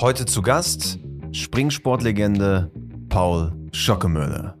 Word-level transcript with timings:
Heute 0.00 0.26
zu 0.26 0.42
Gast 0.42 1.00
Springsportlegende 1.32 2.70
Paul 3.08 3.52
Schockemöller. 3.72 4.56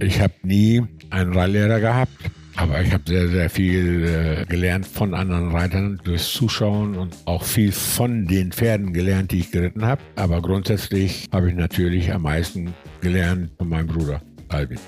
Ich 0.00 0.20
habe 0.20 0.34
nie 0.42 0.82
einen 1.08 1.32
Reitlehrer 1.32 1.80
gehabt, 1.80 2.12
aber 2.56 2.82
ich 2.82 2.92
habe 2.92 3.04
sehr, 3.06 3.28
sehr 3.28 3.48
viel 3.48 4.04
äh, 4.04 4.44
gelernt 4.44 4.86
von 4.86 5.14
anderen 5.14 5.50
Reitern 5.50 5.98
durchs 6.04 6.30
Zuschauen 6.30 6.94
und 6.98 7.16
auch 7.24 7.42
viel 7.42 7.72
von 7.72 8.26
den 8.26 8.52
Pferden 8.52 8.92
gelernt, 8.92 9.32
die 9.32 9.40
ich 9.40 9.50
geritten 9.50 9.86
habe. 9.86 10.02
Aber 10.16 10.42
grundsätzlich 10.42 11.30
habe 11.32 11.48
ich 11.48 11.56
natürlich 11.56 12.12
am 12.12 12.20
meisten 12.20 12.74
gelernt 13.00 13.50
von 13.56 13.70
meinem 13.70 13.86
Bruder 13.86 14.20
Albin. 14.50 14.78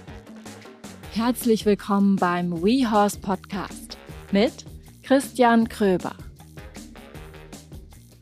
Herzlich 1.12 1.65
willkommen 1.65 2.17
beim 2.17 2.62
WeHorse 2.62 3.21
Podcast 3.21 3.96
mit 4.33 4.67
Christian 5.03 5.67
Kröber. 5.67 6.15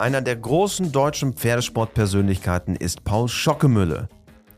Einer 0.03 0.21
der 0.21 0.35
großen 0.35 0.91
deutschen 0.91 1.35
Pferdesportpersönlichkeiten 1.35 2.75
ist 2.75 3.05
Paul 3.05 3.29
Schockemülle. 3.29 4.09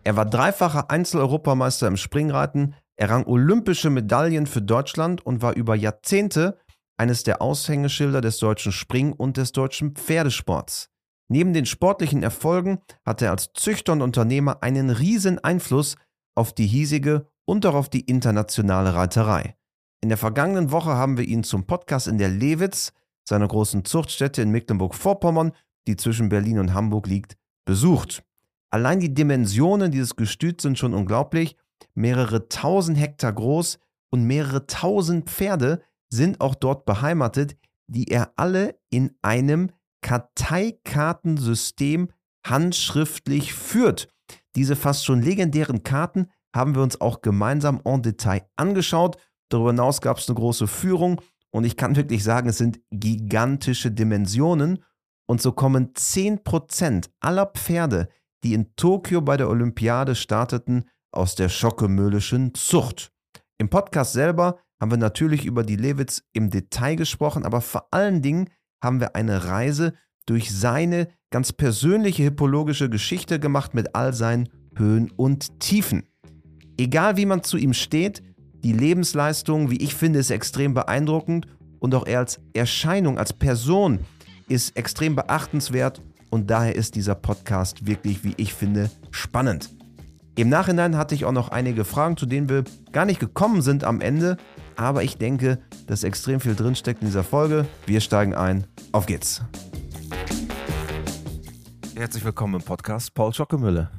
Er 0.02 0.16
war 0.16 0.24
dreifacher 0.24 0.90
Einzeleuropameister 0.90 1.86
im 1.86 1.98
Springreiten, 1.98 2.74
er 2.96 3.10
rang 3.10 3.26
olympische 3.26 3.90
Medaillen 3.90 4.46
für 4.46 4.62
Deutschland 4.62 5.26
und 5.26 5.42
war 5.42 5.54
über 5.54 5.74
Jahrzehnte 5.74 6.56
eines 6.96 7.24
der 7.24 7.42
Aushängeschilder 7.42 8.22
des 8.22 8.38
deutschen 8.38 8.72
Spring- 8.72 9.12
und 9.12 9.36
des 9.36 9.52
deutschen 9.52 9.94
Pferdesports. 9.94 10.88
Neben 11.28 11.52
den 11.52 11.66
sportlichen 11.66 12.22
Erfolgen 12.22 12.78
hat 13.04 13.20
er 13.20 13.30
als 13.30 13.52
Züchter 13.52 13.92
und 13.92 14.00
Unternehmer 14.00 14.62
einen 14.62 14.88
riesen 14.88 15.44
Einfluss 15.44 15.96
auf 16.34 16.54
die 16.54 16.66
hiesige 16.66 17.26
und 17.44 17.66
auch 17.66 17.74
auf 17.74 17.90
die 17.90 18.06
internationale 18.06 18.94
Reiterei. 18.94 19.56
In 20.00 20.08
der 20.08 20.16
vergangenen 20.16 20.70
Woche 20.70 20.94
haben 20.94 21.18
wir 21.18 21.26
ihn 21.26 21.44
zum 21.44 21.66
Podcast 21.66 22.08
in 22.08 22.16
der 22.16 22.30
Lewitz, 22.30 22.94
seiner 23.24 23.48
großen 23.48 23.84
Zuchtstätte 23.84 24.42
in 24.42 24.50
Mecklenburg-Vorpommern, 24.50 25.52
die 25.86 25.96
zwischen 25.96 26.28
Berlin 26.28 26.58
und 26.58 26.74
Hamburg 26.74 27.06
liegt, 27.06 27.36
besucht. 27.64 28.22
Allein 28.70 29.00
die 29.00 29.14
Dimensionen 29.14 29.90
dieses 29.90 30.16
Gestüts 30.16 30.62
sind 30.62 30.78
schon 30.78 30.94
unglaublich. 30.94 31.56
Mehrere 31.94 32.48
tausend 32.48 32.98
Hektar 32.98 33.32
groß 33.32 33.78
und 34.10 34.24
mehrere 34.24 34.66
tausend 34.66 35.30
Pferde 35.30 35.82
sind 36.08 36.40
auch 36.40 36.54
dort 36.54 36.84
beheimatet, 36.84 37.56
die 37.86 38.08
er 38.08 38.32
alle 38.36 38.78
in 38.90 39.16
einem 39.22 39.70
Karteikartensystem 40.02 42.08
handschriftlich 42.46 43.54
führt. 43.54 44.08
Diese 44.56 44.76
fast 44.76 45.04
schon 45.04 45.22
legendären 45.22 45.82
Karten 45.82 46.30
haben 46.54 46.74
wir 46.74 46.82
uns 46.82 47.00
auch 47.00 47.22
gemeinsam 47.22 47.80
en 47.84 48.02
Detail 48.02 48.46
angeschaut. 48.56 49.16
Darüber 49.48 49.70
hinaus 49.70 50.00
gab 50.00 50.18
es 50.18 50.28
eine 50.28 50.36
große 50.36 50.66
Führung 50.66 51.20
und 51.54 51.62
ich 51.62 51.76
kann 51.76 51.94
wirklich 51.94 52.24
sagen, 52.24 52.48
es 52.48 52.58
sind 52.58 52.80
gigantische 52.90 53.92
Dimensionen. 53.92 54.82
Und 55.26 55.40
so 55.40 55.52
kommen 55.52 55.92
10% 55.94 57.08
aller 57.20 57.46
Pferde, 57.46 58.08
die 58.42 58.54
in 58.54 58.74
Tokio 58.74 59.20
bei 59.20 59.36
der 59.36 59.48
Olympiade 59.48 60.16
starteten, 60.16 60.90
aus 61.12 61.36
der 61.36 61.48
schockemöhlischen 61.48 62.54
Zucht. 62.54 63.12
Im 63.56 63.70
Podcast 63.70 64.14
selber 64.14 64.58
haben 64.80 64.90
wir 64.90 64.98
natürlich 64.98 65.44
über 65.44 65.62
die 65.62 65.76
Lewitz 65.76 66.24
im 66.32 66.50
Detail 66.50 66.96
gesprochen, 66.96 67.44
aber 67.44 67.60
vor 67.60 67.86
allen 67.92 68.20
Dingen 68.20 68.50
haben 68.82 68.98
wir 68.98 69.14
eine 69.14 69.44
Reise 69.44 69.94
durch 70.26 70.52
seine 70.52 71.06
ganz 71.30 71.52
persönliche 71.52 72.24
hippologische 72.24 72.90
Geschichte 72.90 73.38
gemacht 73.38 73.74
mit 73.74 73.94
all 73.94 74.12
seinen 74.12 74.48
Höhen 74.76 75.12
und 75.12 75.60
Tiefen. 75.60 76.08
Egal 76.76 77.16
wie 77.16 77.26
man 77.26 77.44
zu 77.44 77.58
ihm 77.58 77.74
steht, 77.74 78.24
die 78.64 78.72
Lebensleistung, 78.72 79.70
wie 79.70 79.76
ich 79.76 79.94
finde, 79.94 80.18
ist 80.18 80.30
extrem 80.30 80.72
beeindruckend 80.72 81.46
und 81.80 81.94
auch 81.94 82.06
er 82.06 82.20
als 82.20 82.40
Erscheinung, 82.54 83.18
als 83.18 83.34
Person 83.34 84.00
ist 84.48 84.76
extrem 84.76 85.14
beachtenswert 85.14 86.00
und 86.30 86.50
daher 86.50 86.74
ist 86.74 86.96
dieser 86.96 87.14
Podcast 87.14 87.86
wirklich, 87.86 88.24
wie 88.24 88.32
ich 88.38 88.54
finde, 88.54 88.90
spannend. 89.10 89.68
Im 90.36 90.48
Nachhinein 90.48 90.96
hatte 90.96 91.14
ich 91.14 91.26
auch 91.26 91.32
noch 91.32 91.50
einige 91.50 91.84
Fragen, 91.84 92.16
zu 92.16 92.24
denen 92.26 92.48
wir 92.48 92.64
gar 92.90 93.04
nicht 93.04 93.20
gekommen 93.20 93.60
sind 93.60 93.84
am 93.84 94.00
Ende, 94.00 94.38
aber 94.76 95.04
ich 95.04 95.18
denke, 95.18 95.58
dass 95.86 96.02
extrem 96.02 96.40
viel 96.40 96.56
drinsteckt 96.56 97.02
in 97.02 97.08
dieser 97.08 97.22
Folge. 97.22 97.66
Wir 97.86 98.00
steigen 98.00 98.34
ein. 98.34 98.66
Auf 98.92 99.04
geht's. 99.04 99.42
Herzlich 101.94 102.24
willkommen 102.24 102.54
im 102.54 102.62
Podcast, 102.62 103.14
Paul 103.14 103.32
Schockemülle. 103.32 103.90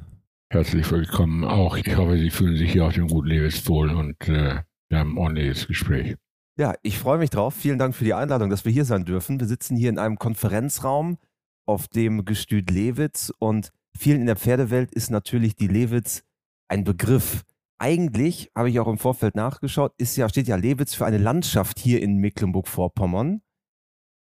Herzlich 0.48 0.88
willkommen 0.92 1.42
auch. 1.44 1.76
Ich 1.76 1.96
hoffe, 1.96 2.16
Sie 2.16 2.30
fühlen 2.30 2.56
sich 2.56 2.70
hier 2.70 2.86
auf 2.86 2.94
dem 2.94 3.08
guten 3.08 3.26
Lewis 3.26 3.68
wohl 3.68 3.90
und 3.90 4.28
äh, 4.28 4.62
wir 4.88 4.98
haben 4.98 5.14
ein 5.14 5.18
ordentliches 5.18 5.66
Gespräch. 5.66 6.14
Ja, 6.56 6.74
ich 6.82 6.98
freue 6.98 7.18
mich 7.18 7.30
drauf. 7.30 7.52
Vielen 7.52 7.80
Dank 7.80 7.96
für 7.96 8.04
die 8.04 8.14
Einladung, 8.14 8.48
dass 8.48 8.64
wir 8.64 8.70
hier 8.70 8.84
sein 8.84 9.04
dürfen. 9.04 9.40
Wir 9.40 9.48
sitzen 9.48 9.76
hier 9.76 9.90
in 9.90 9.98
einem 9.98 10.18
Konferenzraum 10.18 11.18
auf 11.66 11.88
dem 11.88 12.24
Gestüt 12.24 12.70
Lewitz 12.70 13.32
und 13.40 13.72
vielen 13.98 14.20
in 14.20 14.26
der 14.26 14.36
Pferdewelt 14.36 14.92
ist 14.92 15.10
natürlich 15.10 15.56
die 15.56 15.66
Lewitz 15.66 16.22
ein 16.68 16.84
Begriff. 16.84 17.42
Eigentlich 17.78 18.52
habe 18.54 18.70
ich 18.70 18.78
auch 18.78 18.86
im 18.86 18.98
Vorfeld 18.98 19.34
nachgeschaut, 19.34 19.94
ist 19.98 20.16
ja, 20.16 20.28
steht 20.28 20.46
ja 20.46 20.54
Lewitz 20.54 20.94
für 20.94 21.06
eine 21.06 21.18
Landschaft 21.18 21.80
hier 21.80 22.00
in 22.00 22.18
Mecklenburg-Vorpommern. 22.18 23.42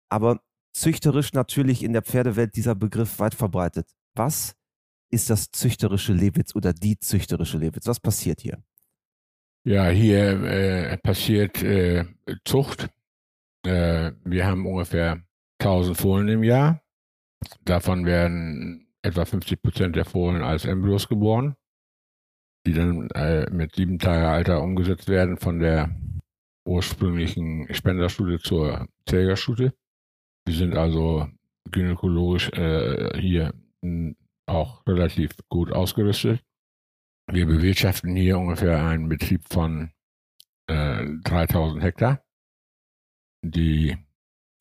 Aber 0.09 0.41
züchterisch 0.73 1.33
natürlich 1.33 1.83
in 1.83 1.93
der 1.93 2.03
Pferdewelt 2.03 2.55
dieser 2.55 2.77
Begriff 2.77 3.19
weit 3.19 3.35
verbreitet. 3.35 3.91
Was 4.15 4.55
ist 5.13 5.31
das 5.31 5.51
züchterische 5.51 6.13
Lewitz 6.13 6.57
oder 6.57 6.73
die 6.73 6.99
züchterische 6.99 7.59
Lewitz? 7.59 7.87
Was 7.87 8.01
passiert 8.01 8.41
hier? 8.41 8.63
Ja, 9.65 9.89
hier 9.89 10.43
äh, 10.43 10.97
passiert 10.99 11.63
äh, 11.63 12.05
Zucht. 12.45 12.89
Äh, 13.65 14.13
wir 14.25 14.47
haben 14.47 14.67
ungefähr 14.67 15.23
1000 15.61 15.97
Fohlen 15.97 16.29
im 16.29 16.43
Jahr. 16.43 16.83
Davon 17.65 18.07
werden 18.07 18.89
etwa 19.03 19.25
50 19.25 19.63
Prozent 19.63 19.97
der 19.97 20.05
Fohlen 20.05 20.43
als 20.43 20.65
Embryos 20.65 21.09
geboren, 21.09 21.57
die 22.67 22.73
dann 22.73 23.09
äh, 23.11 23.49
mit 23.51 23.75
sieben 23.77 23.99
Tage 23.99 24.29
Alter 24.29 24.63
umgesetzt 24.63 25.09
werden 25.09 25.37
von 25.37 25.61
der 25.61 25.95
ursprünglichen 26.65 27.73
Spenderstute 27.73 28.39
zur 28.39 28.89
Trägerstute. 29.05 29.75
Die 30.49 30.53
sind 30.53 30.77
also 30.77 31.29
gynäkologisch 31.71 32.51
äh, 32.53 33.21
hier 33.21 33.53
auch 34.53 34.87
relativ 34.87 35.33
gut 35.49 35.73
ausgerüstet. 35.73 36.41
Wir 37.31 37.47
bewirtschaften 37.47 38.15
hier 38.15 38.39
ungefähr 38.39 38.85
einen 38.85 39.09
Betrieb 39.09 39.43
von 39.49 39.91
äh, 40.67 41.05
3000 41.25 41.83
Hektar. 41.83 42.23
Die 43.45 43.97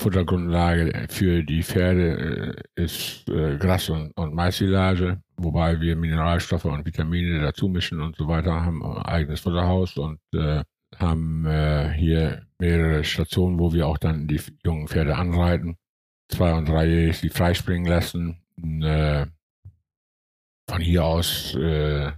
Futtergrundlage 0.02 1.08
für 1.10 1.44
die 1.44 1.62
Pferde 1.62 2.58
äh, 2.76 2.84
ist 2.84 3.30
äh, 3.30 3.58
Gras 3.58 3.90
und, 3.90 4.12
und 4.18 4.34
Maissilage, 4.34 5.22
wobei 5.38 5.80
wir 5.80 5.96
Mineralstoffe 5.96 6.66
und 6.66 6.86
Vitamine 6.86 7.40
dazu 7.40 7.68
mischen 7.68 8.02
und 8.02 8.16
so 8.16 8.28
weiter, 8.28 8.66
haben 8.66 8.84
ein 8.84 8.98
eigenes 9.04 9.42
Futterhaus 9.42 9.98
und 9.98 10.20
äh, 10.34 10.64
haben 10.98 11.46
äh, 11.46 11.94
hier 11.94 12.48
mehrere 12.60 13.04
Stationen, 13.04 13.60
wo 13.60 13.74
wir 13.74 13.88
auch 13.88 13.98
dann 13.98 14.28
die 14.28 14.42
jungen 14.64 14.88
Pferde 14.88 15.16
anreiten. 15.16 15.78
Zwei- 16.30 16.54
und 16.54 16.68
dreijährig 16.68 17.18
sie 17.18 17.30
freispringen 17.30 17.88
lassen. 17.88 18.42
Von 20.72 20.80
hier 20.80 21.04
aus 21.04 21.54
äh, 21.56 22.14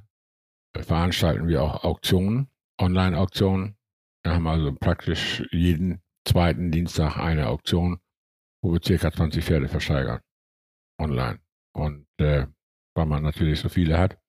veranstalten 0.75 1.47
wir 1.47 1.63
auch 1.63 1.83
Auktionen, 1.83 2.51
Online-Auktionen. 2.79 3.75
Wir 4.23 4.35
haben 4.35 4.45
also 4.45 4.71
praktisch 4.71 5.43
jeden 5.51 6.03
zweiten 6.23 6.69
Dienstag 6.69 7.17
eine 7.17 7.47
Auktion, 7.47 7.97
wo 8.61 8.71
wir 8.71 8.79
circa 8.85 9.11
20 9.11 9.43
Pferde 9.43 9.67
versteigern. 9.67 10.19
Online. 11.01 11.39
Und 11.75 12.05
äh, 12.19 12.45
weil 12.95 13.07
man 13.07 13.23
natürlich 13.23 13.59
so 13.59 13.69
viele 13.69 13.97
hat. 13.97 14.19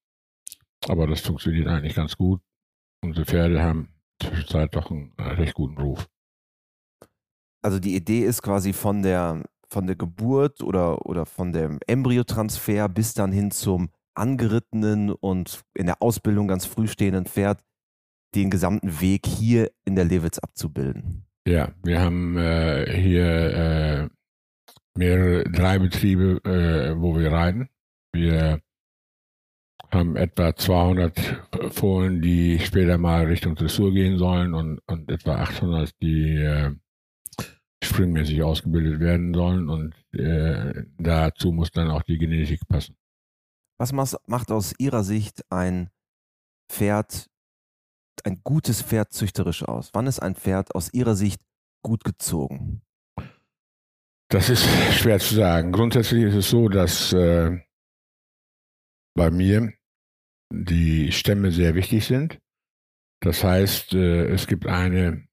Aber 0.88 1.06
das 1.06 1.20
funktioniert 1.20 1.68
eigentlich 1.68 1.94
ganz 1.94 2.16
gut. 2.16 2.40
Unsere 3.02 3.26
Pferde 3.26 3.62
haben 3.62 3.92
zwischenzeit 4.22 4.74
doch 4.74 4.90
einen 4.90 5.12
recht 5.18 5.52
guten 5.52 5.76
Ruf. 5.76 6.08
Also 7.62 7.78
die 7.78 7.94
Idee 7.94 8.24
ist 8.24 8.40
quasi 8.40 8.72
von 8.72 9.02
der 9.02 9.44
von 9.68 9.86
der 9.86 9.96
Geburt 9.96 10.62
oder, 10.62 11.04
oder 11.04 11.26
von 11.26 11.52
dem 11.52 11.78
Embryotransfer 11.86 12.88
bis 12.88 13.12
dann 13.12 13.30
hin 13.30 13.50
zum 13.50 13.90
angerittenen 14.14 15.10
und 15.10 15.62
in 15.74 15.86
der 15.86 16.02
Ausbildung 16.02 16.48
ganz 16.48 16.66
früh 16.66 16.86
stehenden 16.86 17.26
Pferd 17.26 17.62
den 18.34 18.50
gesamten 18.50 19.00
Weg 19.00 19.26
hier 19.26 19.70
in 19.84 19.94
der 19.94 20.04
Lewitz 20.04 20.38
abzubilden. 20.38 21.26
Ja, 21.46 21.72
wir 21.82 22.00
haben 22.00 22.36
äh, 22.36 22.90
hier 22.90 23.26
äh, 23.26 24.08
mehrere, 24.96 25.44
drei 25.44 25.78
Betriebe, 25.78 26.40
äh, 26.44 27.00
wo 27.00 27.18
wir 27.18 27.32
reiten. 27.32 27.68
Wir 28.12 28.60
haben 29.90 30.16
etwa 30.16 30.56
200 30.56 31.72
Fohlen, 31.72 32.20
die 32.20 32.58
später 32.58 32.98
mal 32.98 33.26
Richtung 33.26 33.54
Dressur 33.54 33.92
gehen 33.92 34.18
sollen 34.18 34.54
und, 34.54 34.80
und 34.86 35.10
etwa 35.10 35.36
800, 35.36 35.92
die 36.00 36.36
äh, 36.36 36.74
springmäßig 37.84 38.42
ausgebildet 38.42 39.00
werden 39.00 39.34
sollen 39.34 39.68
und 39.68 39.94
äh, 40.18 40.84
dazu 40.98 41.52
muss 41.52 41.70
dann 41.70 41.90
auch 41.90 42.02
die 42.02 42.18
Genetik 42.18 42.60
passen. 42.68 42.96
Was 43.78 43.92
macht 43.92 44.50
aus 44.50 44.74
Ihrer 44.78 45.02
Sicht 45.02 45.44
ein 45.50 45.90
Pferd, 46.70 47.28
ein 48.24 48.40
gutes 48.44 48.82
Pferd 48.82 49.12
züchterisch 49.12 49.64
aus? 49.64 49.90
Wann 49.92 50.06
ist 50.06 50.20
ein 50.20 50.34
Pferd 50.36 50.74
aus 50.74 50.92
Ihrer 50.92 51.14
Sicht 51.14 51.40
gut 51.82 52.04
gezogen? 52.04 52.82
Das 54.28 54.48
ist 54.48 54.64
schwer 54.92 55.18
zu 55.18 55.34
sagen. 55.34 55.72
Grundsätzlich 55.72 56.24
ist 56.24 56.34
es 56.34 56.50
so, 56.50 56.68
dass 56.68 57.12
äh, 57.12 57.58
bei 59.14 59.30
mir 59.30 59.72
die 60.52 61.12
Stämme 61.12 61.50
sehr 61.50 61.74
wichtig 61.74 62.06
sind. 62.06 62.38
Das 63.20 63.42
heißt, 63.42 63.94
äh, 63.94 64.26
es 64.26 64.46
gibt 64.46 64.66
eine 64.66 65.26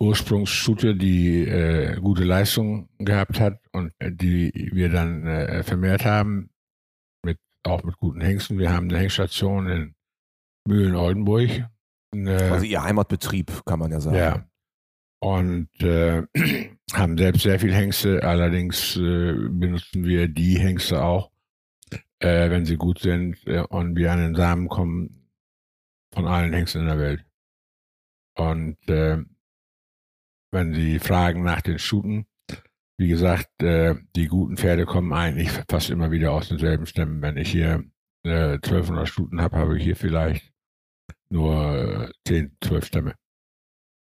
Ursprungsstute, 0.00 0.96
die 0.96 1.46
äh, 1.46 1.96
gute 2.00 2.24
Leistung 2.24 2.88
gehabt 2.98 3.38
hat 3.38 3.60
und 3.72 3.92
die 4.00 4.70
wir 4.72 4.88
dann 4.88 5.26
äh, 5.26 5.62
vermehrt 5.62 6.04
haben, 6.04 6.49
auch 7.64 7.82
mit 7.82 7.96
guten 7.96 8.20
Hengsten. 8.20 8.58
Wir 8.58 8.72
haben 8.72 8.88
eine 8.88 8.98
Hengststation 8.98 9.68
in 9.68 9.94
Mühlen-Oldenburg. 10.66 11.50
also 12.12 12.64
Ihr 12.64 12.82
Heimatbetrieb, 12.82 13.64
kann 13.64 13.78
man 13.78 13.90
ja 13.90 14.00
sagen. 14.00 14.16
Ja. 14.16 14.46
Und 15.20 15.68
äh, 15.82 16.22
haben 16.92 17.18
selbst 17.18 17.42
sehr 17.42 17.60
viel 17.60 17.74
Hengste, 17.74 18.22
allerdings 18.22 18.96
äh, 18.96 19.34
benutzen 19.34 20.04
wir 20.04 20.28
die 20.28 20.58
Hengste 20.58 21.02
auch, 21.02 21.30
äh, 22.20 22.50
wenn 22.50 22.64
sie 22.64 22.76
gut 22.76 23.00
sind 23.00 23.36
äh, 23.46 23.60
und 23.60 23.96
wir 23.96 24.12
an 24.12 24.20
den 24.20 24.34
Samen 24.34 24.68
kommen 24.68 25.28
von 26.12 26.26
allen 26.26 26.52
Hengsten 26.52 26.82
in 26.82 26.88
der 26.88 26.98
Welt. 26.98 27.24
Und 28.34 28.78
äh, 28.88 29.18
wenn 30.50 30.74
Sie 30.74 30.98
fragen 30.98 31.42
nach 31.42 31.60
den 31.60 31.78
Stuten, 31.78 32.26
wie 33.00 33.08
gesagt, 33.08 33.62
äh, 33.62 33.94
die 34.14 34.26
guten 34.26 34.58
Pferde 34.58 34.84
kommen 34.84 35.10
eigentlich 35.14 35.50
fast 35.70 35.88
immer 35.88 36.10
wieder 36.10 36.32
aus 36.32 36.48
denselben 36.48 36.84
Stämmen. 36.84 37.22
Wenn 37.22 37.38
ich 37.38 37.50
hier 37.50 37.82
äh, 38.24 38.56
1200 38.56 39.08
Stuten 39.08 39.40
habe, 39.40 39.56
habe 39.56 39.78
ich 39.78 39.82
hier 39.82 39.96
vielleicht 39.96 40.52
nur 41.30 42.10
äh, 42.10 42.12
10, 42.28 42.58
12 42.62 42.84
Stämme. 42.84 43.14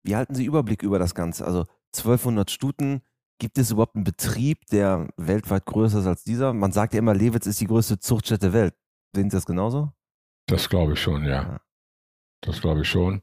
Wie 0.06 0.16
halten 0.16 0.36
Sie 0.36 0.46
Überblick 0.46 0.84
über 0.84 1.00
das 1.00 1.16
Ganze? 1.16 1.46
Also 1.46 1.66
1200 1.98 2.50
Stuten, 2.50 3.02
gibt 3.40 3.58
es 3.58 3.72
überhaupt 3.72 3.96
einen 3.96 4.06
Betrieb, 4.06 4.66
der 4.68 5.10
weltweit 5.18 5.66
größer 5.66 6.00
ist 6.00 6.08
als 6.08 6.24
dieser? 6.24 6.54
Man 6.54 6.72
sagt 6.72 6.94
ja 6.94 7.00
immer, 7.00 7.14
Lewitz 7.14 7.46
ist 7.46 7.60
die 7.60 7.68
größte 7.68 8.00
Zuchtstätte 8.00 8.52
der 8.52 8.54
Welt. 8.54 8.76
Sehen 9.14 9.30
Sie 9.30 9.36
das 9.36 9.46
genauso? 9.46 9.92
Das 10.48 10.70
glaube 10.70 10.94
ich 10.94 11.02
schon, 11.02 11.26
ja. 11.26 11.44
ja. 11.44 11.62
Das 12.40 12.62
glaube 12.62 12.84
ich 12.84 12.88
schon. 12.88 13.22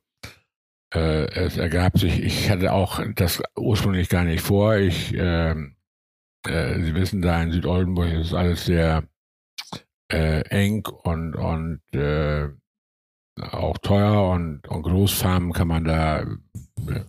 Äh, 0.94 1.26
es 1.34 1.56
ergab 1.56 1.98
sich, 1.98 2.22
ich 2.22 2.50
hatte 2.50 2.72
auch 2.72 3.00
das 3.16 3.42
ursprünglich 3.56 4.08
gar 4.08 4.24
nicht 4.24 4.42
vor. 4.42 4.76
Ich, 4.76 5.12
äh, 5.12 5.50
äh, 6.46 6.80
Sie 6.80 6.94
wissen, 6.94 7.20
da 7.20 7.42
in 7.42 7.50
Südoldenburg 7.50 8.12
ist 8.12 8.32
alles 8.32 8.66
sehr 8.66 9.02
äh, 10.12 10.42
eng 10.50 10.86
und, 10.86 11.34
und 11.34 11.80
äh, 11.92 12.48
auch 13.40 13.76
teuer 13.78 14.30
und, 14.30 14.68
und 14.68 14.82
Großfarmen 14.82 15.52
kann 15.52 15.66
man 15.66 15.84
da 15.84 16.20
äh, 16.20 17.00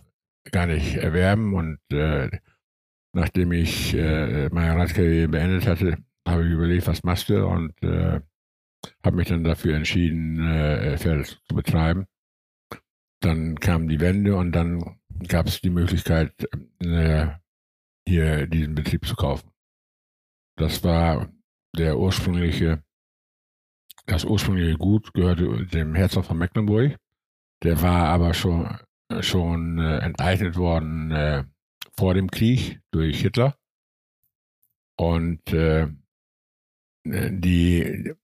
gar 0.50 0.66
nicht 0.66 0.96
erwerben. 0.96 1.54
Und 1.54 1.78
nachdem 3.12 3.52
ich 3.52 3.94
meine 3.94 4.76
Radkarriere 4.76 5.28
beendet 5.28 5.66
hatte, 5.66 5.98
habe 6.26 6.44
ich 6.44 6.50
überlegt, 6.50 6.86
was 6.86 7.02
machst 7.02 7.28
du 7.28 7.46
und 7.46 7.74
habe 7.82 9.16
mich 9.16 9.28
dann 9.28 9.42
dafür 9.44 9.74
entschieden, 9.74 10.36
Pferde 10.98 11.24
zu 11.24 11.54
betreiben. 11.54 12.06
Dann 13.20 13.58
kam 13.58 13.88
die 13.88 14.00
Wende 14.00 14.36
und 14.36 14.52
dann 14.52 14.98
gab 15.28 15.46
es 15.46 15.60
die 15.60 15.70
Möglichkeit, 15.70 16.32
äh, 16.80 17.28
hier 18.06 18.46
diesen 18.46 18.74
Betrieb 18.74 19.06
zu 19.06 19.16
kaufen. 19.16 19.50
Das 20.56 20.84
war 20.84 21.30
der 21.76 21.98
ursprüngliche, 21.98 22.82
das 24.06 24.24
ursprüngliche 24.24 24.78
Gut 24.78 25.12
gehörte 25.12 25.66
dem 25.66 25.94
Herzog 25.94 26.26
von 26.26 26.38
Mecklenburg. 26.38 26.96
Der 27.62 27.82
war 27.82 28.08
aber 28.08 28.34
schon, 28.34 28.78
schon 29.20 29.78
äh, 29.78 29.98
enteignet 29.98 30.56
worden 30.56 31.10
äh, 31.10 31.44
vor 31.98 32.14
dem 32.14 32.30
Krieg 32.30 32.80
durch 32.90 33.20
Hitler. 33.20 33.56
Und 34.98 35.52
äh, 35.52 35.88
die 37.04 38.14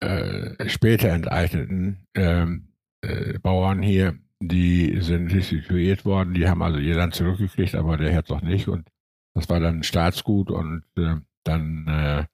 äh, 0.00 0.68
später 0.68 1.10
enteigneten 1.10 2.06
ähm, 2.14 2.69
äh, 3.02 3.38
Bauern 3.38 3.82
hier, 3.82 4.18
die 4.40 5.00
sind 5.00 5.32
restituiert 5.32 6.04
worden, 6.04 6.34
die 6.34 6.48
haben 6.48 6.62
also 6.62 6.78
ihr 6.78 6.96
Land 6.96 7.14
zurückgekriegt, 7.14 7.74
aber 7.74 7.96
der 7.96 8.10
Herzog 8.10 8.42
nicht. 8.42 8.68
Und 8.68 8.88
das 9.34 9.48
war 9.48 9.60
dann 9.60 9.82
Staatsgut 9.82 10.50
und 10.50 10.84
äh, 10.96 11.16
dann, 11.44 11.86
äh, 11.86 12.24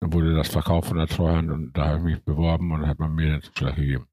dann 0.00 0.12
wurde 0.12 0.34
das 0.34 0.48
verkauft 0.48 0.88
von 0.88 0.98
der 0.98 1.06
Treuhand 1.06 1.50
und 1.50 1.72
da 1.72 1.86
habe 1.86 1.98
ich 1.98 2.16
mich 2.16 2.24
beworben 2.24 2.72
und 2.72 2.86
hat 2.86 2.98
man 2.98 3.14
mir 3.14 3.30
den 3.30 3.42
Zuschlag 3.42 3.76
gegeben. 3.76 4.06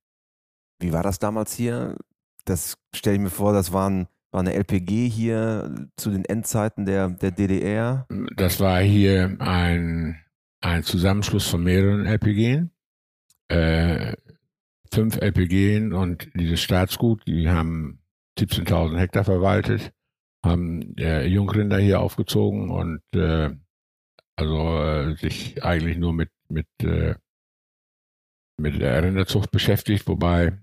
Wie 0.80 0.92
war 0.92 1.04
das 1.04 1.19
damals 1.19 1.54
hier? 1.56 1.95
Das 2.44 2.77
stelle 2.94 3.16
ich 3.16 3.22
mir 3.22 3.30
vor, 3.30 3.54
das 3.54 3.72
waren, 3.72 4.07
war 4.31 4.42
eine 4.42 4.54
LPG 4.54 5.10
hier 5.10 5.88
zu 5.95 6.12
den 6.12 6.25
Endzeiten 6.25 6.86
der, 6.86 7.10
der 7.10 7.31
DDR. 7.31 8.06
Das 8.36 8.60
war 8.60 8.81
hier 8.81 9.38
ein, 9.39 10.22
ein 10.62 10.83
Zusammenschluss 10.83 11.48
von 11.48 11.63
mehreren 11.63 12.06
LPG. 12.06 12.66
Äh, 13.48 14.16
fünf 14.96 15.18
LPG 15.18 15.92
und 15.94 16.30
dieses 16.36 16.62
Staatsgut, 16.62 17.28
die 17.28 17.50
haben 17.50 18.00
17.000 18.40 18.98
Hektar 18.98 19.26
verwaltet, 19.26 19.92
haben 20.44 20.96
äh, 20.98 21.26
Jungrinder 21.28 21.78
hier 21.78 22.00
aufgezogen 22.00 22.72
und 22.72 23.02
äh, 23.14 23.52
also 24.38 24.84
äh, 24.84 25.16
sich 25.18 25.64
eigentlich 25.64 25.98
nur 25.98 26.14
mit 26.14 26.30
mit 26.48 26.68
äh, 26.82 27.16
mit 28.58 28.80
der 28.80 29.04
Rinderzucht 29.04 29.52
beschäftigt, 29.52 30.08
wobei 30.08 30.58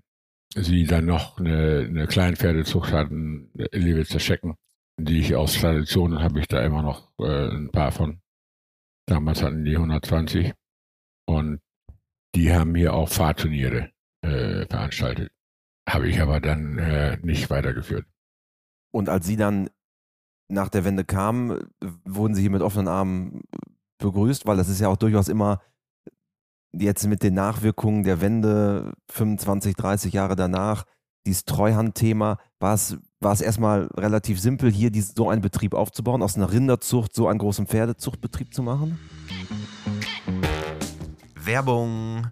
sie 0.55 0.85
dann 0.85 1.05
noch 1.05 1.37
eine, 1.37 1.85
eine 1.87 2.07
Kleinpferdezucht 2.07 2.91
hatten, 2.91 3.51
Lewitzer 3.53 4.19
Schecken, 4.19 4.55
die 4.97 5.19
ich 5.19 5.35
aus 5.35 5.53
Tradition 5.53 6.23
habe 6.23 6.39
ich 6.39 6.47
da 6.47 6.63
immer 6.63 6.81
noch 6.81 7.11
äh, 7.19 7.49
ein 7.49 7.69
paar 7.71 7.91
von. 7.91 8.19
Damals 9.05 9.43
hatten 9.43 9.63
die 9.63 9.75
120 9.75 10.53
und 11.27 11.59
die 12.35 12.51
haben 12.51 12.73
hier 12.73 12.93
auch 12.93 13.09
Fahrturniere 13.09 13.92
äh, 14.23 14.65
veranstaltet. 14.65 15.31
Habe 15.87 16.07
ich 16.07 16.21
aber 16.21 16.39
dann 16.39 16.77
äh, 16.77 17.17
nicht 17.21 17.49
weitergeführt. 17.49 18.05
Und 18.91 19.09
als 19.09 19.25
Sie 19.25 19.35
dann 19.35 19.69
nach 20.47 20.69
der 20.69 20.85
Wende 20.85 21.03
kamen, 21.03 21.59
wurden 22.05 22.35
Sie 22.35 22.41
hier 22.41 22.51
mit 22.51 22.61
offenen 22.61 22.87
Armen 22.87 23.41
begrüßt, 23.97 24.45
weil 24.45 24.57
das 24.57 24.69
ist 24.69 24.79
ja 24.79 24.87
auch 24.87 24.97
durchaus 24.97 25.27
immer 25.27 25.61
jetzt 26.73 27.05
mit 27.07 27.23
den 27.23 27.35
Nachwirkungen 27.35 28.03
der 28.03 28.21
Wende 28.21 28.93
25, 29.11 29.75
30 29.75 30.13
Jahre 30.13 30.35
danach, 30.35 30.85
dieses 31.25 31.45
Treuhandthema, 31.45 32.39
war 32.59 32.73
es, 32.73 32.97
war 33.19 33.31
es 33.31 33.41
erstmal 33.41 33.87
relativ 33.95 34.39
simpel, 34.39 34.71
hier 34.71 34.91
die, 34.91 35.01
so 35.01 35.29
einen 35.29 35.41
Betrieb 35.41 35.73
aufzubauen, 35.73 36.21
aus 36.21 36.35
einer 36.35 36.51
Rinderzucht 36.51 37.13
so 37.13 37.27
einen 37.27 37.39
großen 37.39 37.67
Pferdezuchtbetrieb 37.67 38.53
zu 38.53 38.63
machen? 38.63 38.99
Werbung. 41.35 42.27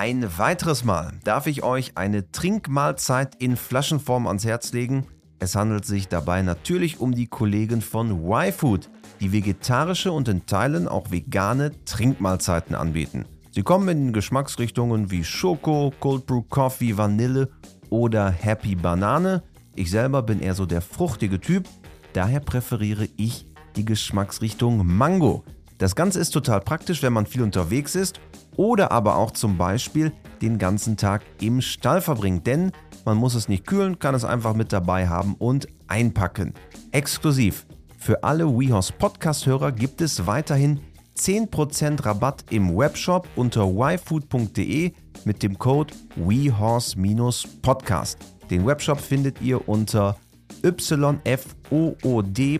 Ein 0.00 0.38
weiteres 0.38 0.84
Mal 0.84 1.14
darf 1.24 1.48
ich 1.48 1.64
euch 1.64 1.98
eine 1.98 2.30
Trinkmahlzeit 2.30 3.34
in 3.42 3.56
Flaschenform 3.56 4.28
ans 4.28 4.44
Herz 4.44 4.72
legen. 4.72 5.08
Es 5.40 5.56
handelt 5.56 5.86
sich 5.86 6.06
dabei 6.06 6.42
natürlich 6.42 7.00
um 7.00 7.16
die 7.16 7.26
Kollegen 7.26 7.82
von 7.82 8.24
Y-Food, 8.24 8.90
die 9.18 9.32
vegetarische 9.32 10.12
und 10.12 10.28
in 10.28 10.46
Teilen 10.46 10.86
auch 10.86 11.10
vegane 11.10 11.72
Trinkmahlzeiten 11.84 12.76
anbieten. 12.76 13.24
Sie 13.50 13.64
kommen 13.64 13.88
in 13.88 14.12
Geschmacksrichtungen 14.12 15.10
wie 15.10 15.24
Schoko, 15.24 15.92
Cold 15.98 16.26
Brew 16.26 16.42
Coffee, 16.42 16.96
Vanille 16.96 17.48
oder 17.90 18.30
Happy 18.30 18.76
Banane. 18.76 19.42
Ich 19.74 19.90
selber 19.90 20.22
bin 20.22 20.38
eher 20.38 20.54
so 20.54 20.64
der 20.64 20.80
fruchtige 20.80 21.40
Typ, 21.40 21.68
daher 22.12 22.38
präferiere 22.38 23.08
ich 23.16 23.48
die 23.74 23.84
Geschmacksrichtung 23.84 24.86
Mango. 24.86 25.42
Das 25.78 25.96
Ganze 25.96 26.20
ist 26.20 26.30
total 26.30 26.60
praktisch, 26.60 27.02
wenn 27.02 27.12
man 27.12 27.26
viel 27.26 27.42
unterwegs 27.42 27.96
ist 27.96 28.20
oder 28.58 28.92
aber 28.92 29.16
auch 29.16 29.30
zum 29.30 29.56
Beispiel 29.56 30.12
den 30.42 30.58
ganzen 30.58 30.98
Tag 30.98 31.22
im 31.40 31.62
Stall 31.62 32.02
verbringt, 32.02 32.46
denn 32.46 32.72
man 33.04 33.16
muss 33.16 33.34
es 33.34 33.48
nicht 33.48 33.66
kühlen, 33.66 34.00
kann 34.00 34.14
es 34.14 34.24
einfach 34.24 34.54
mit 34.54 34.72
dabei 34.72 35.08
haben 35.08 35.34
und 35.36 35.68
einpacken. 35.86 36.54
Exklusiv. 36.90 37.66
Für 37.96 38.24
alle 38.24 38.46
WeHorse 38.46 38.92
Podcast-Hörer 38.92 39.72
gibt 39.72 40.00
es 40.00 40.26
weiterhin 40.26 40.80
10% 41.16 42.04
Rabatt 42.04 42.44
im 42.50 42.76
Webshop 42.76 43.28
unter 43.36 43.64
yfood.de 43.64 44.92
mit 45.24 45.42
dem 45.42 45.58
Code 45.58 45.94
WeHorse-Podcast. 46.16 48.18
Den 48.50 48.66
Webshop 48.66 49.00
findet 49.00 49.40
ihr 49.40 49.66
unter 49.68 50.16
yfood.de 50.64 52.58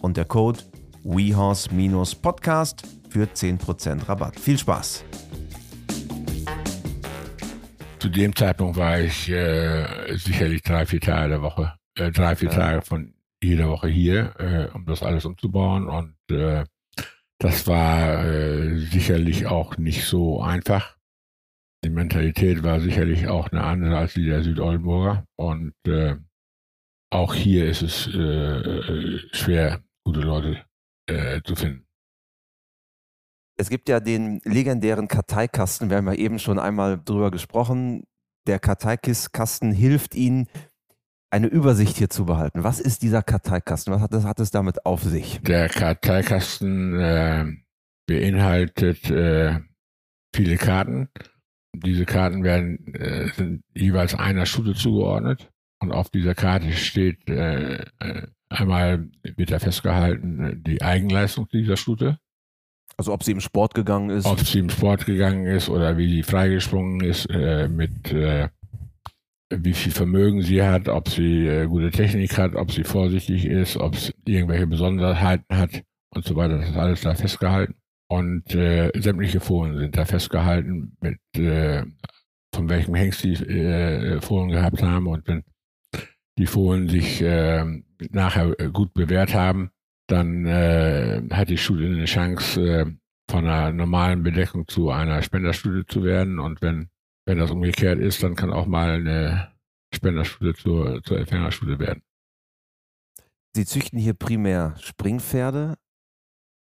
und 0.00 0.16
der 0.16 0.24
Code 0.24 0.60
WeHorse-Podcast 1.04 2.99
für 3.10 3.24
10% 3.24 4.08
Rabatt. 4.08 4.38
Viel 4.38 4.58
Spaß! 4.58 5.04
Zu 8.00 8.08
dem 8.08 8.34
Zeitpunkt 8.34 8.78
war 8.78 8.98
ich 8.98 9.28
äh, 9.28 10.16
sicherlich 10.16 10.62
drei, 10.62 10.86
vier 10.86 11.00
Tage 11.02 11.28
der 11.28 11.42
Woche, 11.42 11.74
äh, 11.96 12.10
drei, 12.10 12.34
vier 12.34 12.48
ja. 12.48 12.54
Tage 12.54 12.82
von 12.82 13.12
jeder 13.42 13.68
Woche 13.68 13.88
hier, 13.88 14.34
äh, 14.38 14.74
um 14.74 14.86
das 14.86 15.02
alles 15.02 15.26
umzubauen. 15.26 15.86
Und 15.86 16.16
äh, 16.30 16.64
das 17.38 17.66
war 17.66 18.24
äh, 18.24 18.78
sicherlich 18.78 19.46
auch 19.46 19.76
nicht 19.76 20.04
so 20.04 20.40
einfach. 20.40 20.96
Die 21.84 21.90
Mentalität 21.90 22.62
war 22.62 22.80
sicherlich 22.80 23.28
auch 23.28 23.50
eine 23.50 23.64
andere 23.64 23.98
als 23.98 24.14
die 24.14 24.24
der 24.24 24.42
Südoldenburger. 24.42 25.26
Und 25.36 25.74
äh, 25.86 26.16
auch 27.10 27.34
hier 27.34 27.66
ist 27.66 27.82
es 27.82 28.04
schwer 29.32 29.82
gute 30.04 30.20
Leute 30.20 30.64
zu 31.44 31.56
finden. 31.56 31.89
Es 33.60 33.68
gibt 33.68 33.90
ja 33.90 34.00
den 34.00 34.40
legendären 34.44 35.06
Karteikasten, 35.06 35.90
wir 35.90 35.98
haben 35.98 36.06
ja 36.06 36.14
eben 36.14 36.38
schon 36.38 36.58
einmal 36.58 36.98
drüber 37.04 37.30
gesprochen. 37.30 38.04
Der 38.46 38.58
Karteikasten 38.58 39.70
hilft 39.70 40.14
Ihnen, 40.14 40.46
eine 41.28 41.46
Übersicht 41.46 41.98
hier 41.98 42.08
zu 42.08 42.24
behalten. 42.24 42.64
Was 42.64 42.80
ist 42.80 43.02
dieser 43.02 43.22
Karteikasten? 43.22 43.92
Was 43.92 44.00
hat 44.00 44.14
es, 44.14 44.24
hat 44.24 44.40
es 44.40 44.50
damit 44.50 44.86
auf 44.86 45.02
sich? 45.02 45.42
Der 45.42 45.68
Karteikasten 45.68 46.98
äh, 46.98 47.44
beinhaltet 48.06 49.10
äh, 49.10 49.58
viele 50.34 50.56
Karten. 50.56 51.10
Diese 51.76 52.06
Karten 52.06 52.42
werden 52.42 52.94
äh, 52.94 53.28
sind 53.36 53.62
jeweils 53.74 54.14
einer 54.14 54.46
Schule 54.46 54.72
zugeordnet 54.72 55.50
und 55.80 55.92
auf 55.92 56.08
dieser 56.08 56.34
Karte 56.34 56.72
steht 56.72 57.28
äh, 57.28 57.84
äh 57.98 58.26
einmal 58.48 59.10
wird 59.22 59.52
da 59.52 59.58
festgehalten 59.58 60.62
die 60.64 60.80
Eigenleistung 60.80 61.46
dieser 61.52 61.76
Stute. 61.76 62.18
Also 63.00 63.14
ob 63.14 63.24
sie 63.24 63.32
im 63.32 63.40
Sport 63.40 63.72
gegangen 63.72 64.10
ist. 64.10 64.26
Ob 64.26 64.40
sie 64.40 64.58
im 64.58 64.68
Sport 64.68 65.06
gegangen 65.06 65.46
ist 65.46 65.70
oder 65.70 65.96
wie 65.96 66.16
sie 66.16 66.22
freigesprungen 66.22 67.00
ist, 67.00 67.24
äh, 67.30 67.66
mit 67.66 68.12
äh, 68.12 68.50
wie 69.48 69.72
viel 69.72 69.90
Vermögen 69.90 70.42
sie 70.42 70.62
hat, 70.62 70.86
ob 70.86 71.08
sie 71.08 71.46
äh, 71.46 71.66
gute 71.66 71.90
Technik 71.92 72.36
hat, 72.36 72.54
ob 72.54 72.70
sie 72.70 72.84
vorsichtig 72.84 73.46
ist, 73.46 73.78
ob 73.78 73.96
sie 73.96 74.12
irgendwelche 74.26 74.66
Besonderheiten 74.66 75.56
hat 75.56 75.82
und 76.14 76.26
so 76.26 76.36
weiter. 76.36 76.58
Das 76.58 76.68
ist 76.68 76.76
alles 76.76 77.00
da 77.00 77.14
festgehalten. 77.14 77.74
Und 78.10 78.54
äh, 78.54 78.90
sämtliche 78.94 79.40
Fohlen 79.40 79.78
sind 79.78 79.96
da 79.96 80.04
festgehalten, 80.04 80.94
mit 81.00 81.20
äh, 81.38 81.86
von 82.54 82.68
welchem 82.68 82.94
Hengst 82.96 83.24
die 83.24 83.32
äh, 83.32 84.20
Fohlen 84.20 84.50
gehabt 84.50 84.82
haben. 84.82 85.06
Und 85.06 85.26
wenn 85.26 85.42
die 86.36 86.44
Fohlen 86.44 86.90
sich 86.90 87.22
nachher 88.10 88.54
gut 88.72 88.92
bewährt 88.92 89.32
haben, 89.32 89.70
dann 90.10 90.46
äh, 90.46 91.22
hat 91.30 91.48
die 91.48 91.58
Studie 91.58 91.86
eine 91.86 92.04
Chance, 92.04 92.60
äh, 92.60 92.86
von 93.30 93.46
einer 93.46 93.72
normalen 93.72 94.22
Bedeckung 94.22 94.66
zu 94.66 94.90
einer 94.90 95.22
Spenderstudie 95.22 95.86
zu 95.86 96.02
werden. 96.02 96.40
Und 96.40 96.62
wenn, 96.62 96.90
wenn 97.26 97.38
das 97.38 97.50
umgekehrt 97.50 98.00
ist, 98.00 98.22
dann 98.22 98.34
kann 98.34 98.52
auch 98.52 98.66
mal 98.66 98.90
eine 98.90 99.52
Spenderstudie 99.94 100.54
zur, 100.54 101.02
zur 101.02 101.18
Empfängerstudie 101.18 101.78
werden. 101.78 102.02
Sie 103.54 103.64
züchten 103.64 103.98
hier 103.98 104.14
primär 104.14 104.74
Springpferde, 104.80 105.76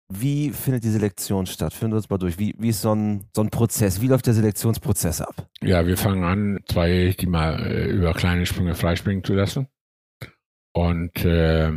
wie 0.09 0.51
findet 0.51 0.85
die 0.85 0.91
Selektion 0.91 1.47
statt? 1.47 1.75
Führen 1.75 1.91
wir 1.91 1.97
uns 1.97 2.09
mal 2.09 2.19
durch. 2.19 2.39
Wie, 2.39 2.55
wie 2.59 2.69
ist 2.69 2.83
so 2.83 2.95
ein, 2.95 3.27
so 3.35 3.43
ein 3.43 3.51
Prozess? 3.51 4.01
Wie 4.01 4.07
läuft 4.07 4.27
der 4.27 4.35
Selektionsprozess 4.35 5.21
ab? 5.21 5.49
Ja, 5.61 5.85
wir 5.85 5.97
fangen 5.97 6.23
an, 6.23 6.61
zwei, 6.69 7.15
die 7.19 7.27
mal 7.27 7.61
äh, 7.61 7.91
über 7.91 8.15
kleine 8.15 8.47
Sprünge 8.47 8.77
freispringen 8.77 9.25
zu 9.25 9.35
lassen. 9.35 9.67
Und 10.73 11.25
äh, 11.25 11.73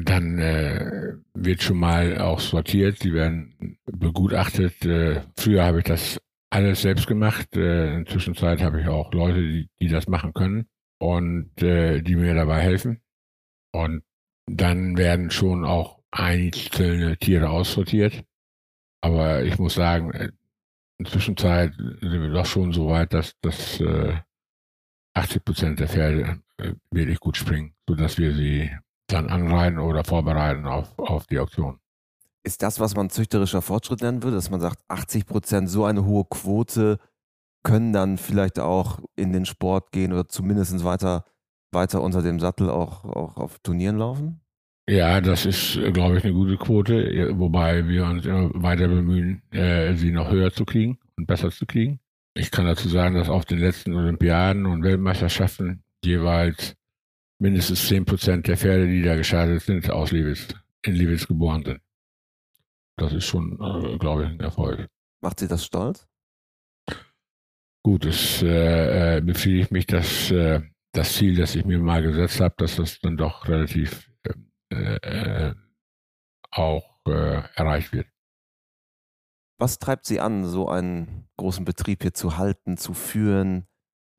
dann 0.00 0.38
äh, 0.38 1.14
wird 1.34 1.62
schon 1.62 1.78
mal 1.78 2.18
auch 2.18 2.40
sortiert, 2.40 3.02
die 3.02 3.12
werden 3.12 3.78
begutachtet. 3.86 4.84
Äh, 4.84 5.22
früher 5.38 5.64
habe 5.64 5.78
ich 5.78 5.84
das 5.84 6.20
alles 6.50 6.82
selbst 6.82 7.06
gemacht. 7.06 7.56
Äh, 7.56 7.94
in 7.94 8.04
der 8.04 8.12
Zwischenzeit 8.12 8.60
habe 8.62 8.80
ich 8.80 8.88
auch 8.88 9.12
Leute, 9.12 9.40
die, 9.40 9.68
die 9.80 9.88
das 9.88 10.08
machen 10.08 10.32
können 10.32 10.68
und 10.98 11.62
äh, 11.62 12.02
die 12.02 12.16
mir 12.16 12.34
dabei 12.34 12.60
helfen. 12.60 13.00
Und 13.72 14.02
dann 14.46 14.96
werden 14.96 15.30
schon 15.30 15.64
auch 15.64 16.00
einzelne 16.10 17.16
Tiere 17.18 17.50
aussortiert. 17.50 18.24
Aber 19.02 19.42
ich 19.44 19.58
muss 19.58 19.74
sagen, 19.74 20.12
äh, 20.12 20.30
in 20.98 21.04
der 21.04 21.12
Zwischenzeit 21.12 21.74
sind 21.74 22.02
wir 22.02 22.30
doch 22.30 22.46
schon 22.46 22.72
so 22.72 22.88
weit, 22.88 23.12
dass, 23.12 23.38
dass 23.40 23.80
äh, 23.80 24.14
80 25.14 25.44
Prozent 25.44 25.80
der 25.80 25.88
Pferde 25.88 26.40
äh, 26.58 26.72
wirklich 26.90 27.20
gut 27.20 27.36
springen, 27.36 27.74
sodass 27.88 28.18
wir 28.18 28.34
sie 28.34 28.70
dann 29.06 29.28
anreiten 29.28 29.78
oder 29.78 30.04
vorbereiten 30.04 30.66
auf, 30.66 30.98
auf 30.98 31.26
die 31.26 31.38
Auktion. 31.38 31.78
Ist 32.44 32.62
das, 32.62 32.78
was 32.78 32.94
man 32.94 33.10
züchterischer 33.10 33.62
Fortschritt 33.62 34.02
nennen 34.02 34.22
würde, 34.22 34.36
dass 34.36 34.50
man 34.50 34.60
sagt, 34.60 34.78
80 34.88 35.26
Prozent, 35.26 35.68
so 35.68 35.84
eine 35.84 36.04
hohe 36.04 36.24
Quote 36.24 36.98
können 37.64 37.92
dann 37.92 38.18
vielleicht 38.18 38.60
auch 38.60 39.00
in 39.16 39.32
den 39.32 39.44
Sport 39.44 39.90
gehen 39.90 40.12
oder 40.12 40.28
zumindest 40.28 40.84
weiter, 40.84 41.24
weiter 41.72 42.00
unter 42.02 42.22
dem 42.22 42.38
Sattel 42.38 42.70
auch, 42.70 43.04
auch 43.04 43.36
auf 43.36 43.58
Turnieren 43.58 43.98
laufen? 43.98 44.40
Ja, 44.88 45.20
das 45.20 45.44
ist, 45.46 45.80
glaube 45.92 46.18
ich, 46.18 46.24
eine 46.24 46.32
gute 46.32 46.56
Quote, 46.56 47.32
wobei 47.36 47.88
wir 47.88 48.04
uns 48.04 48.24
immer 48.24 48.50
weiter 48.54 48.86
bemühen, 48.86 49.42
äh, 49.50 49.94
sie 49.94 50.12
noch 50.12 50.30
höher 50.30 50.52
zu 50.52 50.64
kriegen 50.64 50.98
und 51.16 51.26
besser 51.26 51.50
zu 51.50 51.66
kriegen. 51.66 51.98
Ich 52.34 52.52
kann 52.52 52.66
dazu 52.66 52.88
sagen, 52.88 53.16
dass 53.16 53.28
auf 53.28 53.44
den 53.44 53.58
letzten 53.58 53.94
Olympiaden 53.94 54.66
und 54.66 54.84
Weltmeisterschaften 54.84 55.82
jeweils 56.04 56.75
mindestens 57.38 57.86
10 57.86 58.04
Prozent 58.04 58.46
der 58.46 58.56
Pferde, 58.56 58.86
die 58.86 59.02
da 59.02 59.16
gestartet 59.16 59.62
sind, 59.62 59.90
aus 59.90 60.12
Liebitz, 60.12 60.48
in 60.82 60.94
Liebitz 60.94 61.26
geboren 61.26 61.64
sind. 61.64 61.80
Das 62.96 63.12
ist 63.12 63.26
schon, 63.26 63.52
äh, 63.60 63.98
glaube 63.98 64.24
ich, 64.24 64.30
ein 64.30 64.40
Erfolg. 64.40 64.88
Macht 65.20 65.40
Sie 65.40 65.48
das 65.48 65.64
stolz? 65.64 66.06
Gut, 67.82 68.04
es 68.04 68.42
äh, 68.42 69.18
äh, 69.18 69.20
befriedigt 69.20 69.70
mich, 69.70 69.86
dass 69.86 70.30
äh, 70.30 70.60
das 70.92 71.12
Ziel, 71.12 71.36
das 71.36 71.54
ich 71.54 71.64
mir 71.64 71.78
mal 71.78 72.02
gesetzt 72.02 72.40
habe, 72.40 72.54
dass 72.58 72.76
das 72.76 72.98
dann 73.00 73.16
doch 73.16 73.46
relativ 73.48 74.10
äh, 74.70 74.96
äh, 74.96 75.54
auch 76.50 77.00
äh, 77.06 77.42
erreicht 77.54 77.92
wird. 77.92 78.08
Was 79.58 79.78
treibt 79.78 80.04
Sie 80.04 80.20
an, 80.20 80.44
so 80.44 80.68
einen 80.68 81.28
großen 81.36 81.64
Betrieb 81.64 82.02
hier 82.02 82.12
zu 82.12 82.36
halten, 82.36 82.76
zu 82.76 82.92
führen? 82.92 83.66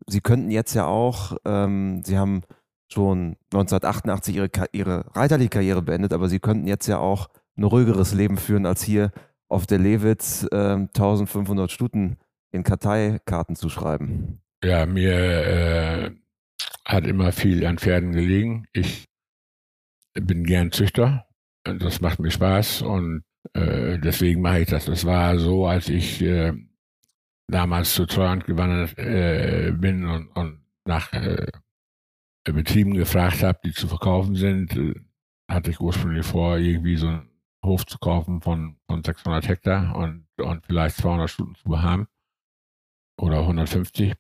Sie 0.08 0.22
könnten 0.22 0.50
jetzt 0.50 0.74
ja 0.74 0.86
auch, 0.86 1.38
ähm, 1.46 2.02
Sie 2.04 2.18
haben 2.18 2.44
schon 2.88 3.38
1988 3.54 4.36
Ihre, 4.36 4.50
Ihre 4.72 5.06
reiterliche 5.16 5.50
Karriere 5.50 5.82
beendet, 5.82 6.14
aber 6.14 6.30
Sie 6.30 6.40
könnten 6.40 6.68
jetzt 6.68 6.88
ja 6.88 7.00
auch 7.00 7.28
ein 7.58 7.64
ruhigeres 7.64 8.14
Leben 8.14 8.38
führen, 8.38 8.66
als 8.66 8.84
hier 8.84 9.12
auf 9.50 9.66
der 9.66 9.80
Lewitz 9.80 10.48
äh, 10.52 10.56
1500 10.56 11.72
Stuten 11.72 12.18
in 12.52 12.64
Karteikarten 12.64 13.56
zu 13.56 13.70
schreiben. 13.70 14.42
Ja, 14.64 14.86
mir 14.86 15.14
äh, 15.14 16.12
hat 16.86 17.06
immer 17.06 17.32
viel 17.32 17.66
an 17.66 17.78
Pferden 17.78 18.12
gelegen. 18.12 18.68
Ich 18.74 19.06
bin 20.14 20.44
gern 20.44 20.72
Züchter. 20.72 21.26
Das 21.64 22.02
macht 22.02 22.20
mir 22.20 22.32
Spaß 22.32 22.82
und 22.82 23.24
äh, 23.54 24.00
deswegen 24.00 24.42
mache 24.42 24.62
ich 24.62 24.70
das. 24.70 24.88
Es 24.88 25.06
war 25.06 25.38
so, 25.38 25.68
als 25.68 25.90
ich 25.90 26.22
äh, 26.22 26.54
damals 27.48 27.94
zu 27.94 28.06
Treuhand 28.06 28.46
gewandert 28.46 28.98
äh, 28.98 29.74
bin 29.74 30.06
und, 30.06 30.30
und 30.30 30.62
nach 30.86 31.12
äh, 31.14 31.48
Betrieben 32.54 32.94
gefragt 32.94 33.44
habe, 33.44 33.60
die 33.64 33.74
zu 33.74 33.88
verkaufen 33.88 34.36
sind, 34.36 34.76
äh, 34.76 34.94
hatte 35.50 35.72
ich 35.72 35.80
ursprünglich 35.80 36.26
vor, 36.26 36.58
irgendwie 36.58 36.98
so 36.98 37.08
einen 37.08 37.30
Hof 37.64 37.86
zu 37.86 37.98
kaufen 37.98 38.42
von, 38.42 38.78
von 38.88 39.04
600 39.04 39.48
Hektar 39.48 39.96
und, 39.96 40.28
und 40.38 40.66
vielleicht 40.66 40.98
200 40.98 41.30
Stunden 41.30 41.56
zu 41.56 41.82
haben 41.82 42.08
oder 43.20 43.40
150. 43.40 44.14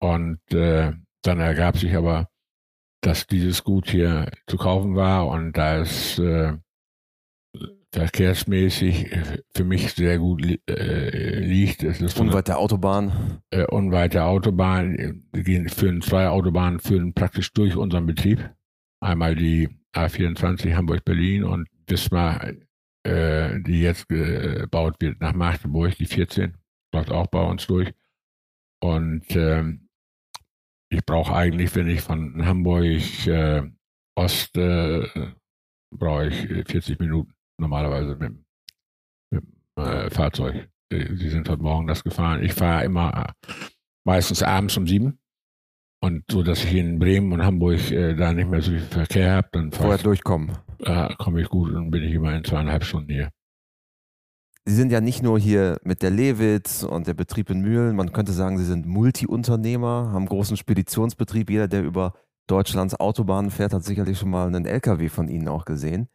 Und 0.00 0.40
äh, 0.52 0.92
dann 1.22 1.40
ergab 1.40 1.78
sich 1.78 1.96
aber 1.96 2.28
dass 3.06 3.26
dieses 3.26 3.62
Gut 3.62 3.88
hier 3.88 4.30
zu 4.48 4.56
kaufen 4.56 4.96
war 4.96 5.28
und 5.28 5.52
da 5.52 5.78
es 5.78 6.18
äh, 6.18 6.58
verkehrsmäßig 7.96 9.10
für 9.56 9.64
mich 9.64 9.94
sehr 9.94 10.18
gut 10.18 10.44
äh, 10.68 11.40
liegt. 11.40 11.82
Es 11.82 12.02
ist 12.02 12.20
unweit 12.20 12.48
der 12.48 12.58
Autobahn. 12.58 13.40
Äh, 13.50 13.64
unweit 13.68 14.12
der 14.12 14.26
Autobahn. 14.26 15.24
Wir 15.32 15.42
gehen, 15.42 15.68
führen 15.70 16.02
zwei 16.02 16.28
Autobahnen 16.28 16.78
führen 16.78 17.14
praktisch 17.14 17.54
durch 17.54 17.74
unseren 17.74 18.04
Betrieb. 18.04 18.50
Einmal 19.00 19.34
die 19.34 19.70
A24 19.94 20.74
Hamburg-Berlin 20.74 21.44
und 21.44 21.68
Wismar, 21.86 22.52
äh, 23.04 23.60
die 23.62 23.80
jetzt 23.80 24.08
gebaut 24.08 24.96
wird 25.00 25.20
nach 25.22 25.32
Magdeburg, 25.32 25.96
die 25.96 26.06
14, 26.06 26.54
läuft 26.92 27.10
auch 27.10 27.28
bei 27.28 27.42
uns 27.42 27.66
durch. 27.66 27.94
Und 28.82 29.24
ähm, 29.34 29.88
ich 30.90 31.02
brauche 31.06 31.34
eigentlich, 31.34 31.74
wenn 31.74 31.88
ich 31.88 32.02
von 32.02 32.44
Hamburg 32.44 33.26
äh, 33.26 33.62
Ost 34.16 34.54
äh, 34.58 35.08
brauche 35.90 36.28
ich 36.28 36.68
40 36.68 36.98
Minuten 36.98 37.35
normalerweise 37.58 38.16
mit, 38.16 38.32
mit 39.30 39.42
dem 39.42 39.84
äh, 39.84 40.10
Fahrzeug. 40.10 40.68
Sie 40.90 41.28
sind 41.28 41.48
heute 41.48 41.62
Morgen 41.62 41.86
das 41.86 42.04
gefahren. 42.04 42.42
Ich 42.42 42.54
fahre 42.54 42.84
immer 42.84 43.26
äh, 43.26 43.52
meistens 44.04 44.42
abends 44.42 44.76
um 44.76 44.86
sieben. 44.86 45.18
Und 46.00 46.24
so, 46.30 46.42
dass 46.42 46.62
ich 46.62 46.74
in 46.74 46.98
Bremen 46.98 47.32
und 47.32 47.42
Hamburg 47.42 47.90
äh, 47.90 48.14
da 48.14 48.32
nicht 48.32 48.48
mehr 48.48 48.62
so 48.62 48.70
viel 48.70 48.80
Verkehr 48.80 49.36
habe, 49.36 49.48
dann 49.52 49.72
vorher 49.72 49.98
durchkommen. 49.98 50.52
Äh, 50.80 51.14
komme 51.16 51.40
ich 51.40 51.48
gut 51.48 51.72
und 51.72 51.90
bin 51.90 52.02
ich 52.02 52.14
immer 52.14 52.34
in 52.34 52.44
zweieinhalb 52.44 52.84
Stunden 52.84 53.12
hier. 53.12 53.30
Sie 54.68 54.74
sind 54.74 54.92
ja 54.92 55.00
nicht 55.00 55.22
nur 55.22 55.38
hier 55.38 55.78
mit 55.84 56.02
der 56.02 56.10
Lewitz 56.10 56.82
und 56.82 57.06
der 57.06 57.14
Betrieb 57.14 57.50
in 57.50 57.60
Mühlen, 57.60 57.94
man 57.94 58.12
könnte 58.12 58.32
sagen, 58.32 58.58
Sie 58.58 58.64
sind 58.64 58.84
Multiunternehmer, 58.84 60.10
haben 60.12 60.26
großen 60.26 60.56
Speditionsbetrieb. 60.56 61.50
Jeder, 61.50 61.68
der 61.68 61.84
über 61.84 62.14
Deutschlands 62.48 62.98
Autobahnen 62.98 63.50
fährt, 63.50 63.72
hat 63.72 63.84
sicherlich 63.84 64.18
schon 64.18 64.30
mal 64.30 64.48
einen 64.48 64.66
LKW 64.66 65.08
von 65.08 65.28
Ihnen 65.28 65.46
auch 65.48 65.64
gesehen. 65.64 66.08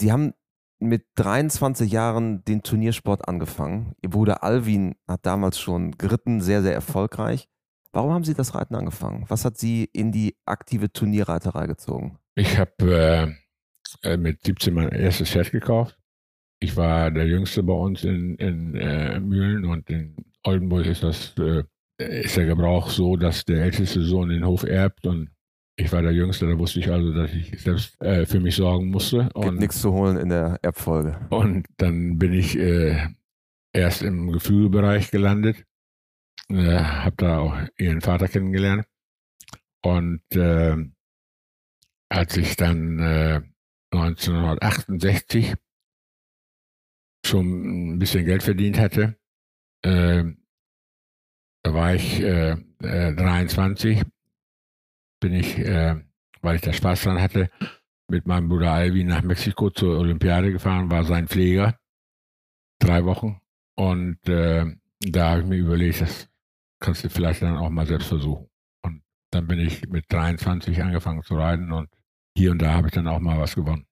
Sie 0.00 0.10
haben 0.10 0.32
mit 0.78 1.04
23 1.16 1.92
Jahren 1.92 2.42
den 2.46 2.62
Turniersport 2.62 3.28
angefangen. 3.28 3.94
Ihr 4.00 4.08
Bruder 4.08 4.42
Alvin 4.42 4.94
hat 5.06 5.26
damals 5.26 5.60
schon 5.60 5.92
geritten, 5.98 6.40
sehr, 6.40 6.62
sehr 6.62 6.72
erfolgreich. 6.72 7.48
Warum 7.92 8.12
haben 8.12 8.24
Sie 8.24 8.32
das 8.32 8.54
Reiten 8.54 8.74
angefangen? 8.74 9.26
Was 9.28 9.44
hat 9.44 9.58
Sie 9.58 9.90
in 9.92 10.10
die 10.10 10.36
aktive 10.46 10.90
Turnierreiterei 10.90 11.66
gezogen? 11.66 12.18
Ich 12.34 12.56
habe 12.56 13.36
äh, 14.02 14.12
äh, 14.12 14.16
mit 14.16 14.42
17 14.42 14.72
mein 14.72 14.88
erstes 14.88 15.30
Pferd 15.30 15.50
gekauft. 15.50 15.98
Ich 16.60 16.76
war 16.78 17.10
der 17.10 17.26
Jüngste 17.26 17.62
bei 17.62 17.74
uns 17.74 18.02
in, 18.02 18.36
in 18.36 18.74
äh, 18.76 19.20
Mühlen 19.20 19.66
und 19.66 19.90
in 19.90 20.16
Oldenburg 20.44 20.86
ist 20.86 21.02
das 21.02 21.34
äh, 21.38 21.64
ist 21.98 22.38
der 22.38 22.46
Gebrauch 22.46 22.88
so, 22.88 23.16
dass 23.16 23.44
der 23.44 23.64
älteste 23.64 24.00
Sohn 24.00 24.30
den 24.30 24.46
Hof 24.46 24.62
erbt 24.62 25.06
und 25.06 25.28
ich 25.80 25.92
war 25.92 26.02
der 26.02 26.12
Jüngste, 26.12 26.46
da 26.46 26.58
wusste 26.58 26.80
ich 26.80 26.90
also, 26.90 27.12
dass 27.12 27.32
ich 27.32 27.60
selbst 27.60 28.00
äh, 28.02 28.26
für 28.26 28.40
mich 28.40 28.56
sorgen 28.56 28.90
musste. 28.90 29.24
Gibt 29.24 29.36
und, 29.36 29.58
nichts 29.58 29.80
zu 29.80 29.92
holen 29.92 30.16
in 30.16 30.28
der 30.28 30.58
Erbfolge. 30.62 31.18
Und 31.30 31.66
dann 31.78 32.18
bin 32.18 32.32
ich 32.32 32.58
äh, 32.58 33.08
erst 33.72 34.02
im 34.02 34.32
Gefühlbereich 34.32 35.10
gelandet, 35.10 35.64
äh, 36.48 36.78
habe 36.78 37.16
da 37.16 37.38
auch 37.38 37.56
ihren 37.78 38.00
Vater 38.00 38.28
kennengelernt 38.28 38.84
und 39.82 40.22
äh, 40.34 40.76
als 42.10 42.36
ich 42.36 42.56
dann 42.56 43.44
1968 43.92 45.52
äh, 45.52 45.56
schon 47.24 47.94
ein 47.94 47.98
bisschen 47.98 48.24
Geld 48.24 48.42
verdient 48.42 48.78
hatte, 48.78 49.16
äh, 49.82 50.24
da 51.62 51.74
war 51.74 51.94
ich 51.94 52.20
äh, 52.20 52.56
äh, 52.82 53.14
23, 53.14 54.02
bin 55.20 55.34
ich, 55.34 55.58
äh, 55.58 55.96
weil 56.42 56.56
ich 56.56 56.62
da 56.62 56.72
Spaß 56.72 57.02
dran 57.02 57.20
hatte, 57.20 57.50
mit 58.08 58.26
meinem 58.26 58.48
Bruder 58.48 58.72
Alvin 58.72 59.06
nach 59.06 59.22
Mexiko 59.22 59.70
zur 59.70 59.98
Olympiade 59.98 60.52
gefahren, 60.52 60.90
war 60.90 61.04
sein 61.04 61.28
Pfleger, 61.28 61.78
drei 62.78 63.04
Wochen. 63.04 63.40
Und 63.76 64.18
äh, 64.28 64.66
da 65.00 65.30
habe 65.30 65.42
ich 65.42 65.46
mir 65.46 65.56
überlegt, 65.58 66.00
das 66.00 66.28
kannst 66.80 67.04
du 67.04 67.08
vielleicht 67.08 67.42
dann 67.42 67.56
auch 67.56 67.70
mal 67.70 67.86
selbst 67.86 68.08
versuchen. 68.08 68.48
Und 68.82 69.02
dann 69.30 69.46
bin 69.46 69.60
ich 69.60 69.88
mit 69.88 70.06
23 70.08 70.82
angefangen 70.82 71.22
zu 71.22 71.36
reiten 71.36 71.72
und 71.72 71.88
hier 72.36 72.50
und 72.50 72.60
da 72.60 72.74
habe 72.74 72.88
ich 72.88 72.94
dann 72.94 73.06
auch 73.06 73.20
mal 73.20 73.38
was 73.38 73.54
gewonnen. 73.54 73.86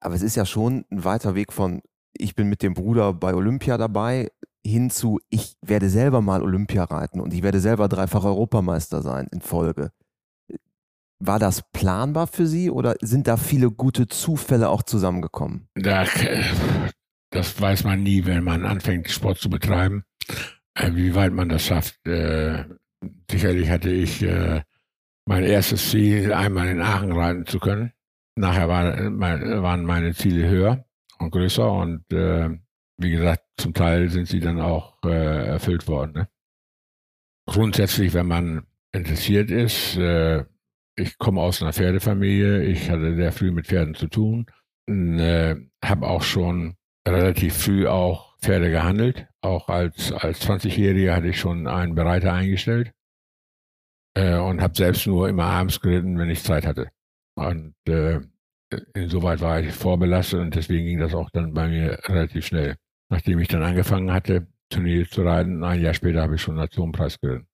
Aber 0.00 0.14
es 0.14 0.22
ist 0.22 0.36
ja 0.36 0.44
schon 0.44 0.84
ein 0.90 1.04
weiter 1.04 1.34
Weg 1.34 1.52
von, 1.52 1.80
ich 2.12 2.34
bin 2.34 2.48
mit 2.48 2.62
dem 2.62 2.74
Bruder 2.74 3.12
bei 3.12 3.34
Olympia 3.34 3.78
dabei, 3.78 4.30
hin 4.64 4.90
zu, 4.90 5.20
ich 5.28 5.56
werde 5.62 5.88
selber 5.88 6.20
mal 6.20 6.42
Olympia 6.42 6.84
reiten 6.84 7.20
und 7.20 7.32
ich 7.32 7.42
werde 7.42 7.60
selber 7.60 7.88
dreifach 7.88 8.24
Europameister 8.24 9.02
sein 9.02 9.28
in 9.32 9.40
Folge. 9.40 9.92
War 11.24 11.38
das 11.38 11.62
planbar 11.70 12.26
für 12.26 12.48
Sie 12.48 12.68
oder 12.68 12.96
sind 13.00 13.28
da 13.28 13.36
viele 13.36 13.70
gute 13.70 14.08
Zufälle 14.08 14.68
auch 14.68 14.82
zusammengekommen? 14.82 15.68
Da, 15.76 16.04
das 17.30 17.60
weiß 17.60 17.84
man 17.84 18.02
nie, 18.02 18.26
wenn 18.26 18.42
man 18.42 18.64
anfängt, 18.66 19.08
Sport 19.08 19.38
zu 19.38 19.48
betreiben, 19.48 20.02
äh, 20.74 20.90
wie 20.94 21.14
weit 21.14 21.32
man 21.32 21.48
das 21.48 21.64
schafft. 21.64 22.04
Äh, 22.08 22.64
sicherlich 23.30 23.70
hatte 23.70 23.90
ich 23.90 24.20
äh, 24.22 24.62
mein 25.24 25.44
erstes 25.44 25.90
Ziel, 25.90 26.32
einmal 26.32 26.66
in 26.66 26.80
Aachen 26.80 27.12
reiten 27.12 27.46
zu 27.46 27.60
können. 27.60 27.92
Nachher 28.34 28.68
waren 28.68 29.84
meine 29.84 30.14
Ziele 30.14 30.48
höher 30.48 30.84
und 31.18 31.30
größer 31.30 31.70
und 31.70 32.04
wie 32.08 33.10
gesagt, 33.10 33.44
zum 33.58 33.74
Teil 33.74 34.08
sind 34.08 34.26
sie 34.26 34.40
dann 34.40 34.58
auch 34.58 35.02
erfüllt 35.04 35.86
worden. 35.86 36.12
Ne? 36.12 36.28
Grundsätzlich, 37.46 38.14
wenn 38.14 38.26
man 38.26 38.66
interessiert 38.92 39.50
ist, 39.50 39.98
ich 40.96 41.18
komme 41.18 41.40
aus 41.40 41.62
einer 41.62 41.72
Pferdefamilie, 41.72 42.64
ich 42.64 42.90
hatte 42.90 43.14
sehr 43.16 43.32
früh 43.32 43.50
mit 43.50 43.66
Pferden 43.66 43.94
zu 43.94 44.08
tun, 44.08 44.46
äh, 44.88 45.56
habe 45.84 46.06
auch 46.06 46.22
schon 46.22 46.76
relativ 47.06 47.54
früh 47.54 47.86
auch 47.86 48.38
Pferde 48.38 48.70
gehandelt. 48.70 49.26
Auch 49.40 49.68
als, 49.68 50.12
als 50.12 50.46
20-Jähriger 50.46 51.14
hatte 51.14 51.28
ich 51.28 51.40
schon 51.40 51.66
einen 51.66 51.94
Bereiter 51.94 52.32
eingestellt 52.32 52.92
äh, 54.14 54.36
und 54.36 54.60
habe 54.60 54.74
selbst 54.76 55.06
nur 55.06 55.28
immer 55.28 55.44
abends 55.44 55.80
geritten, 55.80 56.18
wenn 56.18 56.30
ich 56.30 56.42
Zeit 56.42 56.66
hatte. 56.66 56.88
Und 57.34 57.74
äh, 57.88 58.20
insoweit 58.94 59.40
war 59.40 59.60
ich 59.60 59.72
vorbelastet 59.72 60.40
und 60.40 60.54
deswegen 60.54 60.86
ging 60.86 60.98
das 60.98 61.14
auch 61.14 61.30
dann 61.30 61.54
bei 61.54 61.68
mir 61.68 61.98
relativ 62.08 62.46
schnell 62.46 62.76
nachdem 63.12 63.38
ich 63.40 63.48
dann 63.48 63.62
angefangen 63.62 64.10
hatte, 64.10 64.48
Turniere 64.70 65.06
zu 65.06 65.22
reiten, 65.22 65.62
ein 65.62 65.82
Jahr 65.82 65.92
später 65.92 66.22
habe 66.22 66.36
ich 66.36 66.40
schon 66.40 66.56
Nationenpreis 66.56 67.20
geritten. 67.20 67.46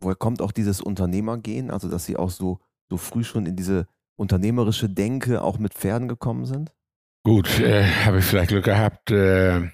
Woher 0.00 0.16
kommt 0.16 0.40
auch 0.40 0.52
dieses 0.52 0.80
Unternehmergehen, 0.80 1.70
also 1.70 1.88
dass 1.88 2.04
Sie 2.06 2.16
auch 2.16 2.30
so, 2.30 2.60
so 2.88 2.96
früh 2.96 3.24
schon 3.24 3.46
in 3.46 3.56
diese 3.56 3.86
unternehmerische 4.16 4.88
Denke 4.88 5.42
auch 5.42 5.58
mit 5.58 5.74
Pferden 5.74 6.08
gekommen 6.08 6.44
sind? 6.44 6.72
Gut, 7.24 7.60
äh, 7.60 7.84
habe 7.84 8.18
ich 8.18 8.24
vielleicht 8.24 8.50
Glück 8.50 8.64
gehabt. 8.64 9.10
Äh, 9.10 9.70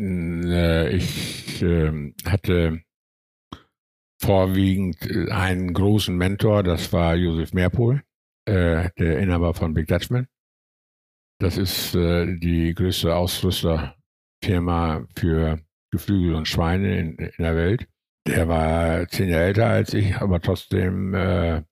äh, 0.00 0.96
ich 0.96 1.62
ähm, 1.62 2.14
hatte 2.24 2.82
vorwiegend 4.20 4.96
äh, 5.02 5.30
einen 5.30 5.72
großen 5.72 6.16
Mentor, 6.16 6.62
das 6.62 6.92
war 6.92 7.14
Josef 7.14 7.52
Meerpohl, 7.52 8.02
äh, 8.46 8.90
der 8.98 9.18
Inhaber 9.18 9.54
von 9.54 9.74
Big 9.74 9.88
Dutchman. 9.88 10.28
Das 11.40 11.56
ist 11.56 11.94
äh, 11.94 12.36
die 12.36 12.74
größte 12.74 13.14
Ausrüsterfirma 13.14 15.06
für 15.16 15.60
Geflügel 15.90 16.34
und 16.34 16.48
Schweine 16.48 16.98
in, 16.98 17.16
in, 17.16 17.32
der 17.38 17.56
Welt. 17.56 17.88
Der 18.28 18.46
war 18.46 19.08
zehn 19.08 19.30
Jahre 19.30 19.44
älter 19.44 19.66
als 19.68 19.94
ich, 19.94 20.16
aber 20.16 20.40
trotzdem 20.40 21.14
äh, 21.14 21.62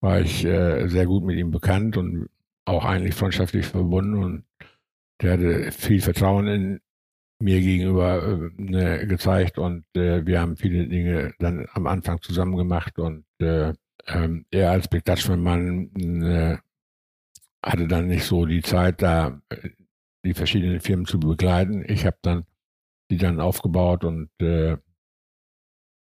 war 0.00 0.20
ich 0.20 0.44
äh, 0.44 0.88
sehr 0.88 1.06
gut 1.06 1.24
mit 1.24 1.38
ihm 1.38 1.52
bekannt 1.52 1.96
und 1.96 2.28
auch 2.64 2.84
eigentlich 2.84 3.14
freundschaftlich 3.14 3.66
verbunden 3.66 4.22
und 4.22 4.44
der 5.22 5.34
hatte 5.34 5.70
viel 5.72 6.00
Vertrauen 6.00 6.46
in 6.48 6.80
mir 7.38 7.60
gegenüber 7.60 8.20
äh, 8.20 8.50
ne, 8.60 9.06
gezeigt 9.06 9.58
und 9.58 9.84
äh, 9.94 10.26
wir 10.26 10.40
haben 10.40 10.56
viele 10.56 10.88
Dinge 10.88 11.34
dann 11.38 11.66
am 11.72 11.86
Anfang 11.86 12.20
zusammen 12.20 12.56
gemacht 12.56 12.98
und 12.98 13.24
äh, 13.40 13.72
ähm, 14.08 14.44
er 14.50 14.72
als 14.72 14.88
Big 14.88 15.04
Dutchman 15.04 15.40
Mann 15.40 16.22
äh, 16.22 16.56
hatte 17.64 17.86
dann 17.86 18.08
nicht 18.08 18.24
so 18.24 18.44
die 18.44 18.62
Zeit, 18.62 19.02
da 19.02 19.40
äh, 19.50 19.70
die 20.24 20.34
verschiedenen 20.34 20.80
Firmen 20.80 21.06
zu 21.06 21.20
begleiten. 21.20 21.84
Ich 21.86 22.06
habe 22.06 22.18
dann 22.22 22.44
die 23.08 23.18
dann 23.18 23.40
aufgebaut 23.40 24.02
und 24.02 24.30
äh, 24.40 24.78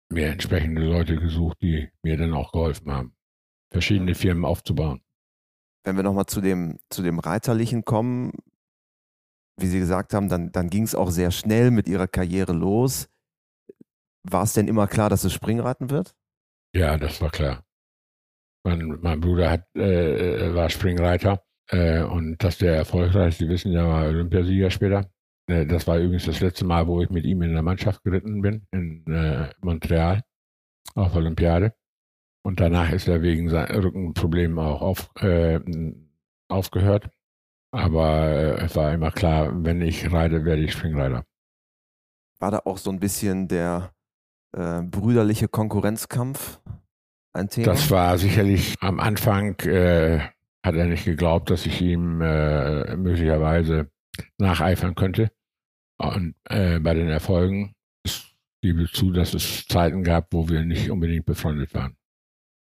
mir 0.10 0.28
entsprechende 0.28 0.82
Leute 0.82 1.17
gesucht, 1.17 1.58
die 1.62 1.89
mir 2.04 2.17
dann 2.17 2.34
auch 2.34 2.52
geholfen 2.52 2.91
haben, 2.91 3.15
verschiedene 3.72 4.15
Firmen 4.15 4.46
aufzubauen. 4.46 5.02
Wenn 5.84 5.96
wir 5.96 6.04
nochmal 6.04 6.26
zu 6.26 6.41
dem, 6.41 6.80
zu 6.89 7.02
dem 7.02 7.20
Reiterlichen 7.20 7.86
kommen, 7.86 8.32
wie 9.60 9.67
Sie 9.67 9.80
gesagt 9.80 10.13
haben, 10.13 10.30
dann, 10.30 10.52
dann 10.52 10.70
ging 10.70 10.84
es 10.84 10.96
auch 10.96 11.10
sehr 11.10 11.32
schnell 11.32 11.72
mit 11.72 11.88
Ihrer 11.88 12.08
Karriere 12.08 12.54
los. 12.54 13.10
War 14.24 14.43
es 14.43 14.54
denn 14.54 14.67
immer 14.67 14.88
klar, 14.88 15.10
dass 15.10 15.24
es 15.24 15.34
Springreiten 15.34 15.89
wird? 15.89 16.15
Ja, 16.74 16.98
das 16.98 17.22
war 17.22 17.32
klar. 17.32 17.63
Mein, 18.63 19.00
mein 19.02 19.20
Bruder 19.20 19.50
hat, 19.50 19.67
äh, 19.76 20.50
äh 20.50 20.54
war 20.54 20.70
Springreiter 20.70 21.43
äh, 21.70 22.02
und 22.04 22.43
dass 22.43 22.58
der 22.58 22.76
erfolgreich, 22.76 23.38
Sie 23.38 23.48
wissen 23.48 23.72
ja, 23.72 23.88
war 23.88 24.06
Olympiasieger 24.08 24.70
später. 24.70 25.10
Äh, 25.48 25.66
das 25.66 25.88
war 25.88 25.98
übrigens 25.98 26.26
das 26.26 26.40
letzte 26.40 26.66
Mal, 26.66 26.88
wo 26.88 27.02
ich 27.02 27.10
mit 27.10 27.26
ihm 27.26 27.42
in 27.42 27.54
der 27.54 27.64
Mannschaft 27.64 28.04
geritten 28.04 28.42
bin, 28.42 28.68
in 28.72 29.06
äh, 29.08 29.50
Montreal, 29.62 30.24
auf 30.96 31.16
Olympiade. 31.16 31.74
Und 32.44 32.60
danach 32.60 32.92
ist 32.92 33.08
er 33.08 33.22
wegen 33.22 33.50
seinen 33.50 33.84
Rückenproblemen 33.84 34.60
auch 34.60 34.82
auf, 34.82 35.10
äh, 35.22 35.60
aufgehört. 36.48 37.10
Aber 37.72 38.28
äh, 38.28 38.66
es 38.66 38.76
war 38.76 38.94
immer 38.94 39.12
klar, 39.12 39.52
wenn 39.54 39.82
ich 39.82 40.12
reite, 40.12 40.46
werde 40.46 40.64
ich 40.64 40.74
Springreiter. 40.74 41.26
War 42.40 42.52
da 42.52 42.62
auch 42.64 42.78
so 42.78 42.92
ein 42.92 43.00
bisschen 43.00 43.48
der 43.48 43.92
äh, 44.56 44.82
brüderliche 44.82 45.48
Konkurrenzkampf 45.48 46.62
ein 47.34 47.50
Thema? 47.50 47.66
Das 47.66 47.92
war 47.92 48.18
sicherlich 48.18 48.76
am 48.80 49.00
Anfang 49.00 49.60
äh, 49.62 50.20
hat 50.66 50.76
er 50.76 50.86
nicht 50.86 51.06
geglaubt, 51.06 51.50
dass 51.50 51.66
ich 51.66 51.82
ihm 51.82 52.18
möglicherweise 52.18 53.90
nacheifern 54.38 54.96
könnte. 54.96 55.32
Und 55.98 56.36
äh, 56.46 56.80
bei 56.80 56.94
den 56.94 57.10
Erfolgen 57.10 57.74
ich 58.04 58.36
gebe 58.62 58.90
zu, 58.92 59.12
dass 59.12 59.34
es 59.34 59.66
Zeiten 59.68 60.04
gab, 60.04 60.34
wo 60.34 60.50
wir 60.50 60.64
nicht 60.64 60.90
unbedingt 60.90 61.26
befreundet 61.26 61.74
waren. 61.74 61.96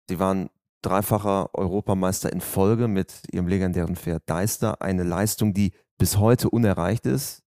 Sie 0.08 0.18
waren 0.18 0.50
dreifacher 0.82 1.54
Europameister 1.54 2.32
in 2.32 2.40
Folge 2.40 2.88
mit 2.88 3.22
Ihrem 3.32 3.48
legendären 3.48 3.96
Pferd 3.96 4.22
Deister, 4.26 4.80
eine 4.82 5.04
Leistung, 5.04 5.54
die 5.54 5.72
bis 5.98 6.18
heute 6.18 6.50
unerreicht 6.50 7.06
ist. 7.06 7.42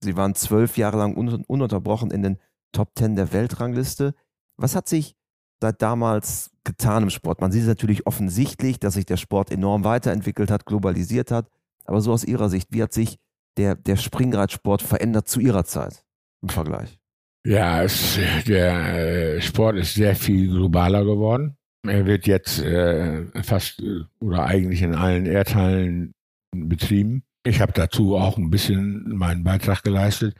Sie 0.00 0.16
waren 0.16 0.34
zwölf 0.34 0.76
Jahre 0.76 0.98
lang 0.98 1.16
un 1.16 1.44
ununterbrochen 1.44 2.10
in 2.10 2.22
den 2.22 2.38
Top 2.72 2.94
Ten 2.94 3.16
der 3.16 3.32
Weltrangliste. 3.32 4.14
Was 4.56 4.76
hat 4.76 4.88
sich 4.88 5.16
seit 5.60 5.82
damals 5.82 6.50
getan 6.64 7.04
im 7.04 7.10
Sport? 7.10 7.40
Man 7.40 7.50
sieht 7.50 7.62
es 7.62 7.68
natürlich 7.68 8.06
offensichtlich, 8.06 8.78
dass 8.78 8.94
sich 8.94 9.06
der 9.06 9.16
Sport 9.16 9.50
enorm 9.50 9.84
weiterentwickelt 9.84 10.50
hat, 10.50 10.66
globalisiert 10.66 11.30
hat. 11.30 11.50
Aber 11.84 12.00
so 12.00 12.12
aus 12.12 12.24
Ihrer 12.24 12.48
Sicht, 12.48 12.68
wie 12.70 12.82
hat 12.82 12.92
sich 12.92 13.18
der, 13.58 13.74
der 13.74 13.96
Springreitsport 13.96 14.82
verändert 14.82 15.28
zu 15.28 15.40
Ihrer 15.40 15.64
Zeit 15.64 16.04
im 16.42 16.48
Vergleich? 16.48 16.98
Ja, 17.46 17.82
es, 17.82 18.18
der 18.46 19.36
äh, 19.36 19.40
Sport 19.40 19.76
ist 19.76 19.94
sehr 19.94 20.14
viel 20.14 20.48
globaler 20.48 21.04
geworden. 21.04 21.56
Er 21.86 22.06
wird 22.06 22.26
jetzt 22.26 22.60
äh, 22.60 23.24
fast 23.42 23.80
äh, 23.80 24.02
oder 24.20 24.44
eigentlich 24.44 24.82
in 24.82 24.94
allen 24.94 25.26
Erdteilen 25.26 26.12
betrieben. 26.54 27.22
Ich 27.44 27.60
habe 27.60 27.72
dazu 27.72 28.16
auch 28.16 28.36
ein 28.36 28.50
bisschen 28.50 29.16
meinen 29.16 29.44
Beitrag 29.44 29.82
geleistet. 29.82 30.36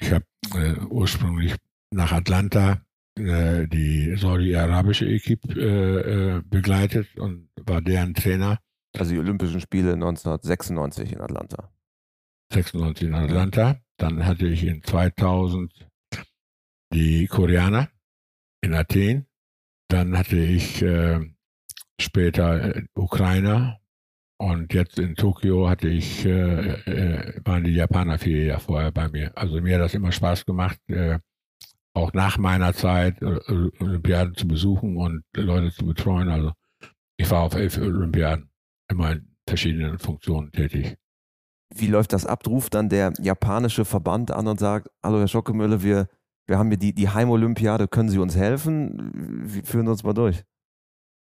Ich 0.00 0.12
habe 0.12 0.24
äh, 0.54 0.74
ursprünglich 0.88 1.54
nach 1.94 2.12
Atlanta 2.12 2.82
äh, 3.18 3.68
die 3.68 4.16
saudi-arabische 4.16 5.06
Equipe 5.06 5.52
äh, 5.52 6.42
begleitet 6.48 7.18
und 7.18 7.48
war 7.64 7.82
deren 7.82 8.14
Trainer 8.14 8.58
Also 8.96 9.12
die 9.12 9.20
Olympischen 9.20 9.60
Spiele 9.60 9.92
1996 9.92 11.12
in 11.12 11.20
Atlanta. 11.20 11.70
96 12.52 13.08
in 13.08 13.14
Atlanta. 13.14 13.76
Dann 13.96 14.24
hatte 14.26 14.46
ich 14.46 14.64
in 14.64 14.82
2000 14.82 15.72
die 16.92 17.26
Koreaner 17.26 17.88
in 18.62 18.74
Athen. 18.74 19.26
Dann 19.88 20.16
hatte 20.16 20.38
ich 20.38 20.82
äh, 20.82 21.20
später 22.00 22.76
äh, 22.76 22.84
Ukrainer. 22.94 23.78
Und 24.38 24.74
jetzt 24.74 24.98
in 24.98 25.14
Tokio 25.14 25.68
hatte 25.68 25.88
ich, 25.88 26.24
äh, 26.24 26.72
äh, 26.84 27.40
waren 27.44 27.64
die 27.64 27.74
Japaner 27.74 28.18
vier 28.18 28.44
Jahre 28.46 28.60
vorher 28.60 28.90
bei 28.90 29.08
mir. 29.08 29.36
Also 29.36 29.60
mir 29.60 29.74
hat 29.74 29.82
das 29.82 29.94
immer 29.94 30.10
Spaß 30.10 30.44
gemacht, 30.44 30.78
äh, 30.88 31.18
auch 31.94 32.12
nach 32.12 32.38
meiner 32.38 32.72
Zeit 32.72 33.22
Olympiaden 33.22 34.34
zu 34.34 34.48
besuchen 34.48 34.96
und 34.96 35.22
Leute 35.36 35.70
zu 35.70 35.84
betreuen. 35.86 36.28
Also 36.28 36.52
ich 37.18 37.30
war 37.30 37.42
auf 37.42 37.54
elf 37.54 37.78
Olympiaden, 37.78 38.50
immer 38.88 39.12
in 39.12 39.36
verschiedenen 39.46 39.98
Funktionen 39.98 40.50
tätig. 40.50 40.96
Wie 41.74 41.86
läuft 41.86 42.12
das 42.12 42.26
ab? 42.26 42.46
Ruft 42.46 42.74
dann 42.74 42.88
der 42.88 43.12
japanische 43.20 43.84
Verband 43.84 44.30
an 44.30 44.46
und 44.46 44.60
sagt, 44.60 44.88
hallo 45.02 45.20
Herr 45.20 45.28
Schockemüller, 45.28 45.82
wir, 45.82 46.08
wir 46.46 46.58
haben 46.58 46.68
hier 46.68 46.78
die, 46.78 46.94
die 46.94 47.08
Heimolympiade, 47.08 47.88
können 47.88 48.08
Sie 48.08 48.18
uns 48.18 48.36
helfen? 48.36 49.50
Führen 49.64 49.86
Sie 49.86 49.90
uns 49.90 50.04
mal 50.04 50.12
durch. 50.12 50.44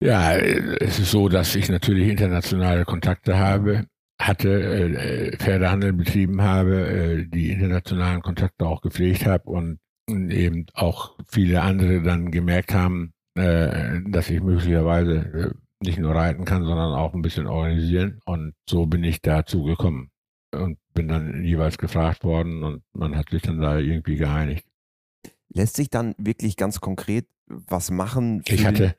Ja, 0.02 0.38
es 0.38 1.00
ist 1.00 1.12
so, 1.12 1.28
dass 1.28 1.56
ich 1.56 1.68
natürlich 1.68 2.10
internationale 2.10 2.86
Kontakte 2.86 3.38
habe, 3.38 3.86
hatte, 4.22 4.50
äh, 4.50 5.38
Pferdehandel 5.38 5.92
betrieben 5.94 6.42
habe, 6.42 6.88
äh, 6.88 7.26
die 7.28 7.52
internationalen 7.52 8.22
Kontakte 8.22 8.66
auch 8.66 8.82
gepflegt 8.82 9.26
habe 9.26 9.50
und 9.50 9.80
eben 10.08 10.66
auch 10.74 11.18
viele 11.28 11.62
andere 11.62 12.02
dann 12.02 12.32
gemerkt 12.32 12.74
haben, 12.74 13.12
äh, 13.36 14.00
dass 14.08 14.30
ich 14.30 14.42
möglicherweise 14.42 15.16
äh, 15.16 15.52
nicht 15.84 16.00
nur 16.00 16.16
reiten 16.16 16.46
kann, 16.46 16.64
sondern 16.64 16.94
auch 16.94 17.14
ein 17.14 17.22
bisschen 17.22 17.48
organisieren. 17.48 18.20
Und 18.26 18.54
so 18.70 18.86
bin 18.86 19.04
ich 19.04 19.22
dazu 19.22 19.64
gekommen 19.64 20.12
und 20.54 20.78
bin 20.94 21.08
dann 21.08 21.44
jeweils 21.44 21.78
gefragt 21.78 22.24
worden 22.24 22.64
und 22.64 22.84
man 22.94 23.16
hat 23.16 23.30
sich 23.30 23.42
dann 23.42 23.60
da 23.60 23.78
irgendwie 23.78 24.16
geeinigt. 24.16 24.66
Lässt 25.50 25.76
sich 25.76 25.90
dann 25.90 26.16
wirklich 26.18 26.58
ganz 26.58 26.80
konkret 26.80 27.28
was 27.48 27.92
machen? 27.92 28.44
Ich 28.48 28.66
hatte, 28.66 28.96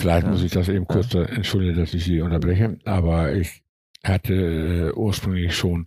vielleicht 0.00 0.26
ja. 0.26 0.30
muss 0.30 0.42
ich 0.42 0.52
das 0.52 0.68
eben 0.68 0.86
kurz, 0.86 1.12
ja. 1.12 1.22
entschuldigen, 1.22 1.76
dass 1.76 1.94
ich 1.94 2.04
Sie 2.04 2.20
unterbreche, 2.20 2.78
aber 2.84 3.32
ich 3.34 3.62
hatte 4.04 4.34
äh, 4.34 4.92
ursprünglich 4.92 5.54
schon 5.56 5.86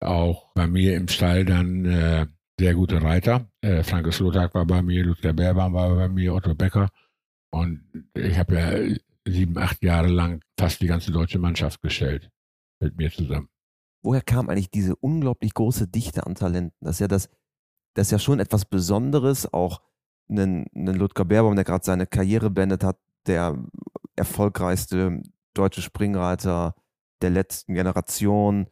auch 0.00 0.52
bei 0.54 0.66
mir 0.66 0.96
im 0.96 1.08
Stall 1.08 1.44
dann 1.44 1.84
äh, 1.84 2.26
sehr 2.58 2.74
gute 2.74 3.02
Reiter. 3.02 3.50
Äh, 3.60 3.82
Franke 3.82 4.12
Slotak 4.12 4.54
war 4.54 4.66
bei 4.66 4.82
mir, 4.82 5.04
Ludger 5.04 5.32
Berban 5.32 5.72
war 5.72 5.94
bei 5.94 6.08
mir, 6.08 6.34
Otto 6.34 6.54
Becker. 6.54 6.90
Und 7.50 7.84
ich 8.14 8.38
habe 8.38 8.54
ja 8.54 9.32
sieben, 9.32 9.56
acht 9.58 9.82
Jahre 9.82 10.08
lang 10.08 10.42
fast 10.58 10.80
die 10.82 10.86
ganze 10.86 11.12
deutsche 11.12 11.38
Mannschaft 11.38 11.80
gestellt 11.82 12.30
mit 12.80 12.96
mir 12.96 13.10
zusammen. 13.10 13.48
Woher 14.04 14.20
kam 14.20 14.50
eigentlich 14.50 14.70
diese 14.70 14.94
unglaublich 14.96 15.54
große 15.54 15.88
Dichte 15.88 16.26
an 16.26 16.34
Talenten? 16.34 16.76
Das 16.80 16.96
ist 16.96 17.00
ja 17.00 17.08
das, 17.08 17.30
das 17.94 18.08
ist 18.08 18.10
ja 18.10 18.18
schon 18.18 18.38
etwas 18.38 18.66
Besonderes, 18.66 19.52
auch 19.52 19.80
einen, 20.28 20.66
einen 20.74 20.94
Ludger 20.94 21.24
Berbaum, 21.24 21.56
der 21.56 21.64
gerade 21.64 21.84
seine 21.84 22.06
Karriere 22.06 22.50
beendet 22.50 22.84
hat, 22.84 22.98
der 23.26 23.58
erfolgreichste 24.14 25.22
deutsche 25.54 25.80
Springreiter 25.80 26.74
der 27.22 27.30
letzten 27.30 27.74
Generation, 27.74 28.66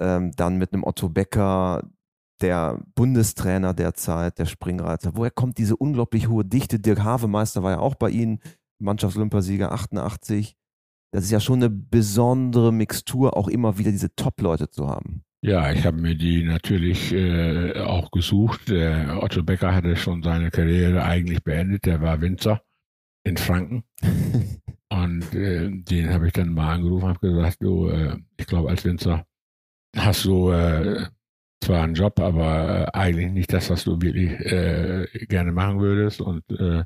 ähm, 0.00 0.32
dann 0.36 0.58
mit 0.58 0.74
einem 0.74 0.84
Otto 0.84 1.08
Becker, 1.08 1.88
der 2.42 2.82
Bundestrainer 2.94 3.72
derzeit, 3.72 4.38
der 4.38 4.46
Springreiter. 4.46 5.12
Woher 5.16 5.30
kommt 5.30 5.56
diese 5.56 5.76
unglaublich 5.76 6.28
hohe 6.28 6.44
Dichte? 6.44 6.78
Dirk 6.78 7.02
Havemeister 7.02 7.62
war 7.62 7.72
ja 7.72 7.78
auch 7.78 7.94
bei 7.94 8.10
Ihnen, 8.10 8.40
Mannschaftsolympiasieger 8.80 9.72
88. 9.72 10.56
Das 11.14 11.22
ist 11.22 11.30
ja 11.30 11.38
schon 11.38 11.62
eine 11.62 11.70
besondere 11.70 12.72
Mixtur, 12.72 13.36
auch 13.36 13.46
immer 13.46 13.78
wieder 13.78 13.92
diese 13.92 14.16
Top-Leute 14.16 14.68
zu 14.68 14.88
haben. 14.88 15.22
Ja, 15.42 15.70
ich 15.70 15.86
habe 15.86 15.96
mir 15.96 16.16
die 16.16 16.42
natürlich 16.42 17.12
äh, 17.12 17.78
auch 17.78 18.10
gesucht. 18.10 18.68
Der 18.68 19.22
Otto 19.22 19.44
Becker 19.44 19.72
hatte 19.72 19.94
schon 19.94 20.24
seine 20.24 20.50
Karriere 20.50 21.04
eigentlich 21.04 21.44
beendet. 21.44 21.86
Der 21.86 22.00
war 22.00 22.20
Winzer 22.20 22.62
in 23.22 23.36
Franken. 23.36 23.84
Und 24.90 25.32
äh, 25.36 25.70
den 25.70 26.12
habe 26.12 26.26
ich 26.26 26.32
dann 26.32 26.52
mal 26.52 26.74
angerufen 26.74 27.10
und 27.10 27.20
gesagt, 27.20 27.58
du, 27.60 27.90
äh, 27.90 28.16
ich 28.36 28.46
glaube, 28.46 28.70
als 28.70 28.84
Winzer 28.84 29.24
hast 29.96 30.24
du 30.24 30.50
äh, 30.50 31.06
zwar 31.60 31.84
einen 31.84 31.94
Job, 31.94 32.18
aber 32.18 32.88
äh, 32.88 32.90
eigentlich 32.92 33.30
nicht 33.30 33.52
das, 33.52 33.70
was 33.70 33.84
du 33.84 34.02
wirklich 34.02 34.32
äh, 34.40 35.06
gerne 35.28 35.52
machen 35.52 35.78
würdest. 35.78 36.20
Und 36.20 36.42
äh, 36.50 36.82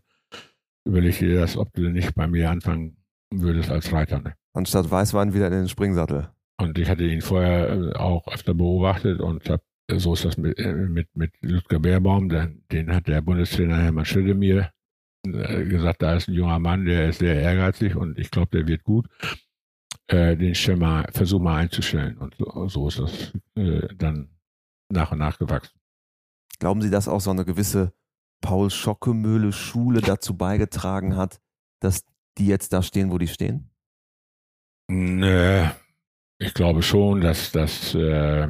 überleg 0.84 1.18
dir 1.18 1.40
das, 1.40 1.56
ob 1.56 1.72
du 1.72 1.88
nicht 1.88 2.14
bei 2.14 2.26
mir 2.26 2.50
anfangen 2.50 2.97
würdest 3.30 3.70
als 3.70 3.92
Reiter. 3.92 4.20
Ne? 4.20 4.34
Anstatt 4.52 4.90
Weißwein 4.90 5.34
wieder 5.34 5.46
in 5.46 5.52
den 5.52 5.68
Springsattel. 5.68 6.30
Und 6.60 6.78
ich 6.78 6.88
hatte 6.88 7.04
ihn 7.04 7.20
vorher 7.20 7.70
äh, 7.70 7.92
auch 7.94 8.26
öfter 8.28 8.54
beobachtet 8.54 9.20
und 9.20 9.48
hab, 9.48 9.62
so 9.90 10.14
ist 10.14 10.24
das 10.24 10.36
mit, 10.36 10.58
äh, 10.58 10.72
mit, 10.72 11.08
mit 11.14 11.32
Ludger 11.40 11.78
Beerbaum, 11.78 12.28
den, 12.28 12.64
den 12.72 12.94
hat 12.94 13.06
der 13.06 13.20
Bundestrainer 13.20 13.76
Hermann 13.78 14.04
Schütte 14.04 14.34
mir 14.34 14.72
äh, 15.26 15.64
gesagt, 15.64 16.02
da 16.02 16.14
ist 16.14 16.28
ein 16.28 16.34
junger 16.34 16.58
Mann, 16.58 16.84
der 16.84 17.10
ist 17.10 17.18
sehr 17.20 17.40
ehrgeizig 17.40 17.94
und 17.94 18.18
ich 18.18 18.30
glaube, 18.30 18.50
der 18.52 18.66
wird 18.66 18.82
gut. 18.82 19.08
Äh, 20.08 20.36
den 20.36 20.54
mal, 20.78 21.06
versuch 21.12 21.40
mal 21.40 21.56
einzustellen. 21.56 22.16
Und 22.16 22.34
so, 22.36 22.68
so 22.68 22.88
ist 22.88 22.98
das 22.98 23.32
äh, 23.56 23.94
dann 23.94 24.30
nach 24.90 25.12
und 25.12 25.18
nach 25.18 25.38
gewachsen. 25.38 25.78
Glauben 26.58 26.80
Sie, 26.80 26.90
dass 26.90 27.08
auch 27.08 27.20
so 27.20 27.30
eine 27.30 27.44
gewisse 27.44 27.92
Paul 28.40 28.70
Schockemöhle 28.70 29.52
Schule 29.52 30.00
dazu 30.00 30.36
beigetragen 30.36 31.16
hat, 31.16 31.40
dass 31.80 32.04
die 32.38 32.46
jetzt 32.46 32.72
da 32.72 32.82
stehen, 32.82 33.10
wo 33.10 33.18
die 33.18 33.28
stehen? 33.28 33.70
Nö, 34.90 35.66
ich 36.38 36.54
glaube 36.54 36.82
schon, 36.82 37.20
dass 37.20 37.52
das 37.52 37.94
äh, 37.94 38.48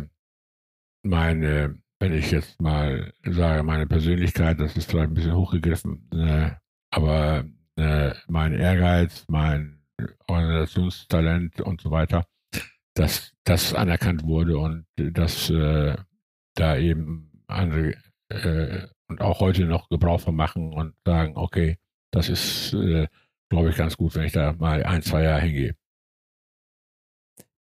meine, 1.02 1.80
wenn 1.98 2.12
ich 2.12 2.30
jetzt 2.30 2.60
mal 2.60 3.12
sage, 3.24 3.62
meine 3.62 3.86
Persönlichkeit, 3.86 4.60
das 4.60 4.76
ist 4.76 4.90
vielleicht 4.90 5.10
ein 5.10 5.14
bisschen 5.14 5.34
hochgegriffen, 5.34 6.08
äh, 6.12 6.50
aber 6.90 7.44
äh, 7.76 8.14
mein 8.28 8.54
Ehrgeiz, 8.54 9.24
mein 9.28 9.82
Organisationstalent 10.28 11.60
und 11.60 11.80
so 11.80 11.90
weiter, 11.90 12.26
dass 12.94 13.32
das 13.44 13.74
anerkannt 13.74 14.24
wurde 14.24 14.58
und 14.58 14.86
dass 14.96 15.50
äh, 15.50 15.96
da 16.54 16.76
eben 16.76 17.42
andere 17.46 17.94
äh, 18.28 18.86
und 19.08 19.20
auch 19.20 19.40
heute 19.40 19.64
noch 19.64 19.88
Gebrauch 19.88 20.20
von 20.20 20.36
machen 20.36 20.72
und 20.72 20.94
sagen, 21.04 21.36
okay, 21.36 21.78
das 22.10 22.28
ist, 22.28 22.74
äh, 22.74 23.08
glaube 23.48 23.70
ich, 23.70 23.76
ganz 23.76 23.96
gut, 23.96 24.14
wenn 24.14 24.24
ich 24.24 24.32
da 24.32 24.52
mal 24.52 24.82
ein, 24.82 25.02
zwei 25.02 25.22
Jahre 25.22 25.40
hingehe. 25.40 25.74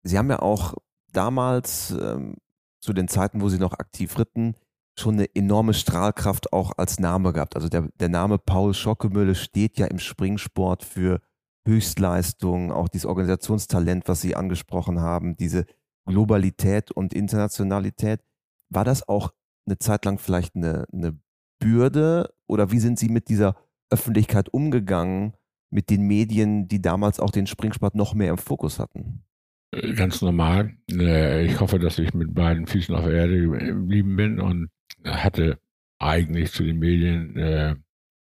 Sie 0.03 0.17
haben 0.17 0.29
ja 0.29 0.39
auch 0.39 0.75
damals 1.11 1.91
ähm, 1.91 2.35
zu 2.79 2.93
den 2.93 3.07
Zeiten, 3.07 3.41
wo 3.41 3.49
Sie 3.49 3.59
noch 3.59 3.73
aktiv 3.73 4.17
ritten, 4.17 4.55
schon 4.99 5.15
eine 5.15 5.35
enorme 5.35 5.73
Strahlkraft 5.73 6.53
auch 6.53 6.71
als 6.77 6.99
Name 6.99 7.33
gehabt. 7.33 7.55
Also 7.55 7.69
der, 7.69 7.89
der 7.99 8.09
Name 8.09 8.37
Paul 8.37 8.73
Schockemülle 8.73 9.35
steht 9.35 9.77
ja 9.77 9.87
im 9.87 9.99
Springsport 9.99 10.83
für 10.83 11.21
Höchstleistung, 11.67 12.71
auch 12.71 12.87
dieses 12.87 13.05
Organisationstalent, 13.05 14.07
was 14.07 14.21
Sie 14.21 14.35
angesprochen 14.35 15.01
haben, 15.01 15.35
diese 15.35 15.65
Globalität 16.05 16.91
und 16.91 17.13
Internationalität. 17.13 18.21
War 18.69 18.85
das 18.85 19.07
auch 19.07 19.33
eine 19.65 19.77
Zeit 19.77 20.05
lang 20.05 20.17
vielleicht 20.17 20.55
eine, 20.55 20.85
eine 20.91 21.19
Bürde 21.59 22.33
oder 22.47 22.71
wie 22.71 22.79
sind 22.79 22.97
Sie 22.97 23.09
mit 23.09 23.29
dieser 23.29 23.55
Öffentlichkeit 23.89 24.49
umgegangen, 24.49 25.33
mit 25.69 25.89
den 25.89 26.03
Medien, 26.07 26.67
die 26.67 26.81
damals 26.81 27.19
auch 27.19 27.31
den 27.31 27.47
Springsport 27.47 27.95
noch 27.95 28.13
mehr 28.13 28.31
im 28.31 28.37
Fokus 28.37 28.79
hatten? 28.79 29.23
Äh, 29.71 29.93
ganz 29.93 30.21
normal. 30.21 30.73
Äh, 30.91 31.45
ich 31.45 31.59
hoffe, 31.59 31.79
dass 31.79 31.99
ich 31.99 32.13
mit 32.13 32.33
beiden 32.33 32.67
Füßen 32.67 32.95
auf 32.95 33.05
Erde 33.05 33.41
geblieben 33.41 34.15
bin 34.15 34.39
und 34.39 34.69
hatte 35.03 35.59
eigentlich 35.99 36.51
zu 36.51 36.63
den 36.63 36.79
Medien, 36.79 37.35
äh, 37.37 37.75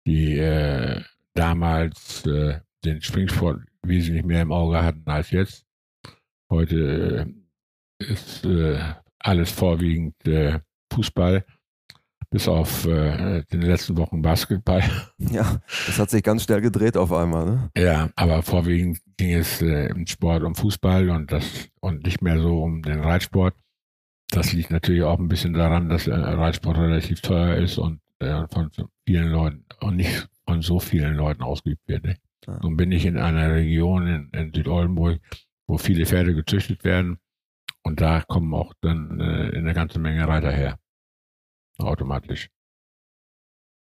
die 0.08 0.38
damals 1.36 2.24
den 2.24 3.02
Springsport 3.02 3.62
wesentlich 3.84 4.26
mehr 4.26 4.42
im 4.42 4.52
Auge 4.52 4.84
hatten 4.84 5.04
als 5.06 5.30
jetzt. 5.30 5.64
Heute 6.50 7.32
ist 8.00 8.46
alles 9.24 9.52
vorwiegend 9.52 10.16
äh, 10.26 10.60
Fußball, 10.92 11.46
bis 12.32 12.48
auf 12.48 12.86
äh, 12.86 13.44
den 13.52 13.62
letzten 13.62 13.98
Wochen 13.98 14.22
Basketball. 14.22 14.82
Ja, 15.20 15.62
das 15.86 16.00
hat 16.00 16.10
sich 16.10 16.24
ganz 16.24 16.44
schnell 16.44 16.62
gedreht 16.62 16.98
auf 16.98 17.12
einmal. 17.14 17.46
Ne? 17.46 17.70
Ja, 17.78 18.10
aber 18.16 18.42
vorwiegend 18.42 19.00
ging 19.18 19.36
es 19.36 19.62
äh, 19.62 19.88
im 19.88 20.08
Sport 20.08 20.44
um 20.44 20.56
Fußball 20.56 21.10
und 21.10 21.32
das 21.32 21.70
und 21.80 22.04
nicht 22.04 22.22
mehr 22.22 22.40
so 22.42 22.64
um 22.64 22.82
den 22.82 23.02
Reitsport. 23.02 23.54
Das 24.32 24.52
liegt 24.52 24.72
natürlich 24.72 25.04
auch 25.04 25.20
ein 25.20 25.28
bisschen 25.28 25.54
daran, 25.54 25.90
dass 25.90 26.08
äh, 26.08 26.14
Reitsport 26.14 26.78
relativ 26.78 27.22
teuer 27.22 27.56
ist 27.58 27.78
und 27.78 28.00
äh, 28.20 28.48
von 28.50 28.72
vielen 29.06 29.28
Leuten 29.28 29.66
und 29.82 29.98
nicht 29.98 30.28
von 30.48 30.62
so 30.62 30.80
vielen 30.80 31.16
Leuten 31.16 31.44
ausgeübt 31.44 31.88
wird. 31.88 32.04
Ne? 32.04 32.16
Ja. 32.48 32.60
Nun 32.64 32.78
bin 32.78 32.92
ich 32.92 33.06
in 33.06 33.18
einer 33.18 33.54
Region 33.54 34.08
in, 34.08 34.30
in 34.32 34.54
Südoldenburg, 34.54 35.20
wo 35.68 35.78
viele 35.78 36.06
Pferde 36.06 36.34
gezüchtet 36.34 36.84
werden 36.84 37.20
und 37.84 38.02
da 38.02 38.22
kommen 38.22 38.54
auch 38.54 38.74
dann 38.82 39.20
äh, 39.20 39.58
eine 39.58 39.74
ganze 39.74 40.00
Menge 40.00 40.28
Reiter 40.28 40.52
her. 40.52 40.80
Automatisch. 41.78 42.50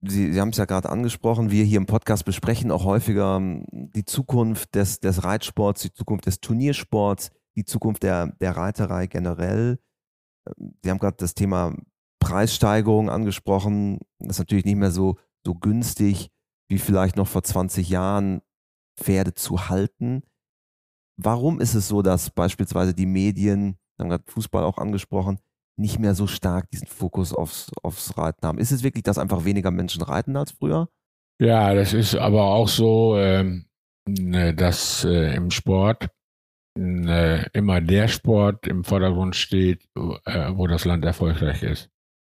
Sie, 0.03 0.33
Sie 0.33 0.41
haben 0.41 0.49
es 0.49 0.57
ja 0.57 0.65
gerade 0.65 0.89
angesprochen, 0.89 1.51
wir 1.51 1.63
hier 1.63 1.77
im 1.77 1.85
Podcast 1.85 2.25
besprechen 2.25 2.71
auch 2.71 2.85
häufiger 2.85 3.37
ähm, 3.37 3.65
die 3.71 4.05
Zukunft 4.05 4.73
des, 4.73 4.99
des 4.99 5.23
Reitsports, 5.23 5.83
die 5.83 5.93
Zukunft 5.93 6.25
des 6.25 6.39
Turniersports, 6.41 7.29
die 7.55 7.65
Zukunft 7.65 8.03
der, 8.03 8.27
der 8.39 8.57
Reiterei 8.57 9.05
generell. 9.05 9.79
Ähm, 10.47 10.73
Sie 10.83 10.89
haben 10.89 10.97
gerade 10.97 11.17
das 11.17 11.35
Thema 11.35 11.75
Preissteigerung 12.19 13.09
angesprochen. 13.09 13.99
Das 14.19 14.37
ist 14.37 14.39
natürlich 14.39 14.65
nicht 14.65 14.77
mehr 14.77 14.91
so, 14.91 15.17
so 15.45 15.53
günstig 15.53 16.31
wie 16.67 16.79
vielleicht 16.79 17.17
noch 17.17 17.27
vor 17.27 17.43
20 17.43 17.89
Jahren 17.89 18.41
Pferde 18.97 19.33
zu 19.33 19.69
halten. 19.69 20.23
Warum 21.17 21.59
ist 21.59 21.75
es 21.75 21.87
so, 21.87 22.01
dass 22.01 22.29
beispielsweise 22.31 22.93
die 22.93 23.05
Medien, 23.05 23.77
haben 23.99 24.09
gerade 24.09 24.23
Fußball 24.31 24.63
auch 24.63 24.77
angesprochen, 24.77 25.39
nicht 25.77 25.99
mehr 25.99 26.15
so 26.15 26.27
stark 26.27 26.69
diesen 26.71 26.87
Fokus 26.87 27.33
aufs, 27.33 27.71
aufs 27.81 28.17
Reiten 28.17 28.45
haben? 28.45 28.57
Ist 28.57 28.71
es 28.71 28.83
wirklich, 28.83 29.03
dass 29.03 29.17
einfach 29.17 29.45
weniger 29.45 29.71
Menschen 29.71 30.01
reiten 30.01 30.35
als 30.35 30.51
früher? 30.51 30.89
Ja, 31.41 31.73
das 31.73 31.93
ist 31.93 32.15
aber 32.15 32.43
auch 32.43 32.67
so, 32.67 33.17
ähm, 33.17 33.65
ne, 34.07 34.53
dass 34.53 35.03
äh, 35.03 35.35
im 35.35 35.49
Sport 35.49 36.09
äh, 36.77 37.49
immer 37.51 37.81
der 37.81 38.07
Sport 38.07 38.67
im 38.67 38.83
Vordergrund 38.83 39.35
steht, 39.35 39.83
äh, 40.25 40.51
wo 40.53 40.67
das 40.67 40.85
Land 40.85 41.03
erfolgreich 41.05 41.63
ist. 41.63 41.89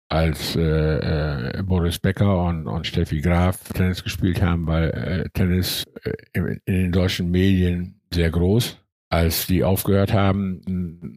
Als 0.09 0.55
äh, 0.55 1.59
äh, 1.59 1.62
Boris 1.62 1.99
Becker 1.99 2.44
und, 2.44 2.66
und 2.68 2.87
Steffi 2.87 3.20
Graf 3.20 3.72
Tennis 3.72 4.05
gespielt 4.05 4.40
haben, 4.40 4.66
weil 4.66 4.90
äh, 4.90 5.29
Tennis 5.31 5.85
in, 6.33 6.61
in 6.64 6.75
den 6.75 6.92
deutschen 6.92 7.31
Medien 7.31 8.01
sehr 8.12 8.31
groß. 8.31 8.79
Als 9.09 9.46
die 9.46 9.64
aufgehört 9.64 10.12
haben, 10.12 11.15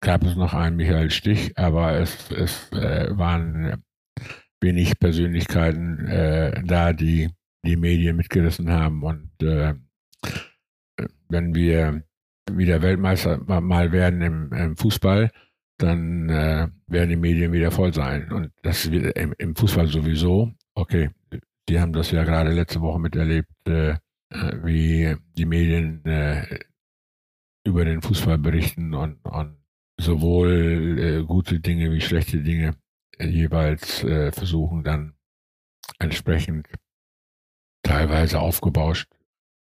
gab 0.00 0.24
es 0.24 0.36
noch 0.36 0.54
einen 0.54 0.76
Michael 0.76 1.10
Stich, 1.10 1.56
aber 1.58 1.98
es, 1.98 2.30
es 2.30 2.70
äh, 2.72 3.08
waren 3.16 3.82
wenig 4.60 4.98
Persönlichkeiten 4.98 6.06
äh, 6.06 6.62
da, 6.64 6.92
die 6.92 7.30
die 7.64 7.76
Medien 7.76 8.16
mitgerissen 8.16 8.70
haben. 8.70 9.02
Und 9.02 9.30
äh, 9.42 9.74
wenn 11.28 11.54
wir 11.54 12.02
wieder 12.50 12.82
Weltmeister 12.82 13.38
mal 13.60 13.92
werden 13.92 14.22
im, 14.22 14.52
im 14.52 14.76
Fußball, 14.76 15.30
dann 15.78 16.28
äh, 16.28 16.68
werden 16.86 17.10
die 17.10 17.16
Medien 17.16 17.52
wieder 17.52 17.70
voll 17.70 17.92
sein. 17.92 18.32
Und 18.32 18.52
das 18.62 18.90
wird 18.90 19.16
im, 19.18 19.34
im 19.38 19.54
Fußball 19.54 19.86
sowieso. 19.86 20.52
Okay, 20.74 21.10
die 21.68 21.80
haben 21.80 21.92
das 21.92 22.10
ja 22.10 22.24
gerade 22.24 22.52
letzte 22.52 22.80
Woche 22.80 22.98
miterlebt, 22.98 23.50
äh, 23.66 23.90
äh 23.90 23.96
wie 24.62 25.16
die 25.36 25.46
Medien 25.46 26.02
über 27.64 27.84
den 27.84 28.00
Fußball 28.00 28.38
berichten 28.38 28.94
und, 28.94 29.24
und 29.24 29.57
sowohl 30.00 30.98
äh, 30.98 31.24
gute 31.24 31.60
Dinge 31.60 31.90
wie 31.92 32.00
schlechte 32.00 32.40
Dinge 32.42 32.76
äh, 33.18 33.26
jeweils 33.26 34.04
äh, 34.04 34.32
versuchen 34.32 34.84
dann 34.84 35.14
entsprechend 35.98 36.68
teilweise 37.82 38.40
aufgebauscht, 38.40 39.08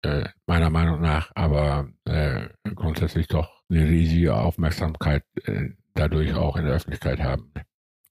äh, 0.03 0.29
meiner 0.47 0.69
Meinung 0.69 1.01
nach, 1.01 1.31
aber 1.35 1.89
äh, 2.05 2.49
grundsätzlich 2.75 3.27
doch 3.27 3.63
eine 3.69 3.85
riesige 3.87 4.35
Aufmerksamkeit 4.35 5.23
äh, 5.45 5.69
dadurch 5.93 6.33
auch 6.33 6.57
in 6.57 6.65
der 6.65 6.75
Öffentlichkeit 6.75 7.21
haben. 7.21 7.51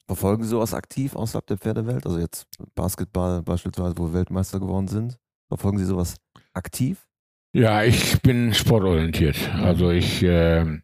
Verfolgen 0.07 0.43
Sie 0.43 0.51
sowas 0.51 0.75
aktiv 0.75 1.15
außerhalb 1.15 1.47
der 1.47 1.59
Pferdewelt? 1.59 2.05
Also 2.07 2.19
jetzt 2.19 2.47
Basketball 2.75 3.43
beispielsweise, 3.43 3.97
wo 3.97 4.13
Weltmeister 4.13 4.61
geworden 4.61 4.89
sind. 4.89 5.19
Verfolgen 5.49 5.79
Sie 5.79 5.85
sowas 5.85 6.17
aktiv? 6.53 7.07
Ja, 7.55 7.83
ich 7.83 8.21
bin 8.23 8.55
sportorientiert. 8.55 9.37
Also 9.55 9.91
ich 9.91 10.23
äh, 10.23 10.81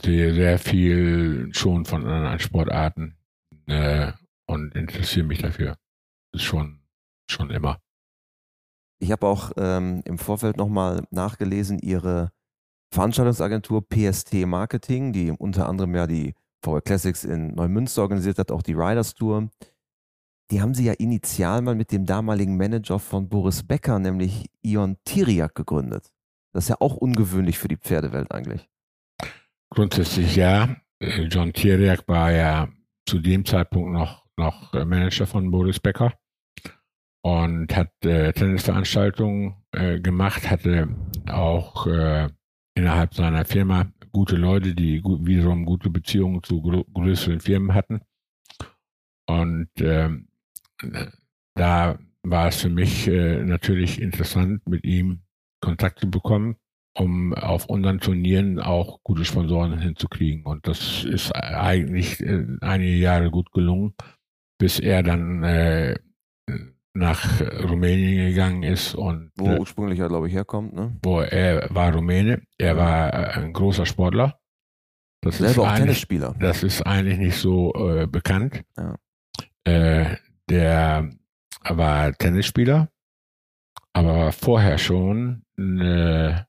sehe 0.00 0.34
sehr 0.34 0.58
viel 0.58 1.50
schon 1.52 1.84
von 1.84 2.06
anderen 2.06 2.38
Sportarten 2.38 3.16
äh, 3.66 4.12
und 4.46 4.74
interessiere 4.74 5.26
mich 5.26 5.40
dafür. 5.40 5.76
Das 6.32 6.42
ist 6.42 6.46
schon, 6.46 6.80
schon 7.30 7.50
immer. 7.50 7.78
Ich 8.98 9.10
habe 9.10 9.26
auch 9.26 9.52
ähm, 9.56 10.02
im 10.04 10.18
Vorfeld 10.18 10.56
nochmal 10.56 11.04
nachgelesen, 11.10 11.78
Ihre 11.78 12.30
Veranstaltungsagentur 12.92 13.84
PST 13.88 14.34
Marketing, 14.46 15.12
die 15.12 15.30
unter 15.30 15.68
anderem 15.68 15.94
ja 15.94 16.06
die 16.06 16.34
VR 16.64 16.80
Classics 16.80 17.24
in 17.24 17.54
Neumünster 17.54 18.02
organisiert 18.02 18.38
hat, 18.38 18.52
auch 18.52 18.62
die 18.62 18.74
Riders 18.74 19.14
Tour. 19.14 19.48
Die 20.50 20.60
haben 20.60 20.74
sie 20.74 20.84
ja 20.84 20.92
initial 20.92 21.62
mal 21.62 21.74
mit 21.74 21.90
dem 21.90 22.04
damaligen 22.04 22.56
Manager 22.56 22.98
von 22.98 23.28
Boris 23.28 23.62
Becker, 23.62 23.98
nämlich 23.98 24.50
Ion 24.60 24.98
Tiriak, 25.04 25.54
gegründet. 25.54 26.12
Das 26.52 26.64
ist 26.64 26.68
ja 26.68 26.76
auch 26.80 26.96
ungewöhnlich 26.96 27.58
für 27.58 27.68
die 27.68 27.78
Pferdewelt 27.78 28.30
eigentlich. 28.30 28.68
Grundsätzlich 29.74 30.36
ja. 30.36 30.76
Äh, 31.00 31.22
John 31.22 31.52
Tiriak 31.52 32.06
war 32.06 32.30
ja 32.30 32.68
zu 33.08 33.18
dem 33.18 33.44
Zeitpunkt 33.44 33.92
noch, 33.92 34.26
noch 34.36 34.72
Manager 34.74 35.26
von 35.26 35.50
Boris 35.50 35.80
Becker 35.80 36.12
und 37.22 37.74
hat 37.74 37.90
äh, 38.04 38.32
Tennisveranstaltungen 38.34 39.54
äh, 39.72 39.98
gemacht, 40.00 40.50
hatte 40.50 40.88
auch 41.26 41.86
äh, 41.86 42.28
innerhalb 42.74 43.14
seiner 43.14 43.46
Firma 43.46 43.90
gute 44.12 44.36
Leute, 44.36 44.74
die 44.74 45.00
gut, 45.00 45.24
wiederum 45.24 45.64
gute 45.64 45.88
Beziehungen 45.88 46.42
zu 46.42 46.60
grö 46.60 46.82
größeren 46.92 47.40
Firmen 47.40 47.74
hatten. 47.74 48.02
Und 49.26 49.70
ähm, 49.80 50.28
da 51.54 51.98
war 52.22 52.48
es 52.48 52.56
für 52.60 52.68
mich 52.68 53.08
äh, 53.08 53.42
natürlich 53.42 54.02
interessant, 54.02 54.68
mit 54.68 54.84
ihm 54.84 55.22
Kontakt 55.60 56.00
zu 56.00 56.10
bekommen 56.10 56.56
um 56.94 57.34
auf 57.34 57.66
unseren 57.66 58.00
Turnieren 58.00 58.58
auch 58.58 59.02
gute 59.02 59.24
Sponsoren 59.24 59.78
hinzukriegen. 59.78 60.44
Und 60.44 60.66
das 60.66 61.04
ist 61.04 61.32
eigentlich 61.34 62.20
äh, 62.20 62.46
einige 62.60 62.96
Jahre 62.96 63.30
gut 63.30 63.50
gelungen, 63.52 63.94
bis 64.58 64.78
er 64.78 65.02
dann 65.02 65.42
äh, 65.42 65.96
nach 66.94 67.40
Rumänien 67.40 68.28
gegangen 68.28 68.62
ist 68.62 68.94
und 68.94 69.32
wo 69.36 69.46
äh, 69.46 69.58
ursprünglich 69.58 69.98
ja 69.98 70.08
glaube 70.08 70.28
ich 70.28 70.34
herkommt, 70.34 70.74
ne? 70.74 70.94
Wo 71.02 71.20
er 71.20 71.74
war 71.74 71.94
Rumäne, 71.94 72.42
er 72.58 72.76
war 72.76 73.12
äh, 73.12 73.40
ein 73.40 73.52
großer 73.52 73.86
Sportler. 73.86 74.38
Das 75.22 75.38
Selber 75.38 75.50
ist 75.50 75.58
auch 75.58 75.74
Tennisspieler. 75.76 76.34
Das 76.38 76.62
ist 76.62 76.82
eigentlich 76.82 77.18
nicht 77.18 77.36
so 77.36 77.72
äh, 77.74 78.06
bekannt. 78.06 78.62
Ja. 78.76 78.96
Äh, 79.64 80.16
der 80.50 81.10
war 81.64 82.12
Tennisspieler, 82.12 82.90
aber 83.94 84.32
vorher 84.32 84.76
schon 84.78 85.44
eine 85.56 86.46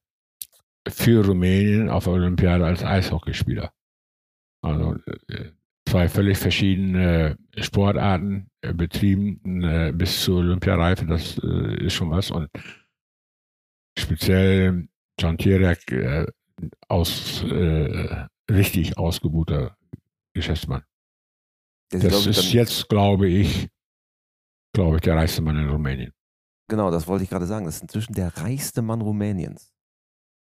für 0.87 1.25
Rumänien 1.25 1.89
auf 1.89 2.05
der 2.05 2.13
Olympiade 2.13 2.65
als 2.65 2.83
Eishockeyspieler. 2.83 3.71
Also 4.61 4.95
äh, 5.27 5.51
zwei 5.87 6.07
völlig 6.07 6.37
verschiedene 6.37 7.37
Sportarten 7.57 8.49
äh, 8.61 8.73
betrieben 8.73 9.63
äh, 9.63 9.91
bis 9.93 10.23
zur 10.23 10.39
Olympiareife, 10.39 11.05
das 11.05 11.37
ist 11.37 11.93
schon 11.93 12.11
was. 12.11 12.31
Und 12.31 12.49
speziell 13.97 14.87
John 15.19 15.37
Tierek 15.37 16.33
aus 16.87 17.45
richtig 18.49 18.97
ausgebuchter 18.97 19.77
Geschäftsmann. 20.33 20.83
Das, 21.91 22.01
das 22.01 22.25
ist 22.25 22.53
jetzt, 22.53 22.89
glaube 22.89 23.27
ich, 23.27 23.69
glaube 24.73 24.95
ich, 24.95 25.01
der 25.01 25.15
reichste 25.15 25.43
Mann 25.43 25.57
in 25.57 25.69
Rumänien. 25.69 26.13
Genau, 26.67 26.89
das 26.89 27.07
wollte 27.07 27.23
ich 27.23 27.29
gerade 27.29 27.45
sagen. 27.45 27.65
Das 27.65 27.75
ist 27.75 27.83
inzwischen 27.83 28.13
der 28.13 28.35
reichste 28.37 28.81
Mann 28.81 29.01
Rumäniens 29.01 29.72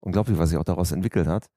unglaublich, 0.01 0.37
was 0.37 0.49
sich 0.49 0.57
auch 0.57 0.63
daraus 0.63 0.91
entwickelt 0.91 1.27
hat. 1.27 1.49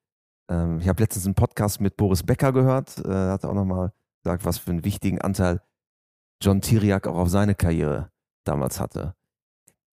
Ähm, 0.49 0.79
ich 0.81 0.89
habe 0.89 1.03
letztens 1.03 1.27
einen 1.27 1.35
Podcast 1.35 1.81
mit 1.81 1.97
Boris 1.97 2.23
Becker 2.23 2.53
gehört, 2.53 2.99
äh, 3.05 3.31
hat 3.31 3.45
auch 3.45 3.55
nochmal 3.55 3.93
gesagt, 4.23 4.45
was 4.45 4.59
für 4.59 4.71
einen 4.71 4.85
wichtigen 4.85 5.21
Anteil 5.21 5.61
John 6.43 6.61
Tiriak 6.61 7.07
auch 7.07 7.17
auf 7.17 7.29
seine 7.29 7.55
Karriere 7.55 8.11
damals 8.45 8.81
hatte. 8.81 9.15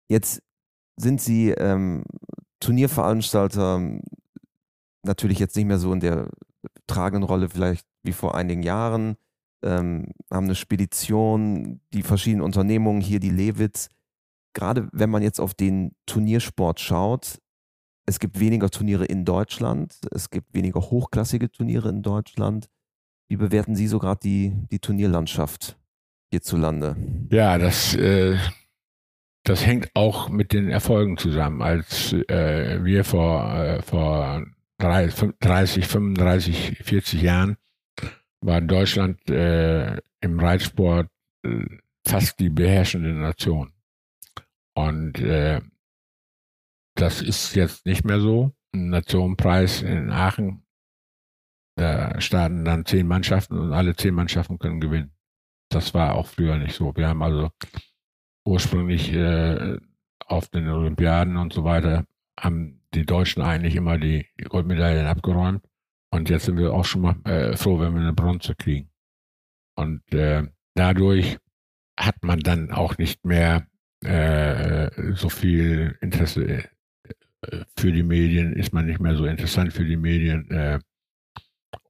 Jetzt 0.09 0.41
sind 0.95 1.21
sie 1.21 1.51
ähm, 1.51 2.03
Turnierveranstalter, 2.59 3.99
natürlich 5.03 5.39
jetzt 5.39 5.55
nicht 5.55 5.65
mehr 5.65 5.77
so 5.79 5.91
in 5.93 5.99
der 5.99 6.29
tragenden 6.87 7.23
Rolle 7.23 7.49
vielleicht 7.49 7.85
wie 8.03 8.13
vor 8.13 8.35
einigen 8.35 8.63
Jahren, 8.63 9.17
ähm, 9.63 10.13
haben 10.31 10.45
eine 10.45 10.55
Spedition, 10.55 11.81
die 11.93 12.03
verschiedenen 12.03 12.43
Unternehmungen 12.43 13.01
hier, 13.01 13.19
die 13.19 13.29
Lewitz. 13.29 13.89
Gerade 14.53 14.87
wenn 14.91 15.09
man 15.09 15.21
jetzt 15.21 15.39
auf 15.39 15.53
den 15.53 15.95
Turniersport 16.05 16.79
schaut, 16.79 17.39
es 18.07 18.19
gibt 18.19 18.39
weniger 18.39 18.69
Turniere 18.69 19.05
in 19.05 19.25
Deutschland, 19.25 19.99
es 20.11 20.29
gibt 20.29 20.53
weniger 20.53 20.79
hochklassige 20.79 21.51
Turniere 21.51 21.89
in 21.89 22.01
Deutschland. 22.01 22.69
Wie 23.29 23.35
bewerten 23.35 23.75
Sie 23.75 23.87
so 23.87 23.99
gerade 23.99 24.21
die, 24.23 24.53
die 24.71 24.79
Turnierlandschaft 24.79 25.77
hierzulande? 26.31 26.95
Ja, 27.29 27.57
das, 27.57 27.93
äh, 27.95 28.37
das 29.43 29.65
hängt 29.65 29.91
auch 29.93 30.29
mit 30.29 30.53
den 30.53 30.69
Erfolgen 30.69 31.17
zusammen. 31.17 31.61
Als 31.61 32.13
äh, 32.13 32.83
wir 32.83 33.03
vor, 33.03 33.53
äh, 33.53 33.81
vor 33.81 34.45
30, 34.79 35.85
35, 35.85 36.79
40 36.81 37.21
Jahren 37.21 37.57
war 38.39 38.61
Deutschland 38.61 39.29
äh, 39.29 39.97
im 40.21 40.39
Reitsport 40.39 41.09
äh, 41.43 41.65
fast 42.05 42.39
die 42.39 42.49
beherrschende 42.49 43.09
Nation. 43.11 43.73
Und 44.75 45.19
äh, 45.19 45.59
das 46.97 47.21
ist 47.21 47.55
jetzt 47.55 47.85
nicht 47.85 48.03
mehr 48.03 48.19
so. 48.19 48.53
Nationenpreis 48.73 49.81
in 49.81 50.11
Aachen, 50.11 50.65
da 51.75 52.19
starten 52.19 52.65
dann 52.65 52.85
zehn 52.85 53.07
Mannschaften 53.07 53.57
und 53.57 53.71
alle 53.71 53.95
zehn 53.95 54.13
Mannschaften 54.13 54.59
können 54.59 54.79
gewinnen. 54.79 55.15
Das 55.69 55.93
war 55.93 56.15
auch 56.15 56.27
früher 56.27 56.57
nicht 56.57 56.75
so. 56.75 56.95
Wir 56.95 57.07
haben 57.07 57.21
also 57.21 57.49
ursprünglich 58.45 59.13
äh, 59.13 59.77
auf 60.25 60.49
den 60.49 60.69
Olympiaden 60.69 61.37
und 61.37 61.53
so 61.53 61.63
weiter 61.63 62.05
haben 62.39 62.85
die 62.93 63.05
Deutschen 63.05 63.41
eigentlich 63.41 63.75
immer 63.75 63.97
die 63.97 64.27
Goldmedaillen 64.49 65.07
abgeräumt. 65.07 65.63
Und 66.11 66.29
jetzt 66.29 66.45
sind 66.45 66.57
wir 66.57 66.73
auch 66.73 66.85
schon 66.85 67.01
mal 67.01 67.15
äh, 67.25 67.55
froh, 67.57 67.79
wenn 67.79 67.93
wir 67.93 68.01
eine 68.01 68.13
Bronze 68.13 68.55
kriegen. 68.55 68.89
Und 69.75 70.01
äh, 70.13 70.43
dadurch 70.73 71.37
hat 71.99 72.23
man 72.23 72.39
dann 72.39 72.71
auch 72.71 72.97
nicht 72.97 73.25
mehr 73.25 73.67
äh, 74.03 75.13
so 75.13 75.29
viel 75.29 75.97
Interesse 76.01 76.69
für 77.75 77.91
die 77.91 78.03
Medien, 78.03 78.53
ist 78.53 78.73
man 78.73 78.85
nicht 78.85 78.99
mehr 78.99 79.15
so 79.15 79.25
interessant 79.25 79.73
für 79.73 79.85
die 79.85 79.97
Medien. 79.97 80.49
Äh, 80.49 80.79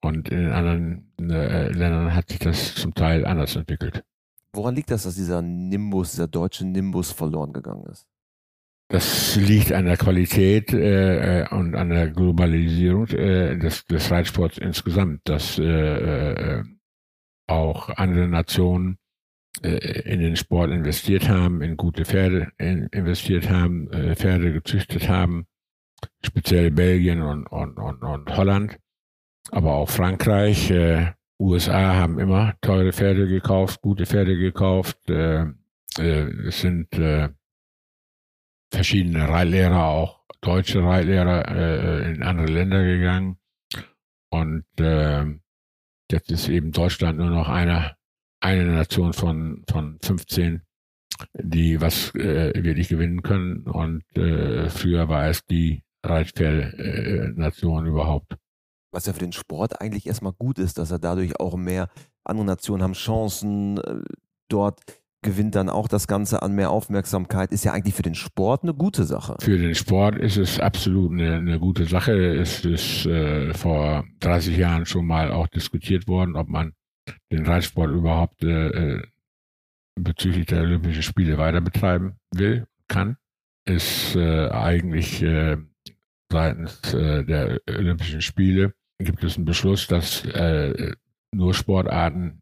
und 0.01 0.29
in 0.29 0.49
anderen 0.49 1.12
äh, 1.19 1.69
Ländern 1.69 2.13
hat 2.13 2.29
sich 2.29 2.39
das 2.39 2.75
zum 2.75 2.93
Teil 2.93 3.25
anders 3.25 3.55
entwickelt. 3.55 4.03
Woran 4.53 4.75
liegt 4.75 4.91
das, 4.91 5.03
dass 5.03 5.15
dieser 5.15 5.41
Nimbus, 5.41 6.12
dieser 6.12 6.27
deutsche 6.27 6.65
Nimbus 6.65 7.12
verloren 7.12 7.53
gegangen 7.53 7.86
ist? 7.91 8.07
Das 8.89 9.36
liegt 9.36 9.73
an 9.73 9.86
der 9.86 9.97
Qualität 9.97 10.73
äh, 10.73 11.41
äh, 11.41 11.49
und 11.49 11.75
an 11.75 11.89
der 11.89 12.10
Globalisierung 12.10 13.07
äh, 13.07 13.57
des, 13.57 13.86
des 13.86 14.10
Reitsports 14.10 14.57
insgesamt, 14.57 15.21
dass 15.25 15.60
äh, 15.60 15.63
äh, 15.63 16.63
auch 17.47 17.89
andere 17.89 18.27
Nationen 18.27 18.93
äh, 18.93 19.06
in 19.63 20.19
den 20.19 20.35
Sport 20.35 20.71
investiert 20.71 21.29
haben, 21.29 21.61
in 21.61 21.77
gute 21.77 22.05
Pferde 22.05 22.51
in, 22.57 22.87
investiert 22.87 23.49
haben, 23.49 23.91
äh, 23.91 24.15
Pferde 24.15 24.53
gezüchtet 24.53 25.09
haben, 25.09 25.47
speziell 26.23 26.71
Belgien 26.71 27.21
und, 27.21 27.47
und, 27.47 27.77
und, 27.77 28.03
und 28.03 28.37
Holland, 28.37 28.77
aber 29.51 29.73
auch 29.73 29.89
Frankreich, 29.89 30.69
äh, 30.71 31.13
USA 31.39 31.95
haben 31.95 32.19
immer 32.19 32.55
teure 32.61 32.91
Pferde 32.91 33.27
gekauft, 33.27 33.81
gute 33.81 34.05
Pferde 34.05 34.37
gekauft. 34.37 34.97
Äh, 35.09 35.45
äh, 35.99 36.47
es 36.47 36.61
sind 36.61 36.93
äh, 36.97 37.29
verschiedene 38.71 39.29
Reitlehrer, 39.29 39.85
auch 39.85 40.25
deutsche 40.41 40.83
Reitlehrer, 40.83 41.47
äh, 41.47 42.11
in 42.11 42.23
andere 42.23 42.47
Länder 42.47 42.83
gegangen. 42.83 43.37
Und 44.29 44.65
äh, 44.79 45.25
jetzt 46.11 46.31
ist 46.31 46.49
eben 46.49 46.71
Deutschland 46.71 47.19
nur 47.19 47.29
noch 47.29 47.49
eine, 47.49 47.96
eine 48.39 48.65
Nation 48.65 49.13
von, 49.13 49.63
von 49.69 49.97
15, 50.02 50.62
die 51.34 51.82
was 51.82 52.13
äh, 52.15 52.52
wirklich 52.63 52.89
gewinnen 52.89 53.21
können. 53.23 53.63
Und 53.63 54.04
äh, 54.15 54.69
früher 54.69 55.10
war 55.10 55.28
es 55.28 55.45
die 55.45 55.84
Reitpferde-Nation 56.04 57.86
äh, 57.86 57.89
überhaupt. 57.89 58.38
Was 58.91 59.06
ja 59.06 59.13
für 59.13 59.19
den 59.19 59.34
Sport 59.34 59.82
eigentlich 59.82 60.08
erstmal 60.08 60.34
gut 60.34 60.60
ist, 60.60 60.78
dass 60.78 60.91
er 60.91 61.00
dadurch 61.00 61.39
auch 61.39 61.56
mehr 61.56 61.89
andere 62.23 62.45
Nationen 62.45 62.84
haben 62.84 62.93
Chancen, 62.93 63.78
äh, 63.80 64.02
dort 64.50 64.82
gewinnt 65.23 65.56
dann 65.56 65.69
auch 65.69 65.88
das 65.88 66.08
Ganze 66.08 66.41
an 66.41 66.54
mehr 66.54 66.69
Aufmerksamkeit. 66.69 67.52
Ist 67.52 67.65
ja 67.65 67.73
eigentlich 67.73 67.95
für 67.95 68.04
den 68.04 68.15
Sport 68.15 68.63
eine 68.63 68.73
gute 68.73 69.04
Sache. 69.04 69.36
Für 69.41 69.58
den 69.58 69.76
Sport 69.76 70.17
ist 70.17 70.38
es 70.38 70.60
absolut 70.60 71.12
eine, 71.12 71.36
eine 71.36 71.60
gute 71.60 71.86
Sache. 71.86 72.13
Es 72.36 72.63
ist 72.63 73.06
äh, 73.06 73.54
vor 73.54 74.06
30 74.19 74.56
Jahren 74.56 74.86
schon 74.86 75.06
mal 75.06 75.32
auch 75.32 75.47
diskutiert 75.47 76.08
worden, 76.08 76.36
ob 76.36 76.47
man 76.47 76.73
den 77.31 77.45
Reitsport 77.45 77.91
überhaupt 77.91 78.43
äh, 78.43 78.67
äh, 78.67 79.03
bezüglich 79.95 80.45
der 80.45 80.61
Olympischen 80.61 81.03
Spiele 81.03 81.37
weiter 81.37 81.61
betreiben 81.61 82.17
will, 82.33 82.67
kann. 82.87 83.17
Ist 83.65 84.15
äh, 84.15 84.49
eigentlich 84.49 85.21
äh, 85.21 85.57
seitens 86.31 86.93
äh, 86.93 87.23
der 87.23 87.59
Olympischen 87.69 88.21
Spiele 88.21 88.73
gibt 88.99 89.23
es 89.23 89.35
einen 89.35 89.45
Beschluss, 89.45 89.87
dass 89.87 90.25
äh, 90.25 90.93
nur 91.33 91.53
Sportarten 91.53 92.41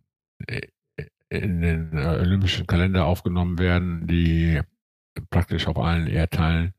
in 1.30 1.62
den 1.62 1.98
olympischen 1.98 2.68
Kalender 2.68 3.06
aufgenommen 3.06 3.58
werden, 3.58 4.08
die 4.08 4.62
praktisch 5.30 5.68
auf 5.68 5.78
allen 5.78 6.08
Erdteilen 6.08 6.74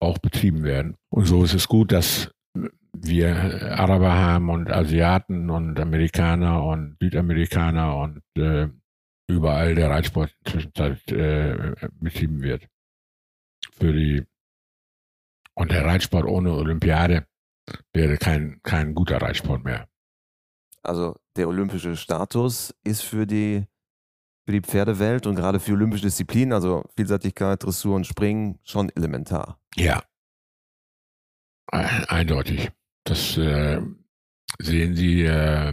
auch 0.00 0.18
betrieben 0.18 0.62
werden. 0.62 0.94
Und 1.10 1.26
so 1.26 1.42
ist 1.42 1.54
es 1.54 1.68
gut, 1.68 1.92
dass 1.92 2.30
wir 3.02 3.78
Araber 3.78 4.12
haben 4.12 4.50
und 4.50 4.70
Asiaten 4.70 5.50
und 5.50 5.78
Amerikaner 5.78 6.64
und 6.64 6.96
Südamerikaner 7.00 7.96
und 7.96 8.22
äh, 8.36 8.68
überall 9.28 9.74
der 9.74 9.90
Reitsport 9.90 10.34
inzwischen 10.44 10.72
äh, 11.18 11.88
betrieben 11.92 12.42
wird. 12.42 12.66
Für 13.72 13.92
die 13.92 14.24
und 15.54 15.72
der 15.72 15.84
Reitsport 15.84 16.24
ohne 16.24 16.52
Olympiade 16.52 17.26
wäre 17.92 18.16
kein, 18.16 18.60
kein 18.62 18.94
guter 18.94 19.20
Reitsport 19.20 19.64
mehr. 19.64 19.88
Also 20.82 21.16
der 21.36 21.48
olympische 21.48 21.96
Status 21.96 22.74
ist 22.84 23.02
für 23.02 23.26
die 23.26 23.66
für 24.46 24.52
die 24.52 24.62
Pferdewelt 24.62 25.26
und 25.26 25.34
gerade 25.34 25.60
für 25.60 25.72
olympische 25.72 26.04
Disziplinen, 26.04 26.54
also 26.54 26.82
Vielseitigkeit, 26.96 27.62
Dressur 27.62 27.96
und 27.96 28.06
Springen, 28.06 28.58
schon 28.62 28.88
elementar. 28.96 29.60
Ja, 29.76 30.02
eindeutig. 31.70 32.70
Das 33.08 33.38
äh, 33.38 33.80
sehen 34.58 34.94
Sie, 34.94 35.22
äh, 35.22 35.72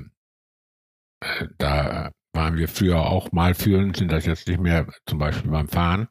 da 1.57 2.11
waren 2.33 2.55
wir 2.55 2.69
früher 2.69 3.05
auch 3.05 3.33
mal 3.33 3.53
führend, 3.53 3.97
sind 3.97 4.09
das 4.09 4.25
jetzt 4.25 4.47
nicht 4.47 4.61
mehr, 4.61 4.87
zum 5.05 5.19
Beispiel 5.19 5.51
beim 5.51 5.67
Fahren. 5.67 6.07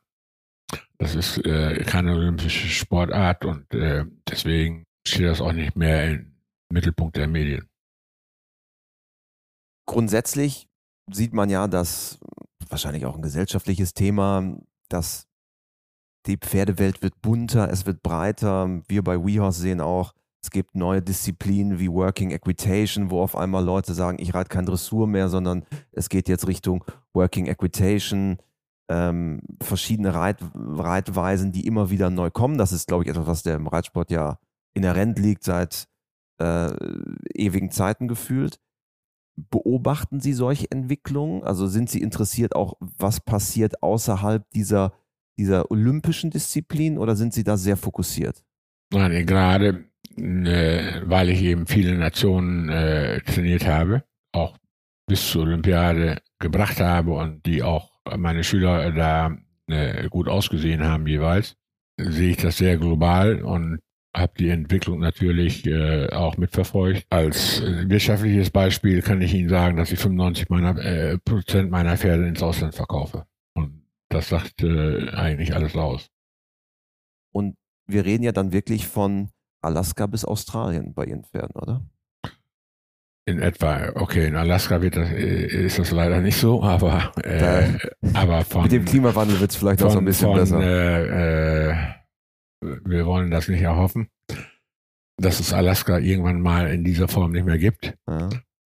Das 0.98 1.14
ist 1.14 1.38
äh, 1.46 1.82
keine 1.84 2.12
olympische 2.12 2.68
Sportart 2.68 3.46
und 3.46 3.72
äh, 3.72 4.04
deswegen 4.28 4.84
steht 5.06 5.26
das 5.26 5.40
auch 5.40 5.52
nicht 5.52 5.76
mehr 5.76 6.10
im 6.10 6.37
Mittelpunkt 6.70 7.16
der 7.16 7.26
Medien. 7.26 7.70
Grundsätzlich 9.87 10.68
sieht 11.10 11.32
man 11.32 11.48
ja, 11.48 11.68
dass 11.68 12.18
wahrscheinlich 12.68 13.06
auch 13.06 13.16
ein 13.16 13.22
gesellschaftliches 13.22 13.94
Thema, 13.94 14.58
dass 14.90 15.26
die 16.26 16.37
Pferdewelt 16.37 17.00
wird 17.00 17.22
bunter, 17.22 17.70
es 17.70 17.87
wird 17.87 18.02
breiter. 18.02 18.82
Wir 18.88 19.02
bei 19.02 19.18
WeHorse 19.18 19.62
sehen 19.62 19.80
auch, 19.80 20.14
es 20.44 20.50
gibt 20.50 20.74
neue 20.74 21.00
Disziplinen 21.00 21.78
wie 21.78 21.90
Working 21.90 22.30
Equitation, 22.30 23.11
wo 23.11 23.22
auf 23.22 23.35
einmal 23.35 23.64
Leute 23.64 23.94
sagen, 23.94 24.18
ich 24.20 24.35
reite 24.35 24.50
kein 24.50 24.66
Dressur 24.66 25.07
mehr, 25.07 25.30
sondern 25.30 25.64
es 25.90 26.11
geht 26.11 26.28
jetzt 26.28 26.46
Richtung 26.46 26.85
Working 27.14 27.46
Equitation, 27.46 28.37
ähm, 28.90 29.40
verschiedene 29.62 30.12
Reit 30.12 30.44
Reitweisen, 30.54 31.50
die 31.50 31.66
immer 31.66 31.88
wieder 31.88 32.11
neu 32.11 32.30
kommen. 32.30 32.59
Das 32.59 32.72
ist, 32.72 32.88
glaube 32.88 33.04
ich, 33.04 33.11
etwas, 33.11 33.26
was 33.26 33.42
der 33.42 33.54
im 33.54 33.68
Reitsport 33.68 34.11
ja 34.11 34.38
inhärent 34.74 35.18
liegt 35.18 35.44
seit 35.44 35.88
äh, 36.38 36.70
ewigen 37.33 37.70
Zeiten 37.70 38.07
gefühlt. 38.07 38.61
Beobachten 39.37 40.20
Sie 40.20 40.35
solche 40.35 40.70
Entwicklungen? 40.70 41.42
Also 41.42 41.68
sind 41.68 41.88
Sie 41.88 42.02
interessiert 42.02 42.54
auch, 42.54 42.74
was 42.80 43.18
passiert 43.18 43.83
außerhalb 43.83 44.44
dieser, 44.50 44.92
dieser 45.38 45.70
olympischen 45.70 46.28
Disziplin 46.28 46.98
oder 46.98 47.16
sind 47.16 47.33
Sie 47.33 47.44
da 47.44 47.57
sehr 47.57 47.78
fokussiert? 47.78 48.44
Nein, 48.92 49.24
gerade 49.24 49.87
äh, 50.16 51.00
weil 51.05 51.29
ich 51.31 51.42
eben 51.42 51.66
viele 51.66 51.96
Nationen 51.96 52.68
äh, 52.68 53.20
trainiert 53.20 53.66
habe, 53.66 54.05
auch 54.33 54.57
bis 55.07 55.31
zur 55.31 55.42
Olympiade 55.42 56.18
gebracht 56.38 56.81
habe 56.81 57.12
und 57.12 57.44
die 57.46 57.62
auch 57.62 57.90
meine 58.16 58.44
Schüler 58.44 58.92
da 58.92 59.37
äh, 59.66 60.09
gut 60.09 60.29
ausgesehen 60.29 60.85
haben 60.85 61.07
jeweils, 61.07 61.57
sehe 61.98 62.31
ich 62.31 62.37
das 62.37 62.59
sehr 62.59 62.77
global 62.77 63.42
und 63.42 63.81
habe 64.16 64.33
die 64.38 64.50
Entwicklung 64.50 65.00
natürlich 65.00 65.66
äh, 65.66 66.09
auch 66.11 66.37
mitverfolgt. 66.37 67.05
Als 67.11 67.62
wirtschaftliches 67.62 68.50
Beispiel 68.50 69.03
kann 69.03 69.20
ich 69.20 69.35
Ihnen 69.35 69.48
sagen, 69.48 69.77
dass 69.77 69.90
ich 69.90 69.98
95 69.98 70.48
meiner, 70.50 70.79
äh, 70.79 71.18
Prozent 71.18 71.70
meiner 71.70 71.96
Pferde 71.96 72.29
ins 72.29 72.42
Ausland 72.42 72.74
verkaufe. 72.74 73.27
Und 73.55 73.87
das 74.09 74.29
sagt 74.29 74.62
äh, 74.62 75.11
eigentlich 75.11 75.55
alles 75.55 75.74
aus. 75.74 76.11
Und 77.33 77.57
wir 77.87 78.05
reden 78.05 78.22
ja 78.22 78.33
dann 78.33 78.53
wirklich 78.53 78.87
von 78.87 79.31
Alaska 79.64 80.07
bis 80.07 80.24
Australien 80.24 80.94
bei 80.94 81.07
Ihren 81.07 81.24
Pferden, 81.24 81.57
oder? 81.57 81.83
In 83.27 83.40
etwa, 83.40 83.92
okay, 83.94 84.27
in 84.27 84.37
Alaska 84.37 84.83
wird 84.83 84.96
das, 84.96 85.09
äh, 85.11 85.46
ist 85.66 85.79
das 85.79 85.90
leider 85.90 86.20
nicht 86.20 86.37
so, 86.37 86.62
aber, 86.62 87.11
äh, 87.24 87.79
aber 88.12 88.44
von. 88.44 88.62
Mit 88.64 88.72
dem 88.72 88.85
Klimawandel 88.85 89.40
wird 89.40 89.51
es 89.51 89.57
vielleicht 89.57 89.80
von, 89.80 89.88
auch 89.88 89.93
so 89.93 89.99
ein 89.99 90.05
bisschen 90.05 90.28
von, 90.28 90.36
besser. 90.36 90.61
Äh, 90.61 91.70
äh, 91.70 91.76
wir 92.84 93.07
wollen 93.07 93.30
das 93.30 93.49
nicht 93.49 93.62
erhoffen, 93.62 94.09
dass 95.16 95.41
es 95.41 95.55
Alaska 95.55 95.99
irgendwann 95.99 96.43
mal 96.43 96.70
in 96.70 96.84
dieser 96.84 97.09
Form 97.09 97.32
nicht 97.32 97.47
mehr 97.47 97.59
gibt. 97.59 97.95
Ja. 98.07 98.28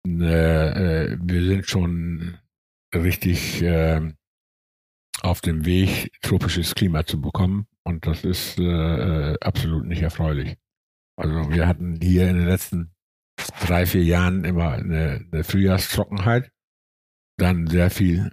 Äh, 0.07 1.13
äh, 1.13 1.19
wir 1.21 1.45
sind 1.45 1.67
schon 1.67 2.39
richtig 2.95 3.63
äh, 3.63 4.01
auf 5.23 5.41
dem 5.41 5.65
Weg, 5.65 6.13
tropisches 6.23 6.75
Klima 6.75 7.07
zu 7.07 7.21
bekommen 7.21 7.67
und 7.85 8.07
das 8.07 8.25
ist 8.25 8.59
absolut 9.41 9.87
nicht 9.87 10.03
erfreulich. 10.03 10.57
Also 11.17 11.51
wir 11.51 11.67
hatten 11.67 12.01
hier 12.01 12.29
in 12.29 12.37
den 12.37 12.47
letzten 12.47 12.95
drei, 13.67 13.87
vier 13.87 14.05
Jahren 14.05 14.45
immer 14.45 14.73
eine, 14.73 15.27
eine 15.33 15.45
Frühjahrstrockenheit, 15.45 16.51
dann 17.39 17.67
sehr 17.67 17.91
viel 17.91 18.31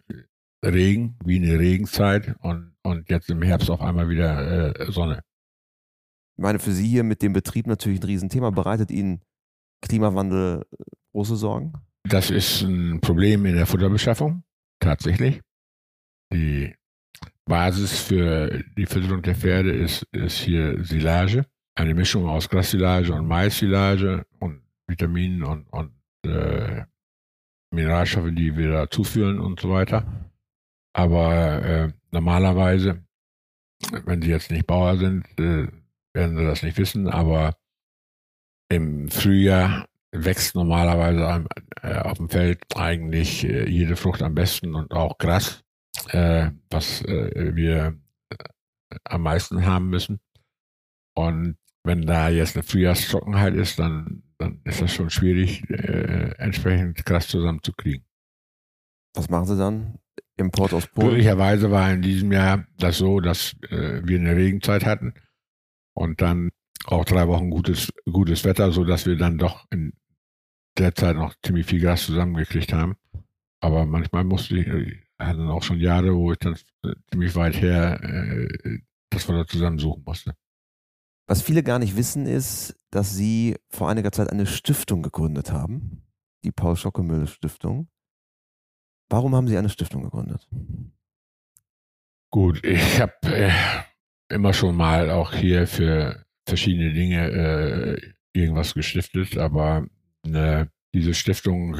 Regen, 0.63 1.17
wie 1.23 1.37
eine 1.37 1.57
Regenzeit 1.59 2.35
und, 2.39 2.75
und 2.83 3.09
jetzt 3.09 3.29
im 3.29 3.41
Herbst 3.41 3.69
auf 3.69 3.81
einmal 3.81 4.09
wieder 4.09 4.77
äh, 4.79 4.91
Sonne. 4.91 5.21
Ich 6.37 6.43
meine, 6.43 6.59
für 6.59 6.71
Sie 6.71 6.87
hier 6.87 7.03
mit 7.03 7.21
dem 7.21 7.33
Betrieb 7.33 7.67
natürlich 7.67 7.99
ein 7.99 8.05
Riesenthema. 8.05 8.49
Bereitet 8.49 8.91
Ihnen 8.91 9.21
Klimawandel 9.81 10.65
äh, 10.71 10.83
große 11.11 11.35
Sorgen? 11.35 11.73
Das 12.03 12.29
ist 12.29 12.61
ein 12.61 13.01
Problem 13.01 13.45
in 13.45 13.55
der 13.55 13.65
Futterbeschaffung. 13.65 14.43
tatsächlich. 14.79 15.41
Die 16.31 16.73
Basis 17.45 17.99
für 17.99 18.63
die 18.77 18.85
Fütterung 18.85 19.21
der 19.21 19.35
Pferde 19.35 19.71
ist, 19.71 20.03
ist 20.11 20.37
hier 20.37 20.83
Silage. 20.83 21.45
Eine 21.79 21.93
Mischung 21.93 22.27
aus 22.27 22.49
Grassilage 22.49 23.13
und 23.13 23.25
Maissilage 23.25 24.25
und 24.39 24.61
Vitaminen 24.85 25.43
und, 25.43 25.65
und 25.69 25.93
äh, 26.25 26.83
Mineralstoffe, 27.71 28.31
die 28.33 28.57
wir 28.57 28.69
da 28.69 28.89
zuführen 28.89 29.39
und 29.39 29.61
so 29.61 29.69
weiter. 29.69 30.29
Aber 30.91 31.63
äh, 31.63 31.93
normalerweise, 32.11 33.05
wenn 34.03 34.21
Sie 34.21 34.29
jetzt 34.29 34.51
nicht 34.51 34.67
Bauer 34.67 34.97
sind, 34.97 35.25
äh, 35.39 35.69
werden 36.13 36.37
Sie 36.37 36.43
das 36.43 36.63
nicht 36.63 36.77
wissen, 36.77 37.07
aber 37.07 37.55
im 38.67 39.07
Frühjahr 39.07 39.87
wächst 40.11 40.55
normalerweise 40.55 41.45
äh, 41.81 41.97
auf 41.99 42.17
dem 42.17 42.27
Feld 42.27 42.61
eigentlich 42.75 43.45
äh, 43.45 43.69
jede 43.69 43.95
Frucht 43.95 44.21
am 44.21 44.35
besten 44.35 44.75
und 44.75 44.91
auch 44.91 45.17
Gras, 45.17 45.63
äh, 46.09 46.51
was 46.69 47.03
äh, 47.05 47.55
wir 47.55 47.97
am 49.05 49.21
meisten 49.21 49.65
haben 49.65 49.89
müssen. 49.89 50.19
Und 51.15 51.55
wenn 51.89 52.05
da 52.05 52.29
jetzt 52.29 52.55
eine 52.55 52.61
Frühjahrstrockenheit 52.61 53.55
ist, 53.55 53.79
dann, 53.79 54.21
dann 54.37 54.61
ist 54.63 54.79
das 54.79 54.93
schon 54.93 55.09
schwierig, 55.09 55.67
äh, 55.71 56.35
entsprechend 56.37 57.03
Gras 57.03 57.27
zusammenzukriegen. 57.27 58.05
Was 59.15 59.27
machen 59.27 59.47
Sie 59.47 59.57
dann? 59.57 59.97
Import 60.37 60.71
aus 60.75 60.85
Polen? 60.85 61.07
Glücklicherweise 61.07 61.71
war 61.71 61.91
in 61.91 62.03
diesem 62.03 62.31
Jahr 62.31 62.67
das 62.77 62.99
so, 62.99 63.19
dass 63.19 63.55
äh, 63.71 64.01
wir 64.03 64.19
eine 64.19 64.35
Regenzeit 64.35 64.85
hatten 64.85 65.15
und 65.95 66.21
dann 66.21 66.51
auch 66.85 67.05
drei 67.05 67.27
Wochen 67.27 67.49
gutes, 67.49 67.91
gutes 68.05 68.45
Wetter, 68.45 68.71
sodass 68.71 69.07
wir 69.07 69.17
dann 69.17 69.39
doch 69.39 69.65
in 69.71 69.93
der 70.77 70.93
Zeit 70.93 71.15
noch 71.15 71.33
ziemlich 71.43 71.65
viel 71.65 71.81
Gas 71.81 72.05
zusammengekriegt 72.05 72.71
haben. 72.71 72.97
Aber 73.61 73.87
manchmal 73.87 74.25
musste 74.25 74.59
ich, 74.59 74.67
ich 74.67 74.99
hatte 75.17 75.41
auch 75.41 75.63
schon 75.63 75.79
Jahre, 75.79 76.15
wo 76.15 76.33
ich 76.33 76.37
dann 76.37 76.55
ziemlich 77.09 77.35
weit 77.35 77.59
her 77.59 77.99
äh, 78.03 78.77
das 79.09 79.23
Futter 79.23 79.47
zusammensuchen 79.47 80.03
musste. 80.05 80.35
Was 81.29 81.43
viele 81.43 81.61
gar 81.61 81.77
nicht 81.77 81.95
wissen, 81.95 82.25
ist, 82.25 82.75
dass 82.89 83.15
Sie 83.15 83.55
vor 83.69 83.87
einiger 83.87 84.11
Zeit 84.11 84.31
eine 84.31 84.47
Stiftung 84.47 85.03
gegründet 85.03 85.51
haben, 85.51 86.01
die 86.43 86.51
Paul 86.51 86.75
Schockemühle 86.75 87.27
Stiftung. 87.27 87.87
Warum 89.09 89.35
haben 89.35 89.47
Sie 89.47 89.55
eine 89.55 89.69
Stiftung 89.69 90.01
gegründet? 90.01 90.49
Gut, 92.31 92.65
ich 92.65 92.99
habe 92.99 93.13
äh, 93.25 93.51
immer 94.29 94.53
schon 94.53 94.75
mal 94.75 95.11
auch 95.11 95.31
hier 95.31 95.67
für 95.67 96.25
verschiedene 96.47 96.93
Dinge 96.93 97.29
äh, 97.29 98.13
irgendwas 98.33 98.73
gestiftet, 98.73 99.37
aber 99.37 99.85
äh, 100.25 100.65
diese 100.95 101.13
Stiftung 101.13 101.75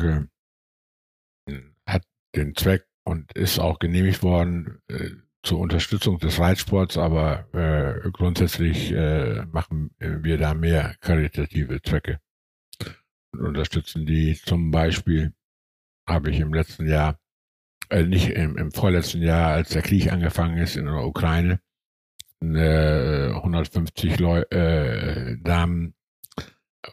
äh, 1.47 1.59
hat 1.87 2.03
den 2.35 2.53
Zweck 2.53 2.85
und 3.03 3.31
ist 3.33 3.57
auch 3.57 3.79
genehmigt 3.79 4.21
worden 4.21 4.79
äh, 4.89 5.09
zur 5.43 5.59
Unterstützung 5.59 6.19
des 6.19 6.39
Reitsports, 6.39 6.97
aber 6.97 7.45
äh, 7.53 8.09
grundsätzlich 8.11 8.91
äh, 8.91 9.45
machen 9.45 9.91
wir 9.99 10.37
da 10.37 10.53
mehr 10.53 10.95
karitative 10.99 11.81
Zwecke 11.81 12.19
und 13.31 13.41
unterstützen 13.41 14.05
die. 14.05 14.35
Zum 14.35 14.71
Beispiel 14.71 15.33
habe 16.07 16.31
ich 16.31 16.39
im 16.39 16.53
letzten 16.53 16.87
Jahr, 16.87 17.19
äh, 17.89 18.03
nicht 18.03 18.29
im, 18.29 18.57
im 18.57 18.71
vorletzten 18.71 19.21
Jahr, 19.21 19.51
als 19.51 19.69
der 19.69 19.81
Krieg 19.81 20.11
angefangen 20.11 20.57
ist 20.57 20.75
in 20.75 20.85
der 20.85 21.05
Ukraine, 21.05 21.59
150 22.41 24.17
Leu 24.19 24.41
äh, 24.49 25.37
Damen 25.41 25.93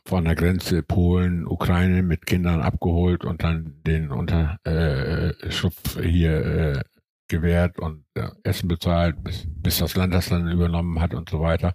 von 0.05 0.25
der 0.25 0.35
Grenze 0.35 0.83
Polen, 0.83 1.47
Ukraine 1.47 2.03
mit 2.03 2.27
Kindern 2.27 2.61
abgeholt 2.61 3.25
und 3.25 3.45
dann 3.45 3.81
den 3.87 4.11
Unterschlupf 4.11 5.97
äh, 5.99 6.09
hier 6.09 6.45
äh, 6.45 6.83
gewährt 7.29 7.79
und 7.79 8.05
äh, 8.15 8.29
Essen 8.43 8.69
bezahlt, 8.69 9.23
bis, 9.23 9.47
bis 9.47 9.79
das 9.79 9.95
Land 9.97 10.15
das 10.15 10.29
dann 10.29 10.51
übernommen 10.51 11.01
hat 11.01 11.15
und 11.15 11.29
so 11.29 11.41
weiter. 11.41 11.75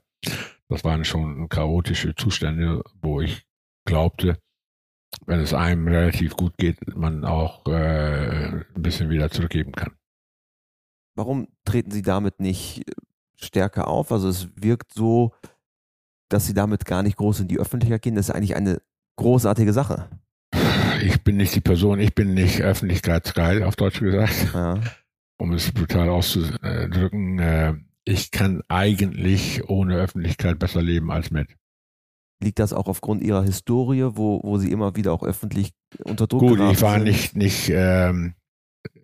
Das 0.69 0.83
waren 0.83 1.03
schon 1.03 1.49
chaotische 1.49 2.15
Zustände, 2.15 2.81
wo 3.01 3.21
ich 3.21 3.45
glaubte, 3.85 4.37
wenn 5.25 5.39
es 5.39 5.53
einem 5.53 5.87
relativ 5.87 6.35
gut 6.35 6.57
geht, 6.57 6.95
man 6.95 7.25
auch 7.25 7.65
äh, 7.67 8.47
ein 8.47 8.65
bisschen 8.81 9.09
wieder 9.09 9.29
zurückgeben 9.29 9.73
kann. 9.73 9.93
Warum 11.15 11.47
treten 11.65 11.91
Sie 11.91 12.01
damit 12.01 12.39
nicht 12.39 12.83
stärker 13.35 13.87
auf? 13.87 14.11
Also 14.11 14.29
es 14.29 14.47
wirkt 14.55 14.93
so, 14.93 15.33
dass 16.29 16.47
Sie 16.47 16.53
damit 16.53 16.85
gar 16.85 17.03
nicht 17.03 17.17
groß 17.17 17.41
in 17.41 17.47
die 17.47 17.59
Öffentlichkeit 17.59 18.01
gehen. 18.01 18.15
Das 18.15 18.29
ist 18.29 18.35
eigentlich 18.35 18.55
eine 18.55 18.81
großartige 19.17 19.73
Sache. 19.73 20.09
Ich 21.03 21.23
bin 21.23 21.37
nicht 21.37 21.55
die 21.55 21.61
Person, 21.61 21.99
ich 21.99 22.15
bin 22.15 22.33
nicht 22.33 22.61
öffentlichkeitsgeil, 22.61 23.63
auf 23.63 23.75
Deutsch 23.75 23.99
gesagt. 23.99 24.53
Ja. 24.53 24.79
Um 25.41 25.53
es 25.53 25.71
brutal 25.71 26.07
auszudrücken. 26.07 27.39
Äh, 27.39 27.73
ich 28.03 28.29
kann 28.29 28.61
eigentlich 28.67 29.67
ohne 29.67 29.95
Öffentlichkeit 29.95 30.59
besser 30.59 30.83
leben 30.83 31.09
als 31.09 31.31
mit. 31.31 31.47
Liegt 32.43 32.59
das 32.59 32.73
auch 32.73 32.85
aufgrund 32.85 33.23
Ihrer 33.23 33.41
Historie, 33.41 34.03
wo, 34.13 34.39
wo 34.43 34.59
Sie 34.59 34.71
immer 34.71 34.95
wieder 34.95 35.11
auch 35.13 35.23
öffentlich 35.23 35.71
unter 36.03 36.27
Druck 36.27 36.41
Gut, 36.41 36.59
ich 36.59 36.79
war 36.83 36.93
sind? 36.93 37.05
nicht, 37.05 37.35
nicht 37.35 37.71
ähm, 37.73 38.35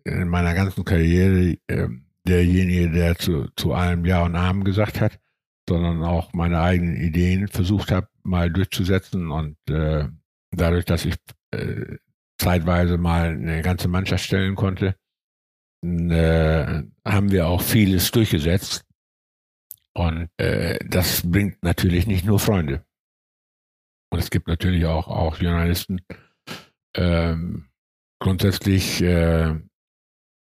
in 0.04 0.28
meiner 0.28 0.54
ganzen 0.54 0.86
Karriere 0.86 1.58
ähm, 1.68 2.06
derjenige, 2.28 2.92
der 2.92 3.18
zu, 3.18 3.48
zu 3.56 3.74
allem 3.74 4.06
Ja 4.06 4.24
und 4.24 4.36
Amen 4.36 4.64
gesagt 4.64 5.02
hat, 5.02 5.18
sondern 5.68 6.04
auch 6.04 6.34
meine 6.34 6.62
eigenen 6.62 6.98
Ideen 6.98 7.48
versucht 7.48 7.90
habe, 7.90 8.10
mal 8.22 8.52
durchzusetzen. 8.52 9.32
Und 9.32 9.58
äh, 9.72 10.08
dadurch, 10.52 10.86
dass 10.86 11.04
ich 11.04 11.16
äh, 11.50 11.98
zeitweise 12.38 13.00
mal 13.00 13.30
eine 13.30 13.64
ganze 13.64 13.88
Mannschaft 13.88 14.24
stellen 14.24 14.54
konnte, 14.54 14.96
äh, 15.84 16.84
haben 17.06 17.32
wir 17.32 17.48
auch 17.48 17.62
vieles 17.62 18.12
durchgesetzt. 18.12 18.84
Und 19.94 20.30
äh, 20.38 20.80
das 20.88 21.24
bringt 21.30 21.64
natürlich 21.64 22.06
nicht 22.08 22.26
nur 22.26 22.40
Freunde. 22.40 22.86
Und 24.12 24.20
es 24.20 24.30
gibt 24.30 24.48
natürlich 24.48 24.86
auch, 24.86 25.08
auch 25.08 25.38
Journalisten. 25.40 26.02
Ähm, 26.96 27.70
grundsätzlich 28.20 29.02
äh, 29.02 29.56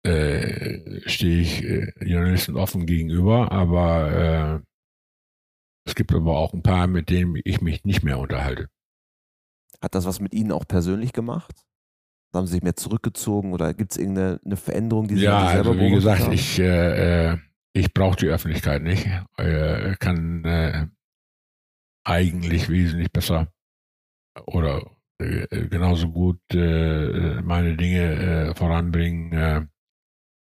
äh, 0.05 1.09
stehe 1.09 1.41
ich 1.41 1.63
äh, 1.63 1.93
Journalisten 2.01 2.57
offen 2.57 2.87
gegenüber, 2.87 3.53
aber 3.53 4.63
es 5.87 5.95
gibt 5.95 6.13
aber 6.13 6.37
auch 6.39 6.53
ein 6.53 6.63
paar, 6.63 6.87
mit 6.87 7.11
denen 7.11 7.41
ich 7.45 7.61
mich 7.61 7.85
nicht 7.85 8.03
mehr 8.03 8.19
unterhalte. 8.19 8.69
Hat 9.83 9.95
das 9.95 10.07
was 10.07 10.21
mit 10.21 10.33
Ihnen 10.33 10.53
auch 10.53 10.67
persönlich 10.67 11.13
gemacht? 11.13 11.65
Haben 12.33 12.47
Sie 12.47 12.55
sich 12.55 12.63
mehr 12.63 12.77
zurückgezogen 12.77 13.53
oder 13.53 13.75
gibt 13.75 13.93
es 13.93 13.99
irgendeine 13.99 14.41
eine 14.45 14.57
Veränderung, 14.57 15.07
die 15.07 15.17
Sie 15.17 15.25
ja, 15.25 15.51
selber 15.51 15.71
also 15.71 15.81
wie 15.81 15.91
gesagt, 15.91 16.23
haben? 16.23 16.33
ich 16.33 16.59
äh, 16.59 17.33
äh 17.33 17.39
ich 17.75 17.95
brauche 17.95 18.17
die 18.17 18.29
Öffentlichkeit 18.29 18.83
nicht. 18.83 19.09
Äh, 19.39 19.97
kann 19.99 20.45
äh, 20.45 20.89
eigentlich 22.05 22.69
wesentlich 22.69 23.11
besser 23.11 23.49
oder 24.47 24.91
äh, 25.19 25.47
genauso 25.69 26.11
gut 26.11 26.41
äh, 26.53 27.41
meine 27.41 27.77
Dinge 27.77 28.55
voranbringen 28.57 29.71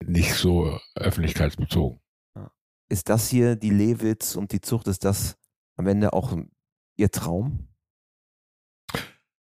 nicht 0.05 0.35
so 0.35 0.79
öffentlichkeitsbezogen. 0.95 2.01
Ist 2.89 3.09
das 3.09 3.29
hier 3.29 3.57
die 3.57 3.71
Lewitz 3.71 4.37
und 4.37 4.53
die 4.53 4.61
Zucht, 4.61 4.87
ist 4.87 5.05
das 5.05 5.37
am 5.77 5.87
Ende 5.87 6.13
auch 6.13 6.37
Ihr 6.97 7.11
Traum? 7.11 7.69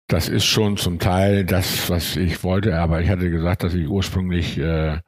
Das 0.09 0.29
ist 0.31 0.47
schon 0.47 0.79
zum 0.79 0.99
Teil 0.99 1.45
das, 1.45 1.91
was 1.91 2.17
ich 2.17 2.43
wollte, 2.43 2.79
aber 2.79 3.03
ich 3.03 3.11
hatte 3.11 3.31
gesagt, 3.31 3.63
dass 3.63 3.75
ich 3.75 3.87
ursprünglich 3.89 4.57
äh, 4.57 5.01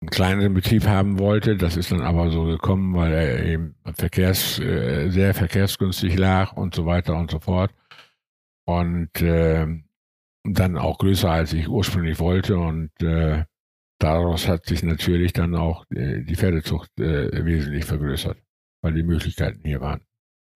einen 0.00 0.10
kleineren 0.10 0.54
Betrieb 0.54 0.86
haben 0.86 1.18
wollte. 1.18 1.56
Das 1.56 1.76
ist 1.76 1.90
dann 1.90 2.02
aber 2.02 2.30
so 2.30 2.44
gekommen, 2.44 2.94
weil 2.94 3.12
er 3.12 3.44
eben 3.44 3.74
verkehrs, 3.96 4.60
äh, 4.60 5.10
sehr 5.10 5.34
verkehrsgünstig 5.34 6.16
lag 6.16 6.52
und 6.52 6.72
so 6.74 6.86
weiter 6.86 7.16
und 7.16 7.32
so 7.32 7.40
fort. 7.40 7.74
Und 8.64 9.20
äh, 9.22 9.66
dann 10.44 10.78
auch 10.78 10.98
größer, 10.98 11.30
als 11.30 11.52
ich 11.52 11.68
ursprünglich 11.68 12.20
wollte. 12.20 12.58
Und 12.58 12.90
äh, 13.02 13.44
daraus 13.98 14.46
hat 14.46 14.66
sich 14.66 14.84
natürlich 14.84 15.32
dann 15.32 15.56
auch 15.56 15.84
äh, 15.90 16.22
die 16.22 16.36
Pferdezucht 16.36 16.90
äh, 17.00 17.44
wesentlich 17.44 17.84
vergrößert, 17.84 18.38
weil 18.82 18.94
die 18.94 19.02
Möglichkeiten 19.02 19.62
hier 19.64 19.80
waren. 19.80 20.02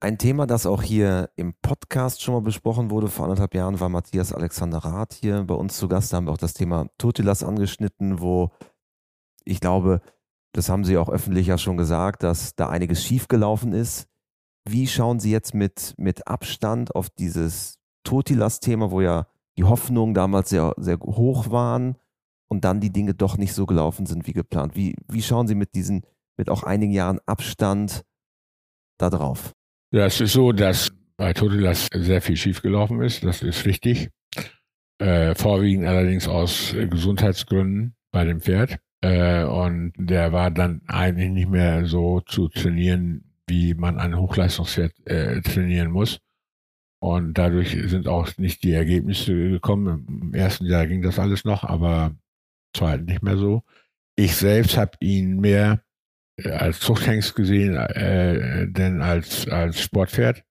Ein 0.03 0.18
Thema, 0.18 0.48
das 0.48 0.66
auch 0.66 0.82
hier 0.82 1.30
im 1.36 1.55
Podcast 1.62 2.22
schon 2.22 2.34
mal 2.34 2.40
besprochen 2.40 2.90
wurde, 2.90 3.07
vor 3.07 3.26
anderthalb 3.26 3.55
Jahren 3.55 3.78
war 3.78 3.88
Matthias 3.88 4.32
Alexander 4.32 4.78
Rath 4.78 5.12
hier 5.12 5.44
bei 5.44 5.55
uns 5.55 5.78
zu 5.78 5.86
Gast. 5.86 6.12
Da 6.12 6.16
haben 6.16 6.26
wir 6.26 6.32
auch 6.32 6.38
das 6.38 6.55
Thema 6.55 6.88
Totilas 6.98 7.44
angeschnitten, 7.44 8.20
wo 8.20 8.50
ich 9.44 9.61
glaube, 9.61 10.00
das 10.50 10.68
haben 10.68 10.82
Sie 10.82 10.98
auch 10.98 11.09
öffentlich 11.09 11.46
ja 11.46 11.57
schon 11.57 11.76
gesagt, 11.76 12.24
dass 12.24 12.57
da 12.57 12.68
einiges 12.68 13.05
schiefgelaufen 13.05 13.72
ist. 13.72 14.09
Wie 14.68 14.88
schauen 14.88 15.20
Sie 15.20 15.30
jetzt 15.30 15.55
mit, 15.55 15.94
mit 15.98 16.26
Abstand 16.26 16.96
auf 16.96 17.09
dieses 17.09 17.78
Totilas-Thema, 18.03 18.90
wo 18.90 19.03
ja 19.03 19.28
die 19.57 19.62
Hoffnungen 19.62 20.14
damals 20.14 20.50
sehr, 20.50 20.74
sehr 20.78 20.98
hoch 20.98 21.53
waren 21.53 21.96
und 22.48 22.64
dann 22.64 22.80
die 22.80 22.90
Dinge 22.90 23.14
doch 23.14 23.36
nicht 23.36 23.55
so 23.55 23.66
gelaufen 23.66 24.07
sind 24.07 24.26
wie 24.26 24.32
geplant. 24.32 24.74
Wie, 24.74 24.96
wie 25.07 25.22
schauen 25.22 25.46
Sie 25.46 25.55
mit 25.55 25.76
diesen, 25.76 26.03
mit 26.36 26.50
auch 26.50 26.64
einigen 26.64 26.92
Jahren 26.92 27.20
Abstand 27.24 28.05
da 28.98 29.09
drauf? 29.09 29.55
Ja, 29.95 30.07
es 30.07 30.22
ist 30.22 30.32
so, 30.32 30.53
dass 30.53 30.90
bei 31.18 31.34
Totilas 31.34 31.88
sehr 31.95 32.22
viel 32.22 32.36
schiefgelaufen 32.36 33.03
ist, 33.03 33.22
das 33.24 33.43
ist 33.43 33.66
richtig. 33.66 34.09
Äh, 34.99 35.34
vorwiegend 35.34 35.86
allerdings 35.86 36.26
aus 36.28 36.74
Gesundheitsgründen. 36.74 37.95
bei 38.11 38.24
dem 38.24 38.40
Pferd. 38.40 38.78
Äh, 39.03 39.45
und 39.45 39.93
der 39.99 40.32
war 40.32 40.51
dann 40.51 40.80
eigentlich 40.86 41.30
nicht 41.30 41.49
mehr 41.51 41.84
so 41.86 42.20
zu 42.20 42.49
trainieren, 42.49 43.34
wie 43.47 43.74
man 43.74 43.99
ein 43.99 44.16
Hochleistungspferd 44.16 44.93
äh, 45.07 45.40
trainieren 45.43 45.90
muss. 45.90 46.20
Und 47.01 47.36
dadurch 47.36 47.76
sind 47.86 48.09
auch 48.09 48.30
nicht 48.38 48.62
die 48.62 48.72
Ergebnisse 48.72 49.34
gekommen. 49.34 50.07
Im 50.09 50.34
ersten 50.34 50.66
Jahr 50.66 50.86
ging 50.86 51.03
das 51.03 51.18
alles 51.18 51.45
noch, 51.45 51.64
aber 51.64 52.07
im 52.07 52.18
zweiten 52.74 53.05
nicht 53.05 53.22
mehr 53.22 53.36
so. 53.36 53.62
Ich 54.16 54.36
selbst 54.36 54.78
habe 54.78 54.93
ihn 55.01 55.40
mehr 55.40 55.82
als 56.51 56.80
Zuchthengst 56.80 57.34
gesehen, 57.34 57.76
äh, 57.76 58.68
denn 58.68 59.03
als, 59.03 59.49
als 59.49 59.80
Sportpferd. 59.80 60.43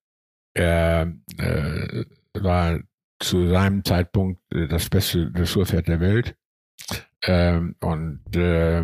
Er 0.54 1.14
äh, 1.38 2.04
war 2.34 2.80
zu 3.20 3.48
seinem 3.48 3.84
Zeitpunkt 3.86 4.42
äh, 4.54 4.68
das 4.68 4.90
beste 4.90 5.32
Dressurpferd 5.32 5.88
der 5.88 6.00
Welt. 6.00 6.36
Ähm, 7.24 7.76
und 7.82 8.36
äh, 8.36 8.84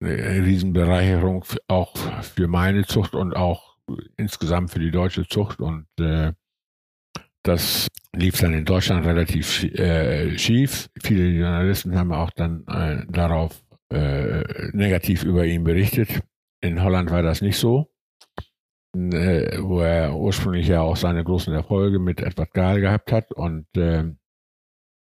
eine 0.00 0.44
Riesenbereicherung 0.44 1.44
auch 1.68 1.96
für 2.22 2.48
meine 2.48 2.84
Zucht 2.86 3.14
und 3.14 3.34
auch 3.34 3.76
insgesamt 4.16 4.70
für 4.70 4.78
die 4.78 4.90
deutsche 4.90 5.26
Zucht. 5.26 5.60
Und 5.60 5.86
äh, 6.00 6.32
das 7.42 7.88
lief 8.14 8.40
dann 8.40 8.54
in 8.54 8.64
Deutschland 8.64 9.06
relativ 9.06 9.62
äh, 9.62 10.36
schief. 10.38 10.90
Viele 11.02 11.28
Journalisten 11.28 11.96
haben 11.96 12.12
auch 12.12 12.30
dann 12.30 12.66
äh, 12.66 13.04
darauf 13.08 13.62
äh, 13.90 14.42
negativ 14.72 15.22
über 15.22 15.44
ihn 15.44 15.64
berichtet. 15.64 16.20
In 16.60 16.82
Holland 16.82 17.10
war 17.10 17.22
das 17.22 17.42
nicht 17.42 17.58
so, 17.58 17.92
äh, 18.94 19.58
wo 19.60 19.80
er 19.80 20.16
ursprünglich 20.16 20.68
ja 20.68 20.80
auch 20.80 20.96
seine 20.96 21.22
großen 21.22 21.52
Erfolge 21.52 21.98
mit 21.98 22.20
Edward 22.20 22.52
Gahl 22.52 22.80
gehabt 22.80 23.12
hat 23.12 23.32
und 23.32 23.66
äh, 23.76 24.04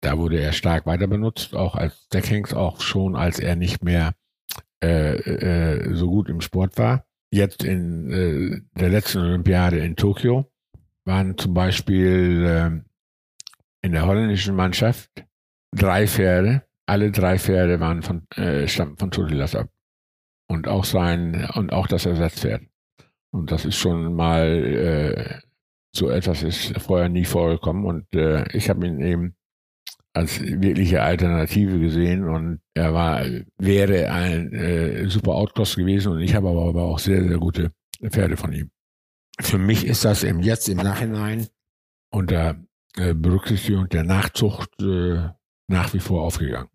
da 0.03 0.19
wurde 0.19 0.41
er 0.41 0.53
stark 0.53 0.87
weiter 0.87 1.07
benutzt, 1.07 1.55
auch 1.55 1.75
als 1.75 2.09
Deckhengst, 2.09 2.55
auch 2.55 2.81
schon 2.81 3.17
als 3.17 3.39
er 3.39 3.57
nicht 3.57 3.85
mehr 3.85 4.15
äh, 4.83 5.17
äh, 5.17 5.95
so 5.95 6.09
gut 6.09 6.29
im 6.29 6.41
Sport 6.41 6.79
war. 6.79 7.07
Jetzt 7.31 7.63
in 7.63 8.11
äh, 8.11 8.79
der 8.79 8.89
letzten 8.89 9.19
Olympiade 9.19 9.79
in 9.79 9.97
Tokio 9.97 10.51
waren 11.05 11.37
zum 11.37 11.55
Beispiel 11.55 12.45
äh, 12.45 12.91
in 13.83 13.93
der 13.93 14.07
holländischen 14.07 14.57
Mannschaft 14.57 15.11
drei 15.75 16.07
Pferde, 16.07 16.63
alle 16.87 17.11
drei 17.13 17.39
Pferde 17.39 17.79
waren 17.79 18.03
von, 18.03 18.27
äh, 18.37 18.67
stammten 18.67 18.97
von 18.97 19.11
Totilas 19.11 19.55
ab. 19.55 19.69
Und 20.51 20.67
auch 20.67 20.85
sein, 20.85 21.49
und 21.55 21.73
auch 21.73 21.87
das 21.87 22.07
Ersatzpferd. 22.07 22.63
Und 23.31 23.53
das 23.53 23.65
ist 23.65 23.77
schon 23.77 24.13
mal, 24.15 24.47
äh, 24.47 25.41
so 25.95 26.11
etwas 26.11 26.43
ist 26.43 26.77
vorher 26.81 27.09
nie 27.09 27.25
vorgekommen. 27.25 27.85
Und 27.85 28.13
äh, 28.15 28.45
ich 28.57 28.69
habe 28.69 28.85
ihn 28.85 29.01
eben 29.01 29.37
als 30.13 30.41
wirkliche 30.41 31.03
Alternative 31.03 31.79
gesehen 31.79 32.29
und 32.29 32.61
er 32.75 32.93
war, 32.93 33.25
wäre 33.59 34.11
ein 34.11 34.53
äh, 34.53 35.09
super 35.09 35.37
Outcross 35.37 35.77
gewesen 35.77 36.13
und 36.13 36.21
ich 36.21 36.35
habe 36.35 36.49
aber, 36.49 36.69
aber 36.69 36.83
auch 36.83 36.99
sehr, 36.99 37.23
sehr 37.23 37.39
gute 37.39 37.71
Pferde 38.03 38.37
von 38.37 38.53
ihm. 38.53 38.71
Für 39.41 39.59
mich 39.59 39.87
ist 39.87 40.05
das 40.05 40.25
eben 40.25 40.41
jetzt 40.41 40.69
im 40.69 40.79
Nachhinein 40.79 41.47
unter 42.11 42.57
äh, 42.97 43.15
Berücksichtigung 43.15 43.89
der 43.89 44.03
Nachzucht 44.03 44.71
äh, 44.83 45.29
nach 45.69 45.95
wie 45.95 46.01
vor 46.01 46.23
aufgegangen. 46.23 46.71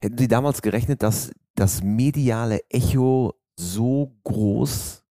Hätten 0.00 0.18
Sie 0.18 0.28
damals 0.28 0.62
gerechnet, 0.62 1.02
dass 1.02 1.32
das 1.54 1.82
mediale 1.82 2.60
Echo 2.70 3.34
so 3.56 4.16
groß 4.24 5.04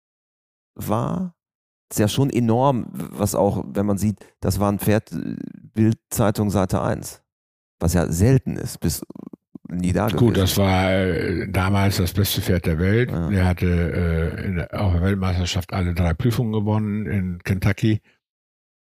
war? 0.76 1.36
Das 1.90 1.98
ist 1.98 2.02
ja 2.02 2.08
schon 2.08 2.30
enorm, 2.30 2.88
was 2.92 3.34
auch, 3.34 3.64
wenn 3.68 3.86
man 3.86 3.98
sieht, 3.98 4.20
das 4.42 4.60
war 4.60 4.72
ein 4.72 4.80
Pferd, 4.80 5.12
äh, 5.12 5.36
Bildzeitung 5.74 6.50
Seite 6.52 6.82
1 6.82 7.24
was 7.80 7.94
ja 7.94 8.08
selten 8.12 8.58
ist, 8.58 8.80
bis 8.80 9.02
nie 9.70 9.94
da 9.94 10.08
Gut, 10.08 10.38
das 10.38 10.58
war 10.58 10.92
äh, 10.92 11.48
damals 11.50 11.98
das 11.98 12.14
beste 12.14 12.42
Pferd 12.42 12.66
der 12.66 12.80
Welt. 12.80 13.12
Ja. 13.12 13.30
Er 13.30 13.46
hatte 13.46 13.66
äh, 13.66 14.46
in 14.46 14.56
der, 14.56 14.82
auf 14.82 14.94
der 14.94 15.02
Weltmeisterschaft 15.02 15.74
alle 15.74 15.94
drei 15.94 16.14
Prüfungen 16.14 16.52
gewonnen 16.52 17.06
in 17.06 17.40
Kentucky. 17.44 18.02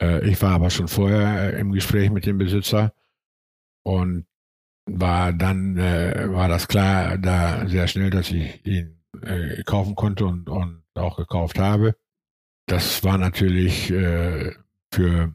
Äh, 0.03 0.27
ich 0.29 0.41
war 0.43 0.53
aber 0.53 0.71
schon 0.71 0.89
vorher 0.89 1.55
äh, 1.55 1.61
im 1.61 1.73
Gespräch 1.73 2.11
mit 2.11 2.27
dem 2.27 2.39
Besitzer 2.39 2.93
und 3.83 4.27
war 4.99 5.33
dann, 5.33 5.77
äh, 5.77 6.27
war 6.31 6.49
das 6.49 6.69
klar 6.69 7.19
da 7.19 7.67
sehr 7.69 7.87
schnell, 7.89 8.11
dass 8.11 8.31
ich 8.31 8.65
ihn 8.67 9.01
äh, 9.23 9.63
kaufen 9.65 9.95
konnte 9.95 10.27
und, 10.27 10.49
und 10.49 10.83
auch 10.95 11.17
gekauft 11.17 11.59
habe. 11.59 11.97
Das 12.67 13.03
war 13.03 13.19
natürlich 13.19 13.89
für 13.89 15.35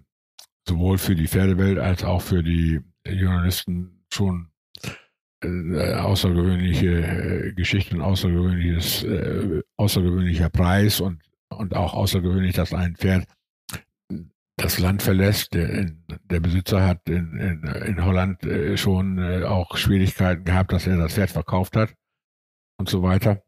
sowohl 0.67 0.97
für 0.97 1.15
die 1.15 1.27
Pferdewelt 1.27 1.79
als 1.79 2.03
auch 2.03 2.21
für 2.21 2.41
die 2.41 2.79
Journalisten 3.05 4.05
schon 4.09 4.51
äh, 5.43 5.93
außergewöhnliche 5.93 6.87
äh, 6.87 7.53
Geschichten, 7.53 8.01
außergewöhnliches, 8.01 9.03
äh, 9.03 9.61
außergewöhnlicher 9.77 10.49
Preis 10.49 11.01
und, 11.01 11.21
und 11.49 11.75
auch 11.75 11.93
außergewöhnlich, 11.93 12.55
dass 12.55 12.73
ein 12.73 12.95
Pferd 12.95 13.25
das 14.57 14.79
Land 14.79 15.01
verlässt. 15.01 15.53
Der, 15.53 15.91
der 16.23 16.39
Besitzer 16.39 16.85
hat 16.85 17.07
in, 17.07 17.37
in, 17.37 17.63
in 17.63 18.05
Holland 18.05 18.43
äh, 18.45 18.77
schon 18.77 19.17
äh, 19.17 19.43
auch 19.43 19.75
Schwierigkeiten 19.77 20.45
gehabt, 20.45 20.71
dass 20.71 20.87
er 20.87 20.97
das 20.97 21.13
Pferd 21.13 21.31
verkauft 21.31 21.75
hat 21.75 21.93
und 22.77 22.89
so 22.89 23.03
weiter. 23.03 23.43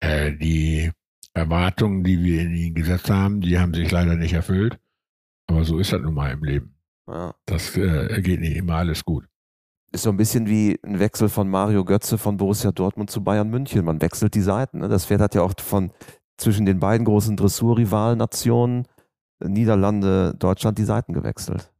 Äh, 0.00 0.32
die 0.32 0.90
Erwartungen, 1.34 2.04
die 2.04 2.22
wir 2.22 2.42
in 2.42 2.54
ihn 2.54 2.74
gesetzt 2.74 3.08
haben, 3.08 3.40
die 3.40 3.58
haben 3.58 3.72
sich 3.72 3.90
leider 3.90 4.16
nicht 4.16 4.34
erfüllt. 4.34 4.78
Aber 5.46 5.64
so 5.64 5.78
ist 5.78 5.92
das 5.92 6.00
nun 6.00 6.14
mal 6.14 6.32
im 6.32 6.44
Leben. 6.44 6.74
Ja. 7.08 7.34
Das 7.46 7.76
äh, 7.76 8.20
geht 8.22 8.40
nicht 8.40 8.56
immer 8.56 8.76
alles 8.76 9.04
gut. 9.04 9.26
Ist 9.92 10.04
so 10.04 10.10
ein 10.10 10.16
bisschen 10.16 10.46
wie 10.46 10.78
ein 10.82 10.98
Wechsel 10.98 11.28
von 11.28 11.48
Mario 11.48 11.84
Götze 11.84 12.16
von 12.16 12.36
Borussia 12.36 12.72
Dortmund 12.72 13.10
zu 13.10 13.22
Bayern 13.22 13.50
München. 13.50 13.84
Man 13.84 14.00
wechselt 14.00 14.34
die 14.34 14.40
Seiten. 14.40 14.78
Ne? 14.78 14.88
Das 14.88 15.06
Pferd 15.06 15.20
hat 15.20 15.34
ja 15.34 15.42
auch 15.42 15.52
von 15.58 15.92
zwischen 16.38 16.64
den 16.64 16.80
beiden 16.80 17.04
großen 17.04 17.36
Dressurrivalnationen 17.36 18.88
Niederlande, 19.44 20.34
Deutschland 20.38 20.78
die 20.78 20.84
Seiten 20.84 21.12
gewechselt. 21.12 21.72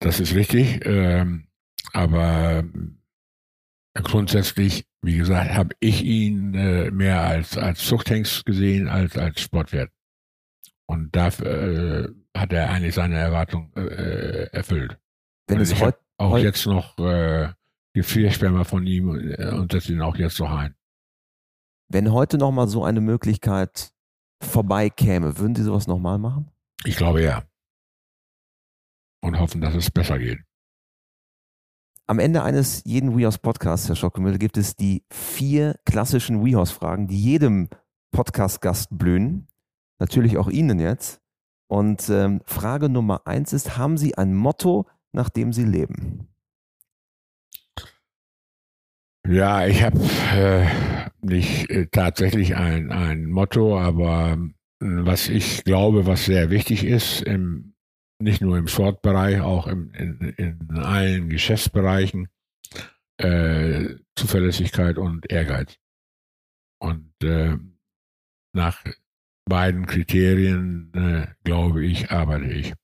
Das 0.00 0.20
ist 0.20 0.34
richtig. 0.34 0.84
Ähm, 0.84 1.46
aber 1.92 2.64
grundsätzlich, 3.94 4.86
wie 5.02 5.16
gesagt, 5.16 5.54
habe 5.54 5.74
ich 5.80 6.02
ihn 6.04 6.54
äh, 6.54 6.90
mehr 6.90 7.22
als, 7.22 7.56
als 7.56 7.84
Zuchthengst 7.84 8.44
gesehen 8.44 8.88
als 8.88 9.16
als 9.16 9.40
Sportwert. 9.40 9.90
Und 10.86 11.14
da 11.16 11.28
äh, 11.28 12.08
hat 12.36 12.52
er 12.52 12.70
eigentlich 12.70 12.94
seine 12.94 13.16
Erwartung 13.16 13.72
äh, 13.74 14.48
erfüllt. 14.52 14.98
Wenn 15.48 15.60
es 15.60 15.80
heute 15.80 15.98
auch 16.18 16.32
heut 16.32 16.44
jetzt 16.44 16.66
noch 16.66 16.98
äh, 16.98 17.48
Gefriersperma 17.94 18.64
von 18.64 18.86
ihm 18.86 19.32
äh, 19.32 19.50
und 19.50 19.72
setze 19.72 19.92
ihn 19.92 20.02
auch 20.02 20.16
jetzt 20.16 20.38
noch 20.38 20.50
ein. 20.50 20.74
Wenn 21.88 22.12
heute 22.12 22.38
noch 22.38 22.52
mal 22.52 22.68
so 22.68 22.84
eine 22.84 23.00
Möglichkeit 23.00 23.92
vorbeikäme, 24.42 25.38
würden 25.38 25.54
Sie 25.54 25.62
sowas 25.62 25.86
nochmal 25.86 26.18
machen? 26.18 26.50
Ich 26.84 26.96
glaube 26.96 27.22
ja. 27.22 27.44
Und 29.22 29.38
hoffen, 29.38 29.60
dass 29.60 29.74
es 29.74 29.90
besser 29.90 30.18
geht. 30.18 30.38
Am 32.08 32.20
Ende 32.20 32.44
eines 32.44 32.84
jeden 32.84 33.18
WeHorse 33.18 33.40
Podcasts, 33.40 33.88
Herr 33.88 33.96
Schockemüller, 33.96 34.38
gibt 34.38 34.56
es 34.56 34.76
die 34.76 35.04
vier 35.10 35.74
klassischen 35.84 36.44
WeHorse 36.44 36.72
Fragen, 36.72 37.08
die 37.08 37.20
jedem 37.20 37.68
Podcast-Gast 38.12 38.96
blühen. 38.96 39.48
Natürlich 39.98 40.36
auch 40.36 40.48
Ihnen 40.48 40.78
jetzt. 40.78 41.20
Und 41.68 42.08
ähm, 42.08 42.42
Frage 42.44 42.88
Nummer 42.88 43.26
eins 43.26 43.52
ist, 43.52 43.76
haben 43.76 43.96
Sie 43.96 44.16
ein 44.16 44.34
Motto, 44.34 44.86
nach 45.10 45.28
dem 45.28 45.52
Sie 45.52 45.64
leben? 45.64 46.28
Ja, 49.26 49.66
ich 49.66 49.82
habe 49.82 49.98
äh, 50.36 50.66
nicht 51.20 51.68
äh, 51.70 51.88
tatsächlich 51.88 52.54
ein, 52.54 52.92
ein 52.92 53.26
Motto, 53.26 53.76
aber 53.80 54.38
was 54.80 55.28
ich 55.28 55.64
glaube, 55.64 56.06
was 56.06 56.26
sehr 56.26 56.50
wichtig 56.50 56.84
ist, 56.84 57.22
im, 57.22 57.74
nicht 58.18 58.40
nur 58.40 58.58
im 58.58 58.68
Sportbereich, 58.68 59.40
auch 59.40 59.66
im, 59.66 59.92
in, 59.92 60.20
in 60.36 60.78
allen 60.78 61.28
Geschäftsbereichen, 61.28 62.28
äh, 63.18 63.94
Zuverlässigkeit 64.16 64.98
und 64.98 65.30
Ehrgeiz. 65.30 65.76
Und 66.78 67.12
äh, 67.22 67.56
nach 68.54 68.84
beiden 69.48 69.86
Kriterien, 69.86 70.92
äh, 70.94 71.26
glaube 71.44 71.84
ich, 71.84 72.10
arbeite 72.10 72.46
ich. 72.46 72.74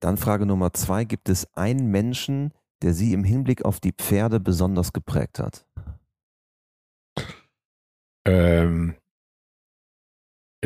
Dann 0.00 0.16
Frage 0.16 0.46
Nummer 0.46 0.72
zwei. 0.72 1.04
Gibt 1.04 1.28
es 1.28 1.52
einen 1.54 1.90
Menschen, 1.90 2.52
der 2.82 2.94
Sie 2.94 3.12
im 3.12 3.24
Hinblick 3.24 3.64
auf 3.64 3.80
die 3.80 3.92
Pferde 3.92 4.40
besonders 4.40 4.92
geprägt 4.92 5.38
hat? 5.38 5.66
Ähm, 8.26 8.96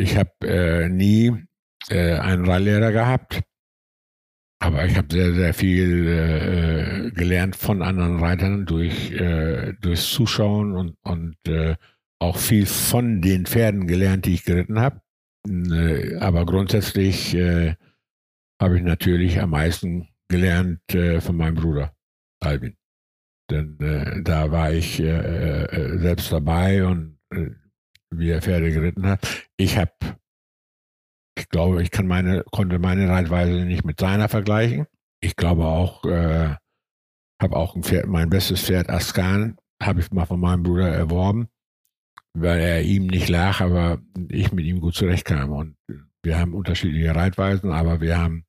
ich 0.00 0.16
habe 0.16 0.30
äh, 0.42 0.88
nie 0.88 1.32
äh, 1.88 2.14
einen 2.14 2.44
Reihlehrer 2.44 2.92
gehabt, 2.92 3.42
aber 4.62 4.84
ich 4.84 4.96
habe 4.96 5.08
sehr, 5.10 5.34
sehr 5.34 5.54
viel 5.54 6.08
äh, 6.08 7.10
gelernt 7.12 7.56
von 7.56 7.82
anderen 7.82 8.18
Reitern 8.18 8.66
durch, 8.66 9.12
äh, 9.12 9.72
durchs 9.80 10.10
Zuschauen 10.10 10.76
und, 10.76 10.96
und 11.02 11.36
äh, 11.48 11.76
auch 12.20 12.36
viel 12.36 12.66
von 12.66 13.22
den 13.22 13.46
Pferden 13.46 13.86
gelernt, 13.86 14.26
die 14.26 14.34
ich 14.34 14.44
geritten 14.44 14.78
habe. 14.78 15.00
Äh, 15.48 16.16
aber 16.16 16.44
grundsätzlich 16.44 17.34
äh, 17.34 17.74
habe 18.60 18.76
ich 18.76 18.82
natürlich 18.82 19.40
am 19.40 19.50
meisten 19.50 20.08
gelernt 20.28 20.94
äh, 20.94 21.20
von 21.20 21.36
meinem 21.36 21.54
Bruder, 21.54 21.94
Albin. 22.40 22.76
Denn 23.50 23.80
äh, 23.80 24.22
da 24.22 24.52
war 24.52 24.72
ich 24.72 25.00
äh, 25.00 25.64
äh, 25.64 25.98
selbst 25.98 26.30
dabei 26.30 26.84
und 26.84 27.18
äh, 27.30 27.50
wie 28.10 28.30
er 28.30 28.42
Pferde 28.42 28.70
geritten 28.70 29.06
hat. 29.06 29.26
Ich 29.56 29.76
habe, 29.76 29.92
ich 31.38 31.48
glaube, 31.48 31.82
ich 31.82 31.90
kann 31.90 32.06
meine, 32.06 32.44
konnte 32.50 32.78
meine 32.78 33.08
Reitweise 33.08 33.64
nicht 33.64 33.84
mit 33.84 34.00
seiner 34.00 34.28
vergleichen. 34.28 34.86
Ich 35.20 35.36
glaube 35.36 35.66
auch, 35.66 36.04
äh, 36.04 36.54
habe 37.40 37.56
auch 37.56 37.74
ein 37.74 37.82
Pferd, 37.82 38.06
mein 38.06 38.30
bestes 38.30 38.62
Pferd 38.62 38.90
Askan, 38.90 39.56
habe 39.82 40.00
ich 40.00 40.10
mal 40.10 40.26
von 40.26 40.40
meinem 40.40 40.62
Bruder 40.62 40.88
erworben, 40.88 41.48
weil 42.34 42.60
er 42.60 42.82
ihm 42.82 43.06
nicht 43.06 43.28
lag, 43.28 43.60
aber 43.60 44.00
ich 44.28 44.52
mit 44.52 44.66
ihm 44.66 44.80
gut 44.80 44.94
zurechtkam. 44.94 45.52
Und 45.52 45.76
wir 46.22 46.38
haben 46.38 46.54
unterschiedliche 46.54 47.14
Reitweisen, 47.14 47.72
aber 47.72 48.00
wir 48.00 48.18
haben 48.18 48.44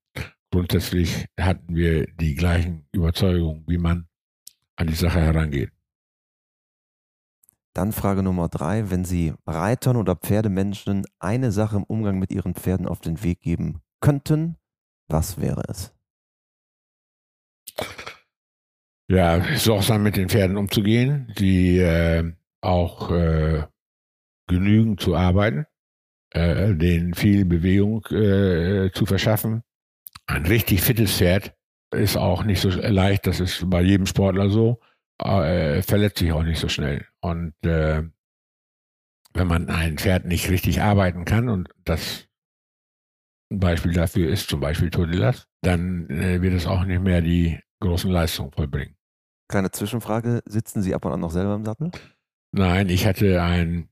grundsätzlich 0.52 1.26
hatten 1.40 1.76
wir 1.76 2.08
die 2.08 2.36
gleichen 2.36 2.86
Überzeugungen, 2.92 3.64
wie 3.68 3.78
man 3.78 4.08
an 4.76 4.88
die 4.88 4.96
Sache 4.96 5.22
herangeht. 5.22 5.72
Dann 7.74 7.94
Frage 7.94 8.22
Nummer 8.24 8.50
drei. 8.50 8.90
Wenn 8.90 9.06
Sie 9.06 9.34
Reitern 9.46 9.96
oder 9.96 10.16
Pferdemenschen 10.16 11.06
eine 11.20 11.52
Sache 11.52 11.78
im 11.78 11.84
Umgang 11.84 12.20
mit 12.20 12.32
ihren 12.32 12.54
Pferden 12.54 12.88
auf 12.88 13.00
den 13.00 13.24
Weg 13.24 13.42
geben 13.42 13.82
könnten, 14.02 14.58
was 15.08 15.40
wäre 15.40 15.64
es? 15.68 15.94
Ja, 19.10 19.44
sorgsam 19.58 20.04
mit 20.04 20.16
den 20.16 20.30
Pferden 20.30 20.58
umzugehen, 20.58 21.34
die 21.38 21.80
äh, 21.80 22.34
auch 22.62 23.12
äh, 23.12 23.64
genügend 24.48 25.02
zu 25.02 25.16
arbeiten, 25.16 25.66
äh, 26.30 26.74
denen 26.76 27.14
viel 27.14 27.46
Bewegung 27.46 28.06
äh, 28.08 28.90
zu 28.94 29.06
verschaffen. 29.06 29.64
Ein 30.28 30.46
richtig 30.46 30.82
fittes 30.82 31.18
Pferd 31.18 31.54
ist 31.94 32.16
auch 32.16 32.44
nicht 32.44 32.62
so 32.62 32.70
leicht, 32.70 33.28
das 33.28 33.42
ist 33.42 33.70
bei 33.70 33.82
jedem 33.82 34.06
Sportler 34.06 34.50
so, 34.50 34.80
äh, 35.22 35.82
verletzt 35.82 36.20
sich 36.20 36.32
auch 36.32 36.44
nicht 36.44 36.60
so 36.60 36.70
schnell. 36.70 37.06
Und 37.20 37.54
äh, 37.64 38.04
wenn 39.34 39.48
man 39.48 39.70
ein 39.70 39.98
Pferd 39.98 40.26
nicht 40.26 40.50
richtig 40.50 40.82
arbeiten 40.82 41.26
kann, 41.26 41.50
und 41.50 41.70
das 41.84 42.28
ein 43.52 43.60
Beispiel 43.60 43.94
dafür 43.94 44.30
ist 44.30 44.50
zum 44.50 44.60
Beispiel 44.60 44.90
Todilas, 44.90 45.48
dann 45.62 46.10
äh, 46.10 46.42
wird 46.42 46.54
es 46.54 46.66
auch 46.66 46.86
nicht 46.86 47.02
mehr 47.02 47.22
die 47.22 47.60
großen 47.82 48.10
Leistungen 48.10 48.52
vollbringen. 48.52 48.96
Kleine 49.50 49.72
Zwischenfrage, 49.72 50.42
sitzen 50.46 50.82
Sie 50.82 50.96
ab 50.96 51.06
und 51.06 51.12
an 51.12 51.20
noch 51.20 51.32
selber 51.32 51.56
im 51.56 51.66
Sattel? 51.66 51.92
Nein, 52.54 52.90
ich 52.90 53.06
hatte 53.06 53.42
einen, 53.42 53.90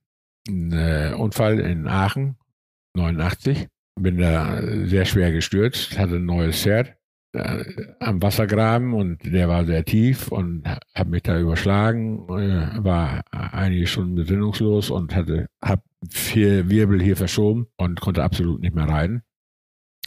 einen 0.47 0.71
äh, 0.71 1.13
Unfall 1.17 1.59
in 1.59 1.87
Aachen, 1.87 2.37
89, 2.95 3.67
bin 3.95 4.17
da 4.17 4.61
sehr 4.85 5.05
schwer 5.05 5.31
gestürzt, 5.31 5.97
hatte 5.97 6.15
ein 6.15 6.25
neues 6.25 6.61
Pferd 6.61 6.89
äh, 6.89 6.98
am 7.33 8.21
Wassergraben 8.21 8.93
und 8.93 9.23
der 9.23 9.47
war 9.47 9.65
sehr 9.65 9.85
tief 9.85 10.31
und 10.31 10.63
habe 10.95 11.09
mich 11.09 11.23
da 11.23 11.39
überschlagen, 11.39 12.27
äh, 12.29 12.83
war 12.83 13.23
einige 13.31 13.85
Stunden 13.85 14.15
besinnungslos 14.15 14.89
und 14.89 15.15
hatte 15.15 15.47
hab 15.61 15.83
vier 16.09 16.69
Wirbel 16.69 17.01
hier 17.01 17.17
verschoben 17.17 17.67
und 17.77 17.99
konnte 18.01 18.23
absolut 18.23 18.61
nicht 18.61 18.73
mehr 18.73 18.87
reiten. 18.87 19.21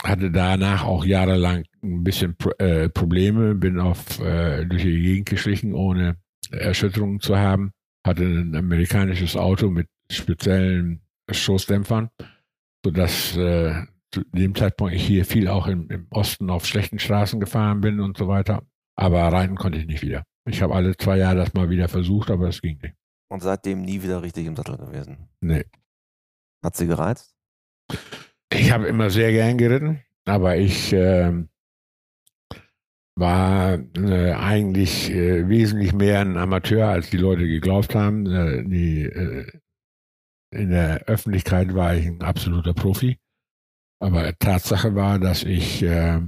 Hatte 0.02 0.30
danach 0.32 0.84
auch 0.84 1.04
jahrelang 1.04 1.64
ein 1.82 2.02
bisschen 2.02 2.36
äh, 2.58 2.88
Probleme, 2.88 3.54
bin 3.54 3.78
auf 3.78 4.18
äh, 4.20 4.64
durch 4.64 4.82
die 4.82 5.00
Gegend 5.00 5.28
geschlichen, 5.28 5.74
ohne 5.74 6.16
Erschütterungen 6.50 7.20
zu 7.20 7.38
haben. 7.38 7.72
Hatte 8.04 8.24
ein 8.24 8.56
amerikanisches 8.56 9.36
Auto 9.36 9.70
mit 9.70 9.86
speziellen 10.10 11.02
Stoßdämpfern, 11.30 12.10
sodass 12.84 13.36
äh, 13.36 13.82
zu 14.12 14.22
dem 14.32 14.54
Zeitpunkt 14.54 14.94
ich 14.94 15.04
hier 15.04 15.24
viel 15.24 15.48
auch 15.48 15.66
im, 15.66 15.88
im 15.90 16.06
Osten 16.10 16.50
auf 16.50 16.66
schlechten 16.66 16.98
Straßen 16.98 17.40
gefahren 17.40 17.80
bin 17.80 18.00
und 18.00 18.18
so 18.18 18.28
weiter. 18.28 18.62
Aber 18.94 19.20
reiten 19.20 19.56
konnte 19.56 19.78
ich 19.78 19.86
nicht 19.86 20.02
wieder. 20.02 20.24
Ich 20.44 20.60
habe 20.62 20.74
alle 20.74 20.96
zwei 20.96 21.18
Jahre 21.18 21.36
das 21.36 21.54
mal 21.54 21.70
wieder 21.70 21.88
versucht, 21.88 22.30
aber 22.30 22.48
es 22.48 22.60
ging 22.60 22.78
nicht. 22.82 22.94
Und 23.28 23.42
seitdem 23.42 23.82
nie 23.82 24.02
wieder 24.02 24.22
richtig 24.22 24.46
im 24.46 24.56
Sattel 24.56 24.76
gewesen? 24.76 25.28
Nee. 25.40 25.64
Hat 26.62 26.76
sie 26.76 26.86
gereizt? 26.86 27.34
Ich 28.52 28.70
habe 28.70 28.86
immer 28.86 29.08
sehr 29.08 29.32
gern 29.32 29.56
geritten, 29.56 30.02
aber 30.26 30.56
ich 30.58 30.92
äh, 30.92 31.32
war 33.16 33.78
äh, 33.96 34.32
eigentlich 34.32 35.10
äh, 35.10 35.48
wesentlich 35.48 35.92
mehr 35.94 36.20
ein 36.20 36.36
Amateur, 36.36 36.88
als 36.88 37.10
die 37.10 37.16
Leute 37.16 37.46
geglaubt 37.46 37.94
haben. 37.94 38.26
Äh, 38.26 38.64
die, 38.64 39.04
äh, 39.04 39.46
in 40.50 40.70
der 40.70 41.04
Öffentlichkeit 41.04 41.74
war 41.74 41.94
ich 41.94 42.06
ein 42.06 42.22
absoluter 42.22 42.74
Profi. 42.74 43.18
Aber 44.02 44.36
Tatsache 44.36 44.96
war, 44.96 45.20
dass 45.20 45.44
ich 45.44 45.80
äh, 45.84 46.20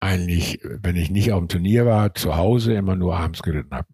eigentlich, 0.00 0.60
wenn 0.62 0.96
ich 0.96 1.10
nicht 1.10 1.32
auf 1.32 1.38
dem 1.38 1.48
Turnier 1.48 1.86
war, 1.86 2.14
zu 2.14 2.36
Hause 2.36 2.74
immer 2.74 2.94
nur 2.94 3.16
abends 3.16 3.42
geritten 3.42 3.74
habe. 3.74 3.88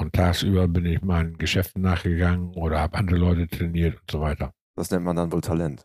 Und 0.00 0.12
tagsüber 0.12 0.68
bin 0.68 0.86
ich 0.86 1.02
meinen 1.02 1.36
Geschäften 1.36 1.82
nachgegangen 1.82 2.54
oder 2.54 2.78
habe 2.78 2.96
andere 2.96 3.18
Leute 3.18 3.48
trainiert 3.48 4.00
und 4.00 4.10
so 4.10 4.20
weiter. 4.20 4.54
Das 4.76 4.88
nennt 4.92 5.04
man 5.04 5.16
dann 5.16 5.32
wohl 5.32 5.40
Talent. 5.40 5.84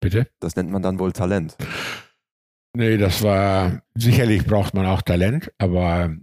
Bitte? 0.00 0.28
Das 0.40 0.56
nennt 0.56 0.70
man 0.70 0.82
dann 0.82 0.98
wohl 0.98 1.12
Talent. 1.12 1.56
Nee, 2.76 2.96
das 2.96 3.22
war, 3.22 3.80
sicherlich 3.94 4.44
braucht 4.44 4.74
man 4.74 4.86
auch 4.86 5.02
Talent, 5.02 5.52
aber 5.58 6.16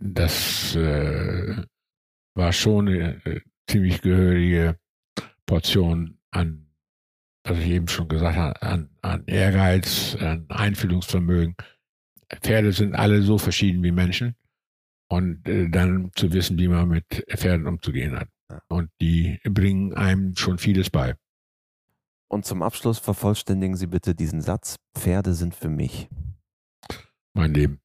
das 0.00 0.74
äh, 0.74 1.62
war 2.34 2.52
schon 2.52 2.88
eine 2.88 3.24
äh, 3.26 3.40
ziemlich 3.70 4.02
gehörige 4.02 4.76
Portion 5.46 6.18
an 6.32 6.65
was 7.48 7.58
ich 7.58 7.68
eben 7.68 7.88
schon 7.88 8.08
gesagt 8.08 8.36
habe, 8.36 8.60
an, 8.62 8.90
an 9.02 9.24
Ehrgeiz, 9.26 10.16
an 10.20 10.46
Einfühlungsvermögen. 10.48 11.54
Pferde 12.42 12.72
sind 12.72 12.94
alle 12.94 13.22
so 13.22 13.38
verschieden 13.38 13.82
wie 13.82 13.92
Menschen. 13.92 14.34
Und 15.08 15.48
äh, 15.48 15.68
dann 15.68 16.10
zu 16.16 16.32
wissen, 16.32 16.58
wie 16.58 16.66
man 16.66 16.88
mit 16.88 17.24
Pferden 17.30 17.66
umzugehen 17.66 18.18
hat. 18.18 18.28
Und 18.68 18.90
die 19.00 19.38
bringen 19.44 19.94
einem 19.94 20.34
schon 20.36 20.58
vieles 20.58 20.90
bei. 20.90 21.14
Und 22.28 22.44
zum 22.44 22.62
Abschluss 22.62 22.98
vervollständigen 22.98 23.76
Sie 23.76 23.86
bitte 23.86 24.16
diesen 24.16 24.40
Satz, 24.40 24.76
Pferde 24.96 25.34
sind 25.34 25.54
für 25.54 25.68
mich. 25.68 26.08
Mein 27.34 27.54
Leben. 27.54 27.80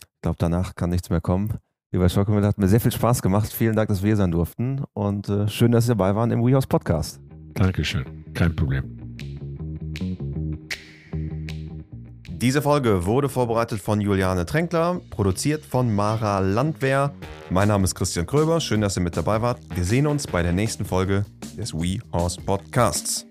Ich 0.00 0.22
glaube, 0.22 0.36
danach 0.38 0.76
kann 0.76 0.90
nichts 0.90 1.10
mehr 1.10 1.20
kommen. 1.20 1.58
Lieber 1.90 2.08
Schockenwille, 2.08 2.46
hat 2.46 2.58
mir 2.58 2.68
sehr 2.68 2.80
viel 2.80 2.92
Spaß 2.92 3.22
gemacht. 3.22 3.52
Vielen 3.52 3.74
Dank, 3.74 3.88
dass 3.88 4.02
wir 4.02 4.08
hier 4.08 4.16
sein 4.16 4.30
durften. 4.30 4.84
Und 4.92 5.28
äh, 5.28 5.48
schön, 5.48 5.72
dass 5.72 5.86
Sie 5.86 5.90
dabei 5.90 6.14
waren 6.14 6.30
im 6.30 6.44
WeHouse 6.44 6.66
Podcast. 6.66 7.20
Dankeschön. 7.58 8.24
Kein 8.34 8.54
Problem. 8.54 8.84
Diese 12.30 12.62
Folge 12.62 13.04
wurde 13.04 13.28
vorbereitet 13.28 13.80
von 13.80 14.00
Juliane 14.00 14.46
Tränkler, 14.46 15.00
produziert 15.10 15.64
von 15.64 15.92
Mara 15.92 16.38
Landwehr. 16.38 17.12
Mein 17.50 17.66
Name 17.66 17.82
ist 17.82 17.96
Christian 17.96 18.26
Kröber. 18.26 18.60
Schön, 18.60 18.80
dass 18.80 18.96
ihr 18.96 19.02
mit 19.02 19.16
dabei 19.16 19.42
wart. 19.42 19.58
Wir 19.74 19.82
sehen 19.82 20.06
uns 20.06 20.28
bei 20.28 20.44
der 20.44 20.52
nächsten 20.52 20.84
Folge 20.84 21.26
des 21.56 21.74
We 21.74 21.98
Horse 22.12 22.40
Podcasts. 22.40 23.26